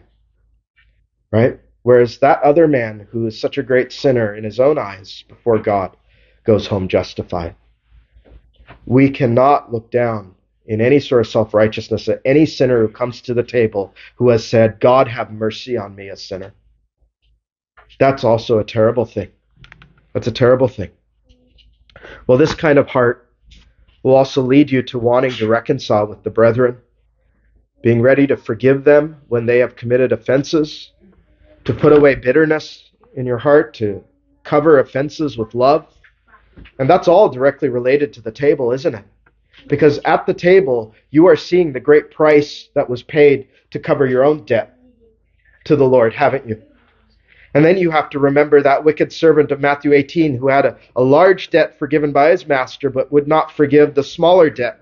Right? 1.32 1.58
Whereas 1.82 2.18
that 2.18 2.40
other 2.44 2.68
man, 2.68 3.08
who 3.10 3.26
is 3.26 3.40
such 3.40 3.58
a 3.58 3.64
great 3.64 3.90
sinner 3.90 4.36
in 4.36 4.44
his 4.44 4.60
own 4.60 4.78
eyes 4.78 5.24
before 5.28 5.58
God, 5.58 5.96
goes 6.46 6.68
home 6.68 6.86
justified. 6.86 7.56
We 8.86 9.10
cannot 9.10 9.72
look 9.72 9.90
down 9.90 10.36
in 10.66 10.80
any 10.80 11.00
sort 11.00 11.20
of 11.20 11.30
self 11.30 11.54
righteousness 11.54 12.08
at 12.08 12.20
any 12.24 12.46
sinner 12.46 12.80
who 12.80 12.92
comes 12.92 13.20
to 13.22 13.34
the 13.34 13.42
table 13.42 13.94
who 14.16 14.28
has 14.30 14.46
said, 14.46 14.80
God, 14.80 15.08
have 15.08 15.30
mercy 15.30 15.76
on 15.76 15.94
me, 15.94 16.08
a 16.08 16.16
sinner. 16.16 16.52
That's 17.98 18.24
also 18.24 18.58
a 18.58 18.64
terrible 18.64 19.04
thing. 19.04 19.30
That's 20.12 20.26
a 20.26 20.32
terrible 20.32 20.68
thing. 20.68 20.90
Well, 22.26 22.38
this 22.38 22.54
kind 22.54 22.78
of 22.78 22.88
heart 22.88 23.30
will 24.02 24.14
also 24.14 24.42
lead 24.42 24.70
you 24.70 24.82
to 24.82 24.98
wanting 24.98 25.32
to 25.32 25.48
reconcile 25.48 26.06
with 26.06 26.22
the 26.22 26.30
brethren, 26.30 26.78
being 27.82 28.00
ready 28.00 28.26
to 28.26 28.36
forgive 28.36 28.84
them 28.84 29.16
when 29.28 29.46
they 29.46 29.58
have 29.58 29.76
committed 29.76 30.12
offenses, 30.12 30.92
to 31.64 31.72
put 31.72 31.92
away 31.92 32.14
bitterness 32.14 32.90
in 33.14 33.26
your 33.26 33.38
heart, 33.38 33.74
to 33.74 34.04
cover 34.42 34.78
offenses 34.78 35.38
with 35.38 35.54
love. 35.54 35.86
And 36.78 36.88
that's 36.88 37.08
all 37.08 37.28
directly 37.28 37.68
related 37.68 38.12
to 38.14 38.20
the 38.20 38.30
table, 38.30 38.72
isn't 38.72 38.94
it? 38.94 39.04
Because 39.68 39.98
at 40.04 40.26
the 40.26 40.34
table, 40.34 40.94
you 41.10 41.26
are 41.26 41.36
seeing 41.36 41.72
the 41.72 41.80
great 41.80 42.10
price 42.10 42.68
that 42.74 42.88
was 42.88 43.02
paid 43.02 43.48
to 43.70 43.78
cover 43.78 44.06
your 44.06 44.24
own 44.24 44.44
debt 44.44 44.76
to 45.64 45.76
the 45.76 45.86
Lord, 45.86 46.12
haven't 46.12 46.46
you? 46.46 46.62
And 47.54 47.64
then 47.64 47.78
you 47.78 47.90
have 47.90 48.10
to 48.10 48.18
remember 48.18 48.60
that 48.60 48.84
wicked 48.84 49.12
servant 49.12 49.52
of 49.52 49.60
Matthew 49.60 49.92
18 49.92 50.36
who 50.36 50.48
had 50.48 50.66
a, 50.66 50.76
a 50.96 51.02
large 51.02 51.50
debt 51.50 51.78
forgiven 51.78 52.12
by 52.12 52.30
his 52.30 52.46
master, 52.46 52.90
but 52.90 53.12
would 53.12 53.28
not 53.28 53.52
forgive 53.52 53.94
the 53.94 54.02
smaller 54.02 54.50
debt. 54.50 54.80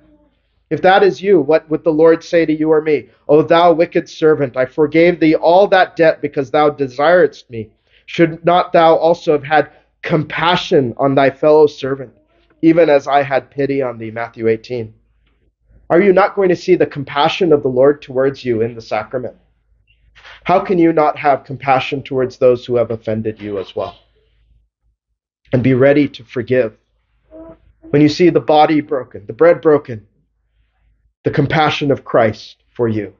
If 0.70 0.80
that 0.80 1.02
is 1.02 1.20
you, 1.20 1.38
what 1.38 1.68
would 1.68 1.84
the 1.84 1.92
Lord 1.92 2.24
say 2.24 2.46
to 2.46 2.52
you 2.52 2.72
or 2.72 2.80
me? 2.80 3.10
O 3.28 3.42
thou 3.42 3.74
wicked 3.74 4.08
servant, 4.08 4.56
I 4.56 4.64
forgave 4.64 5.20
thee 5.20 5.34
all 5.34 5.66
that 5.68 5.96
debt 5.96 6.22
because 6.22 6.50
thou 6.50 6.70
desiredst 6.70 7.50
me. 7.50 7.68
Should 8.06 8.42
not 8.42 8.72
thou 8.72 8.96
also 8.96 9.32
have 9.32 9.44
had 9.44 9.70
compassion 10.00 10.94
on 10.96 11.14
thy 11.14 11.28
fellow 11.28 11.66
servant, 11.66 12.14
even 12.62 12.88
as 12.88 13.06
I 13.06 13.22
had 13.22 13.50
pity 13.50 13.82
on 13.82 13.98
thee? 13.98 14.10
Matthew 14.10 14.48
18. 14.48 14.94
Are 15.90 16.00
you 16.00 16.12
not 16.12 16.34
going 16.34 16.48
to 16.48 16.56
see 16.56 16.76
the 16.76 16.86
compassion 16.86 17.52
of 17.52 17.62
the 17.62 17.68
Lord 17.68 18.00
towards 18.00 18.44
you 18.44 18.62
in 18.62 18.74
the 18.74 18.80
sacrament? 18.80 19.36
How 20.44 20.60
can 20.60 20.78
you 20.78 20.92
not 20.92 21.18
have 21.18 21.44
compassion 21.44 22.02
towards 22.02 22.38
those 22.38 22.64
who 22.64 22.76
have 22.76 22.90
offended 22.90 23.40
you 23.40 23.58
as 23.58 23.76
well? 23.76 23.98
And 25.52 25.62
be 25.62 25.74
ready 25.74 26.08
to 26.08 26.24
forgive. 26.24 26.76
When 27.90 28.00
you 28.00 28.08
see 28.08 28.30
the 28.30 28.40
body 28.40 28.80
broken, 28.80 29.26
the 29.26 29.34
bread 29.34 29.60
broken, 29.60 30.06
the 31.24 31.30
compassion 31.30 31.90
of 31.90 32.04
Christ 32.04 32.56
for 32.74 32.88
you. 32.88 33.14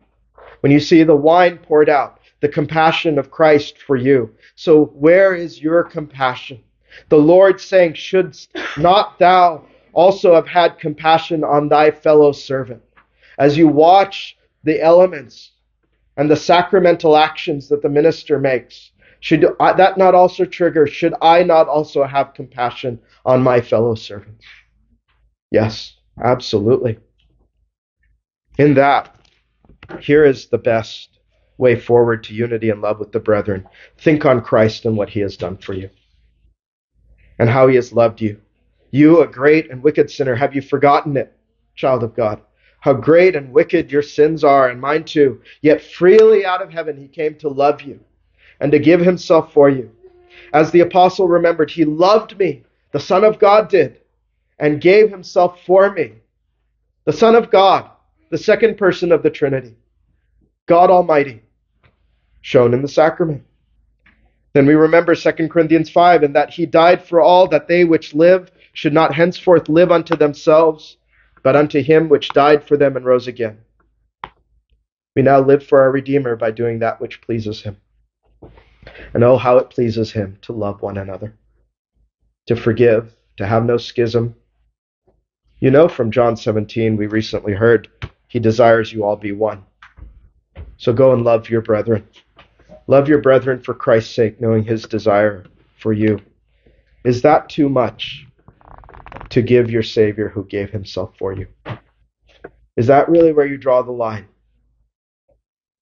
When 0.61 0.73
you 0.73 0.81
see 0.81 1.03
the 1.03 1.17
wine 1.17 1.59
poured 1.59 1.91
out, 1.91 2.21
the 2.41 2.49
compassion 2.49 3.19
of 3.19 3.31
Christ 3.31 3.79
for 3.87 3.97
you. 3.97 4.35
So 4.55 4.87
where 4.87 5.35
is 5.35 5.61
your 5.61 5.85
compassion? 5.85 6.63
The 7.09 7.19
Lord 7.19 7.61
saying, 7.61 7.95
Shouldst 7.95 8.57
not 8.77 9.19
thou 9.19 9.65
also 9.93 10.35
have 10.35 10.47
had 10.47 10.79
compassion 10.79 11.45
on 11.45 11.69
thy 11.69 11.91
fellow 11.91 12.33
servant? 12.33 12.83
As 13.39 13.57
you 13.57 13.69
watch 13.69 14.37
the 14.65 14.81
elements 14.81 15.53
and 16.17 16.31
the 16.31 16.37
sacramental 16.37 17.17
actions 17.17 17.69
that 17.69 17.83
the 17.83 17.89
minister 17.89 18.39
makes, 18.39 18.93
should 19.21 19.47
that 19.59 19.99
not 19.99 20.15
also 20.15 20.45
trigger, 20.45 20.87
should 20.87 21.15
I 21.23 21.45
not 21.45 21.69
also 21.69 22.05
have 22.05 22.35
compassion 22.35 23.01
on 23.25 23.43
my 23.43 23.61
fellow 23.61 23.95
servants? 23.95 24.45
Yes, 25.51 25.97
absolutely. 26.21 26.99
In 28.59 28.75
that, 28.75 29.15
here 30.01 30.25
is 30.25 30.47
the 30.49 30.59
best 30.59 31.21
way 31.57 31.79
forward 31.79 32.25
to 32.25 32.35
unity 32.35 32.71
and 32.71 32.83
love 32.83 32.99
with 32.99 33.13
the 33.13 33.21
brethren. 33.21 33.69
Think 33.99 34.27
on 34.27 34.43
Christ 34.43 34.85
and 34.85 34.97
what 34.97 35.11
he 35.11 35.21
has 35.21 35.37
done 35.37 35.57
for 35.57 35.75
you, 35.75 35.89
and 37.39 37.49
how 37.49 37.67
he 37.67 37.77
has 37.77 37.93
loved 37.93 38.21
you. 38.21 38.41
You, 38.91 39.23
a 39.23 39.27
great 39.27 39.71
and 39.71 39.83
wicked 39.83 40.11
sinner, 40.11 40.35
have 40.35 40.55
you 40.55 40.63
forgotten 40.63 41.17
it, 41.17 41.33
child 41.75 42.03
of 42.03 42.15
God? 42.15 42.41
how 42.83 42.93
great 42.93 43.37
and 43.37 43.53
wicked 43.53 43.93
your 43.93 44.03
sins 44.03 44.43
are, 44.43 44.69
and 44.69 44.81
mine 44.81 45.05
too. 45.05 45.41
Yet 45.61 45.81
freely 45.81 46.45
out 46.45 46.61
of 46.61 46.73
heaven 46.73 46.97
he 46.97 47.07
came 47.07 47.37
to 47.37 47.49
love 47.49 47.81
you 47.83 48.01
and 48.59 48.73
to 48.73 48.81
give 48.81 49.01
himself 49.01 49.53
for 49.53 49.71
you. 49.71 49.89
As 50.53 50.73
the 50.73 50.81
apostle 50.81 51.29
remembered, 51.29 51.71
he 51.71 51.85
loved 51.85 52.37
me, 52.41 52.65
the 52.91 52.99
Son 52.99 53.23
of 53.23 53.39
God 53.39 53.69
did, 53.69 54.01
and 54.59 54.81
gave 54.81 55.11
himself 55.11 55.65
for 55.65 55.93
me. 55.93 56.15
The 57.05 57.13
Son 57.13 57.37
of 57.37 57.53
God, 57.53 57.89
the 58.31 58.39
second 58.39 58.77
person 58.79 59.13
of 59.13 59.23
the 59.23 59.31
Trinity, 59.31 59.77
God 60.67 60.91
Almighty, 60.91 61.41
shown 62.41 62.75
in 62.75 62.83
the 62.83 62.89
sacrament. 62.89 63.45
Then 64.53 64.67
we 64.67 64.75
remember 64.75 65.15
2 65.15 65.49
Corinthians 65.49 65.91
5 65.91 66.23
and 66.23 66.37
that 66.37 66.51
he 66.51 66.67
died 66.67 67.03
for 67.03 67.21
all 67.21 67.49
that 67.49 67.69
they 67.69 67.85
which 67.85 68.15
live 68.15 68.51
should 68.73 68.93
not 68.93 69.15
henceforth 69.15 69.69
live 69.69 69.91
unto 69.91 70.17
themselves 70.17 70.97
but 71.43 71.57
unto 71.57 71.83
him 71.83 72.09
which 72.09 72.29
died 72.31 72.65
for 72.65 72.77
them 72.77 72.97
and 72.97 73.05
rose 73.05 73.27
again. 73.27 73.59
We 75.15 75.23
now 75.23 75.41
live 75.41 75.65
for 75.67 75.81
our 75.81 75.91
Redeemer 75.91 76.37
by 76.37 76.51
doing 76.51 76.79
that 76.79 77.01
which 77.01 77.21
pleases 77.21 77.63
him. 77.63 77.77
And 79.15 79.23
oh, 79.23 79.37
how 79.37 79.59
it 79.59 79.71
pleases 79.71 80.13
him 80.13 80.39
to 80.43 80.53
love 80.53 80.83
one 80.83 80.97
another, 80.97 81.35
to 82.47 82.57
forgive, 82.57 83.15
to 83.37 83.47
have 83.47 83.65
no 83.65 83.77
schism. 83.77 84.35
You 85.61 85.71
know 85.71 85.89
from 85.89 86.11
John 86.11 86.37
17, 86.37 86.97
we 86.97 87.07
recently 87.07 87.53
heard, 87.53 87.89
he 88.29 88.41
desires 88.41 88.93
you 88.93 89.05
all 89.05 89.17
be 89.17 89.33
one. 89.33 89.65
So 90.79 90.93
go 90.93 91.13
and 91.13 91.23
love 91.23 91.49
your 91.51 91.61
brethren. 91.61 92.07
Love 92.87 93.09
your 93.09 93.21
brethren 93.21 93.61
for 93.61 93.75
Christ's 93.75 94.15
sake, 94.15 94.41
knowing 94.41 94.65
his 94.65 94.85
desire 94.85 95.45
for 95.79 95.93
you. 95.93 96.21
Is 97.05 97.23
that 97.23 97.49
too 97.49 97.69
much? 97.69 98.27
to 99.33 99.41
give 99.41 99.71
your 99.71 99.83
Savior 99.83 100.29
who 100.29 100.45
gave 100.45 100.71
himself 100.71 101.17
for 101.19 101.33
you? 101.33 101.47
Is 102.77 102.87
that 102.87 103.09
really 103.09 103.33
where 103.33 103.47
you 103.47 103.57
draw 103.57 103.83
the 103.83 103.91
line? 103.93 104.27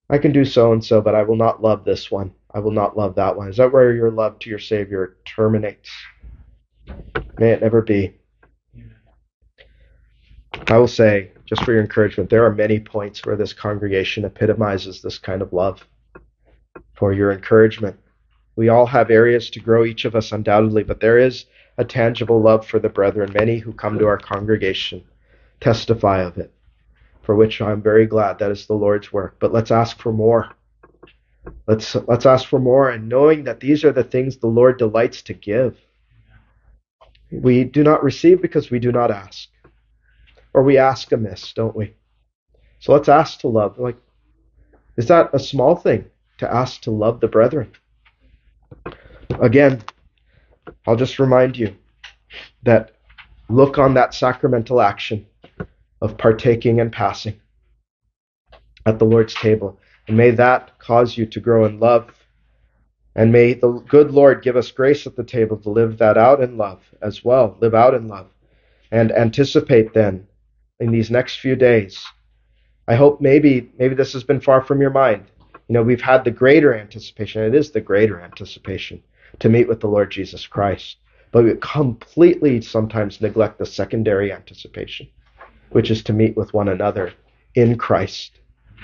I 0.09 0.17
can 0.17 0.31
do 0.31 0.45
so 0.45 0.71
and 0.71 0.83
so, 0.83 1.01
but 1.01 1.15
I 1.15 1.23
will 1.23 1.35
not 1.35 1.61
love 1.61 1.83
this 1.83 2.09
one. 2.09 2.33
I 2.53 2.59
will 2.59 2.71
not 2.71 2.97
love 2.97 3.15
that 3.15 3.35
one. 3.35 3.49
Is 3.49 3.57
that 3.57 3.71
where 3.71 3.93
your 3.93 4.09
love 4.09 4.39
to 4.39 4.49
your 4.49 4.59
Savior 4.59 5.17
terminates? 5.25 5.89
May 7.37 7.51
it 7.51 7.61
never 7.61 7.81
be. 7.81 8.15
I 10.67 10.77
will 10.77 10.87
say, 10.87 11.31
just 11.45 11.63
for 11.63 11.73
your 11.73 11.81
encouragement, 11.81 12.29
there 12.29 12.45
are 12.45 12.53
many 12.53 12.79
points 12.79 13.25
where 13.25 13.35
this 13.35 13.51
congregation 13.53 14.23
epitomizes 14.25 15.01
this 15.01 15.17
kind 15.17 15.41
of 15.41 15.51
love. 15.51 15.85
For 16.93 17.13
your 17.13 17.31
encouragement, 17.31 17.99
we 18.55 18.69
all 18.69 18.85
have 18.85 19.09
areas 19.09 19.49
to 19.49 19.59
grow, 19.59 19.83
each 19.85 20.05
of 20.05 20.15
us 20.15 20.31
undoubtedly, 20.31 20.83
but 20.83 20.99
there 20.99 21.17
is 21.17 21.45
a 21.77 21.83
tangible 21.83 22.39
love 22.39 22.67
for 22.67 22.79
the 22.79 22.89
brethren. 22.89 23.31
Many 23.33 23.57
who 23.57 23.73
come 23.73 23.97
to 23.97 24.05
our 24.05 24.19
congregation 24.19 25.03
testify 25.59 26.21
of 26.21 26.37
it, 26.37 26.53
for 27.23 27.35
which 27.35 27.59
I'm 27.59 27.81
very 27.81 28.05
glad. 28.05 28.39
That 28.39 28.51
is 28.51 28.67
the 28.67 28.75
Lord's 28.75 29.11
work. 29.11 29.37
But 29.39 29.51
let's 29.51 29.71
ask 29.71 29.99
for 29.99 30.13
more. 30.13 30.55
Let's 31.65 31.95
let's 32.07 32.27
ask 32.27 32.47
for 32.47 32.59
more, 32.59 32.91
and 32.91 33.09
knowing 33.09 33.45
that 33.45 33.59
these 33.59 33.83
are 33.83 33.91
the 33.91 34.03
things 34.03 34.37
the 34.37 34.47
Lord 34.47 34.77
delights 34.77 35.23
to 35.23 35.33
give. 35.33 35.77
We 37.31 37.63
do 37.63 37.83
not 37.83 38.03
receive 38.03 38.43
because 38.43 38.69
we 38.69 38.77
do 38.77 38.91
not 38.91 39.09
ask, 39.09 39.49
or 40.53 40.61
we 40.61 40.77
ask 40.77 41.11
amiss, 41.11 41.53
don't 41.53 41.75
we? 41.75 41.95
So 42.79 42.93
let's 42.93 43.09
ask 43.09 43.39
to 43.39 43.47
love. 43.47 43.79
Like, 43.79 43.97
is 44.97 45.07
that 45.07 45.31
a 45.33 45.39
small 45.39 45.75
thing 45.75 46.05
to 46.41 46.53
ask 46.53 46.81
to 46.81 46.91
love 46.91 47.19
the 47.19 47.27
brethren? 47.27 47.71
Again, 49.39 49.81
I'll 50.85 50.95
just 50.95 51.19
remind 51.19 51.55
you 51.55 51.75
that 52.63 52.95
look 53.47 53.77
on 53.77 53.93
that 53.93 54.13
sacramental 54.13 54.81
action 54.81 55.25
of 56.01 56.17
partaking 56.17 56.79
and 56.79 56.91
passing 56.91 57.39
at 58.85 58.97
the 58.97 59.05
Lord's 59.05 59.35
table. 59.35 59.79
And 60.07 60.17
may 60.17 60.31
that 60.31 60.77
cause 60.79 61.15
you 61.15 61.27
to 61.27 61.39
grow 61.39 61.65
in 61.65 61.79
love. 61.79 62.09
And 63.15 63.31
may 63.31 63.53
the 63.53 63.71
good 63.87 64.11
Lord 64.11 64.41
give 64.41 64.55
us 64.55 64.71
grace 64.71 65.05
at 65.05 65.15
the 65.15 65.23
table 65.23 65.57
to 65.57 65.69
live 65.69 65.99
that 65.99 66.17
out 66.17 66.41
in 66.41 66.57
love 66.57 66.81
as 67.01 67.23
well. 67.23 67.55
Live 67.59 67.75
out 67.75 67.93
in 67.93 68.07
love. 68.07 68.27
And 68.91 69.11
anticipate 69.11 69.93
then 69.93 70.27
in 70.79 70.91
these 70.91 71.11
next 71.11 71.39
few 71.39 71.55
days. 71.55 72.03
I 72.87 72.95
hope 72.95 73.21
maybe 73.21 73.71
maybe 73.77 73.95
this 73.95 74.13
has 74.13 74.23
been 74.23 74.41
far 74.41 74.61
from 74.61 74.81
your 74.81 74.89
mind. 74.89 75.25
You 75.71 75.75
know, 75.75 75.83
we've 75.83 76.01
had 76.01 76.25
the 76.25 76.31
greater 76.31 76.75
anticipation. 76.75 77.43
It 77.43 77.55
is 77.55 77.71
the 77.71 77.79
greater 77.79 78.19
anticipation 78.19 79.01
to 79.39 79.47
meet 79.47 79.69
with 79.69 79.79
the 79.79 79.87
Lord 79.87 80.11
Jesus 80.11 80.45
Christ. 80.45 80.97
But 81.31 81.45
we 81.45 81.53
completely 81.61 82.59
sometimes 82.59 83.21
neglect 83.21 83.57
the 83.57 83.65
secondary 83.65 84.33
anticipation, 84.33 85.07
which 85.69 85.89
is 85.89 86.03
to 86.03 86.11
meet 86.11 86.35
with 86.35 86.53
one 86.53 86.67
another 86.67 87.13
in 87.55 87.77
Christ 87.77 88.41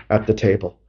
at 0.09 0.27
the 0.27 0.33
table. 0.33 0.79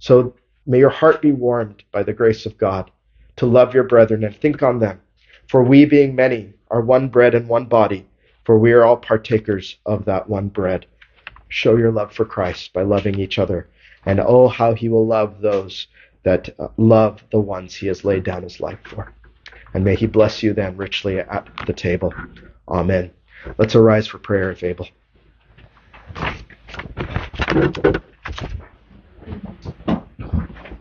So 0.00 0.34
may 0.66 0.78
your 0.80 0.90
heart 0.90 1.22
be 1.22 1.30
warmed 1.30 1.84
by 1.92 2.02
the 2.02 2.12
grace 2.12 2.46
of 2.46 2.58
God 2.58 2.90
to 3.36 3.46
love 3.46 3.74
your 3.74 3.84
brethren 3.84 4.24
and 4.24 4.34
think 4.34 4.60
on 4.60 4.80
them. 4.80 5.00
For 5.46 5.62
we, 5.62 5.84
being 5.84 6.16
many, 6.16 6.52
are 6.72 6.80
one 6.80 7.10
bread 7.10 7.32
and 7.36 7.48
one 7.48 7.66
body, 7.66 8.08
for 8.42 8.58
we 8.58 8.72
are 8.72 8.82
all 8.82 8.96
partakers 8.96 9.76
of 9.86 10.04
that 10.06 10.28
one 10.28 10.48
bread. 10.48 10.86
Show 11.48 11.76
your 11.76 11.92
love 11.92 12.12
for 12.12 12.24
Christ 12.24 12.72
by 12.72 12.82
loving 12.82 13.20
each 13.20 13.38
other. 13.38 13.68
And 14.06 14.20
oh, 14.20 14.48
how 14.48 14.74
he 14.74 14.88
will 14.88 15.06
love 15.06 15.40
those 15.40 15.86
that 16.24 16.48
uh, 16.58 16.68
love 16.76 17.22
the 17.30 17.40
ones 17.40 17.74
he 17.74 17.86
has 17.86 18.04
laid 18.04 18.24
down 18.24 18.42
his 18.42 18.60
life 18.60 18.78
for. 18.84 19.12
And 19.72 19.84
may 19.84 19.96
he 19.96 20.06
bless 20.06 20.42
you 20.42 20.52
then 20.52 20.76
richly 20.76 21.18
at 21.18 21.48
the 21.66 21.72
table. 21.72 22.14
Amen. 22.68 23.10
Let's 23.58 23.74
arise 23.74 24.06
for 24.06 24.18
prayer 24.18 24.50
if 24.50 24.62
able. 24.62 24.88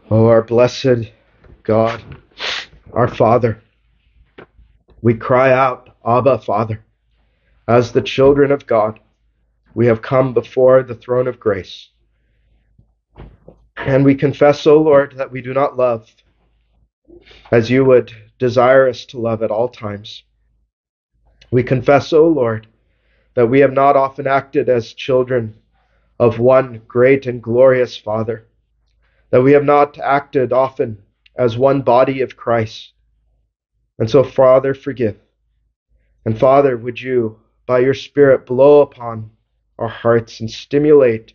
Oh, 0.09 0.28
our 0.28 0.43
blessed 0.43 1.11
God, 1.63 2.03
our 2.93 3.07
Father, 3.07 3.61
we 5.01 5.15
cry 5.15 5.51
out, 5.51 5.89
Abba, 6.05 6.39
Father, 6.39 6.86
as 7.67 7.91
the 7.91 8.01
children 8.01 8.51
of 8.51 8.67
God. 8.67 8.99
We 9.76 9.88
have 9.88 10.01
come 10.01 10.34
before 10.34 10.84
the 10.84 10.95
throne 10.95 11.28
of 11.28 11.39
grace. 11.39 11.89
And 13.78 14.05
we 14.05 14.16
confess, 14.16 14.66
O 14.66 14.82
Lord, 14.82 15.16
that 15.18 15.32
we 15.32 15.41
do 15.41 15.53
not 15.53 15.78
love 15.78 16.09
as 17.51 17.70
you 17.70 17.86
would 17.86 18.14
desire 18.39 18.88
us 18.88 19.05
to 19.05 19.20
love 19.20 19.43
at 19.43 19.51
all 19.51 19.70
times. 19.70 20.24
We 21.51 21.64
confess, 21.64 22.14
O 22.14 22.28
Lord, 22.28 22.68
that 23.36 23.47
we 23.47 23.59
have 23.59 23.74
not 23.74 23.95
often 23.95 24.28
acted 24.28 24.70
as 24.70 24.93
children 24.93 25.55
of 26.20 26.39
one 26.39 26.82
great 26.88 27.26
and 27.26 27.41
glorious 27.41 27.97
Father, 27.97 28.47
that 29.32 29.41
we 29.41 29.51
have 29.51 29.66
not 29.66 29.97
acted 29.99 30.53
often 30.53 31.01
as 31.36 31.57
one 31.57 31.82
body 31.82 32.22
of 32.22 32.38
Christ. 32.38 32.93
And 33.99 34.09
so, 34.09 34.24
Father, 34.24 34.74
forgive. 34.74 35.18
And 36.26 36.39
Father, 36.39 36.78
would 36.78 37.01
you, 37.01 37.39
by 37.66 37.80
your 37.80 37.93
Spirit, 37.93 38.45
blow 38.45 38.82
upon 38.82 39.32
our 39.78 39.88
hearts 39.88 40.39
and 40.39 40.49
stimulate 40.49 41.34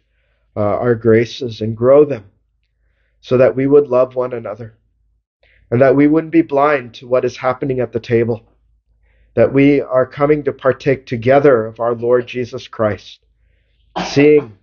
uh, 0.59 0.61
our 0.61 0.97
graces 0.97 1.61
and 1.61 1.77
grow 1.77 2.05
them 2.05 2.25
so 3.21 3.37
that 3.37 3.55
we 3.55 3.69
would 3.69 3.87
love 3.87 4.17
one 4.17 4.33
another 4.33 4.77
and 5.71 5.81
that 5.81 5.95
we 5.95 6.09
wouldn't 6.09 6.33
be 6.33 6.43
blind 6.43 6.95
to 6.95 7.07
what 7.07 7.25
is 7.25 7.37
happening 7.37 7.79
at 7.79 7.93
the 7.93 8.01
table, 8.01 8.45
that 9.35 9.53
we 9.53 9.81
are 9.81 10.05
coming 10.05 10.43
to 10.43 10.53
partake 10.53 11.07
together 11.07 11.65
of 11.65 11.79
our 11.79 11.95
Lord 11.95 12.27
Jesus 12.27 12.67
Christ, 12.67 13.21
seeing 14.09 14.59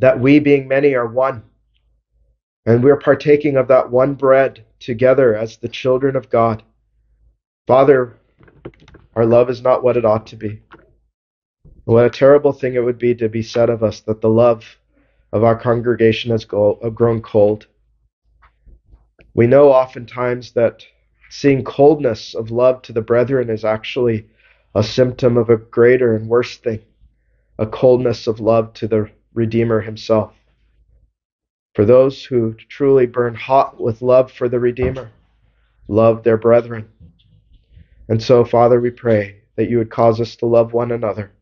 that 0.00 0.18
we, 0.18 0.40
being 0.40 0.66
many, 0.66 0.94
are 0.94 1.06
one. 1.06 1.44
And 2.64 2.82
we're 2.82 2.98
partaking 2.98 3.56
of 3.56 3.68
that 3.68 3.90
one 3.90 4.14
bread 4.14 4.64
together 4.80 5.36
as 5.36 5.58
the 5.58 5.68
children 5.68 6.16
of 6.16 6.30
God. 6.30 6.64
Father, 7.68 8.18
our 9.14 9.24
love 9.24 9.50
is 9.50 9.62
not 9.62 9.84
what 9.84 9.96
it 9.96 10.04
ought 10.04 10.26
to 10.28 10.36
be. 10.36 10.62
What 11.84 12.06
a 12.06 12.10
terrible 12.10 12.52
thing 12.52 12.74
it 12.74 12.82
would 12.82 12.98
be 12.98 13.14
to 13.14 13.28
be 13.28 13.42
said 13.42 13.70
of 13.70 13.84
us 13.84 14.00
that 14.00 14.20
the 14.20 14.28
love 14.28 14.64
of 15.32 15.44
our 15.44 15.56
congregation 15.56 16.30
has 16.30 16.46
uh, 16.52 16.90
grown 16.90 17.20
cold. 17.20 17.66
We 19.34 19.46
know 19.46 19.70
oftentimes 19.70 20.52
that 20.52 20.86
seeing 21.30 21.64
coldness 21.64 22.34
of 22.34 22.50
love 22.50 22.82
to 22.82 22.92
the 22.92 23.02
brethren 23.02 23.50
is 23.50 23.64
actually 23.64 24.28
a 24.74 24.82
symptom 24.82 25.36
of 25.36 25.50
a 25.50 25.56
greater 25.56 26.14
and 26.14 26.28
worse 26.28 26.56
thing 26.56 26.80
a 27.58 27.66
coldness 27.66 28.26
of 28.26 28.38
love 28.38 28.74
to 28.74 28.86
the 28.86 29.10
Redeemer 29.32 29.80
himself. 29.80 30.34
For 31.74 31.86
those 31.86 32.22
who 32.22 32.54
truly 32.68 33.06
burn 33.06 33.34
hot 33.34 33.80
with 33.80 34.02
love 34.02 34.30
for 34.30 34.46
the 34.46 34.60
Redeemer, 34.60 35.10
love 35.88 36.22
their 36.22 36.36
brethren. 36.36 36.88
And 38.08 38.22
so, 38.22 38.44
Father, 38.44 38.78
we 38.78 38.90
pray 38.90 39.40
that 39.56 39.70
you 39.70 39.78
would 39.78 39.90
cause 39.90 40.20
us 40.20 40.36
to 40.36 40.46
love 40.46 40.74
one 40.74 40.92
another 40.92 41.32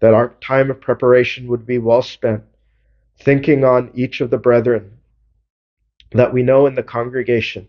that 0.00 0.14
our 0.14 0.28
time 0.40 0.70
of 0.70 0.80
preparation 0.80 1.48
would 1.48 1.66
be 1.66 1.78
well 1.78 2.02
spent 2.02 2.44
thinking 3.20 3.64
on 3.64 3.90
each 3.94 4.20
of 4.20 4.30
the 4.30 4.38
brethren 4.38 4.92
that 6.12 6.32
we 6.32 6.42
know 6.42 6.66
in 6.66 6.74
the 6.74 6.82
congregation, 6.82 7.68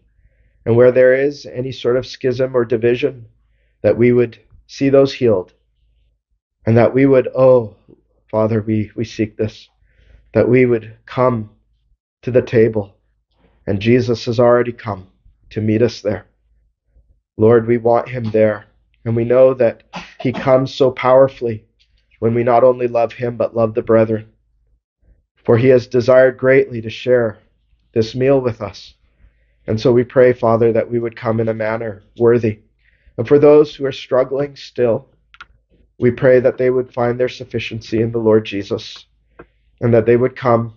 and 0.65 0.75
where 0.75 0.91
there 0.91 1.13
is 1.13 1.45
any 1.45 1.71
sort 1.71 1.97
of 1.97 2.05
schism 2.05 2.55
or 2.55 2.63
division, 2.63 3.25
that 3.81 3.97
we 3.97 4.11
would 4.11 4.39
see 4.67 4.89
those 4.89 5.13
healed, 5.13 5.53
and 6.65 6.77
that 6.77 6.93
we 6.93 7.05
would, 7.05 7.27
oh, 7.35 7.75
Father, 8.29 8.61
we, 8.61 8.91
we 8.95 9.03
seek 9.03 9.35
this, 9.35 9.67
that 10.33 10.47
we 10.47 10.65
would 10.65 10.95
come 11.05 11.49
to 12.21 12.31
the 12.31 12.41
table, 12.41 12.95
and 13.65 13.81
Jesus 13.81 14.25
has 14.25 14.39
already 14.39 14.71
come 14.71 15.07
to 15.49 15.61
meet 15.61 15.81
us 15.81 16.01
there. 16.01 16.27
Lord, 17.37 17.67
we 17.67 17.77
want 17.77 18.07
him 18.09 18.25
there, 18.31 18.65
and 19.05 19.15
we 19.15 19.23
know 19.23 19.53
that 19.53 19.83
he 20.19 20.31
comes 20.31 20.73
so 20.73 20.91
powerfully 20.91 21.65
when 22.19 22.33
we 22.33 22.43
not 22.43 22.63
only 22.63 22.87
love 22.87 23.13
him, 23.13 23.37
but 23.37 23.55
love 23.55 23.73
the 23.73 23.81
brethren. 23.81 24.29
For 25.45 25.57
he 25.57 25.69
has 25.69 25.87
desired 25.87 26.37
greatly 26.37 26.81
to 26.81 26.89
share 26.89 27.39
this 27.93 28.15
meal 28.15 28.39
with 28.39 28.61
us. 28.61 28.93
And 29.67 29.79
so 29.79 29.91
we 29.91 30.03
pray, 30.03 30.33
Father, 30.33 30.73
that 30.73 30.89
we 30.89 30.99
would 30.99 31.15
come 31.15 31.39
in 31.39 31.47
a 31.47 31.53
manner 31.53 32.03
worthy. 32.17 32.59
And 33.17 33.27
for 33.27 33.39
those 33.39 33.75
who 33.75 33.85
are 33.85 33.91
struggling 33.91 34.55
still, 34.55 35.07
we 35.99 36.11
pray 36.11 36.39
that 36.39 36.57
they 36.57 36.69
would 36.69 36.93
find 36.93 37.19
their 37.19 37.29
sufficiency 37.29 38.01
in 38.01 38.11
the 38.11 38.19
Lord 38.19 38.45
Jesus 38.45 39.05
and 39.81 39.93
that 39.93 40.05
they 40.05 40.17
would 40.17 40.35
come 40.35 40.73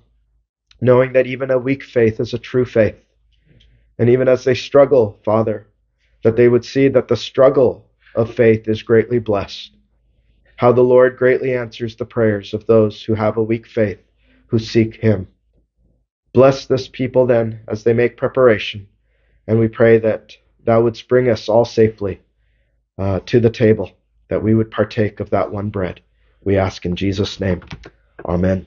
knowing 0.81 1.13
that 1.13 1.27
even 1.27 1.51
a 1.51 1.59
weak 1.59 1.85
faith 1.85 2.19
is 2.19 2.35
a 2.35 2.39
true 2.39 2.65
faith. 2.65 2.97
And 3.99 4.11
even 4.11 4.27
as 4.27 4.45
they 4.45 4.55
struggle, 4.55 5.21
Father, 5.25 5.69
that 6.25 6.37
they 6.37 6.49
would 6.49 6.65
see 6.65 6.89
that 6.89 7.09
the 7.09 7.17
struggle 7.17 7.89
of 8.15 8.35
faith 8.35 8.67
is 8.69 8.83
greatly 8.83 9.21
blessed 9.21 9.73
how 10.63 10.71
the 10.71 10.81
Lord 10.81 11.17
greatly 11.17 11.57
answers 11.57 11.97
the 11.97 12.05
prayers 12.05 12.55
of 12.55 12.67
those 12.67 13.03
who 13.03 13.15
have 13.15 13.37
a 13.37 13.43
weak 13.43 13.67
faith, 13.67 13.99
who 14.53 14.59
seek 14.59 14.97
Him. 14.97 15.27
Bless 16.35 16.67
this 16.67 16.87
people 16.87 17.27
then 17.27 17.61
as 17.69 17.85
they 17.85 17.95
make 17.95 18.19
preparation, 18.19 18.87
and 19.47 19.59
we 19.59 19.67
pray 19.67 19.99
that 19.99 20.37
Thou 20.65 20.83
wouldst 20.83 21.09
bring 21.09 21.31
us 21.31 21.49
all 21.49 21.65
safely 21.65 22.21
uh, 22.99 23.21
to 23.27 23.41
the 23.41 23.49
table, 23.49 23.91
that 24.29 24.43
we 24.43 24.55
would 24.55 24.71
partake 24.71 25.21
of 25.21 25.31
that 25.31 25.51
one 25.51 25.71
bread. 25.71 26.03
We 26.45 26.59
ask 26.59 26.85
in 26.85 26.97
Jesus' 26.97 27.41
name. 27.41 27.63
Amen. 28.27 28.67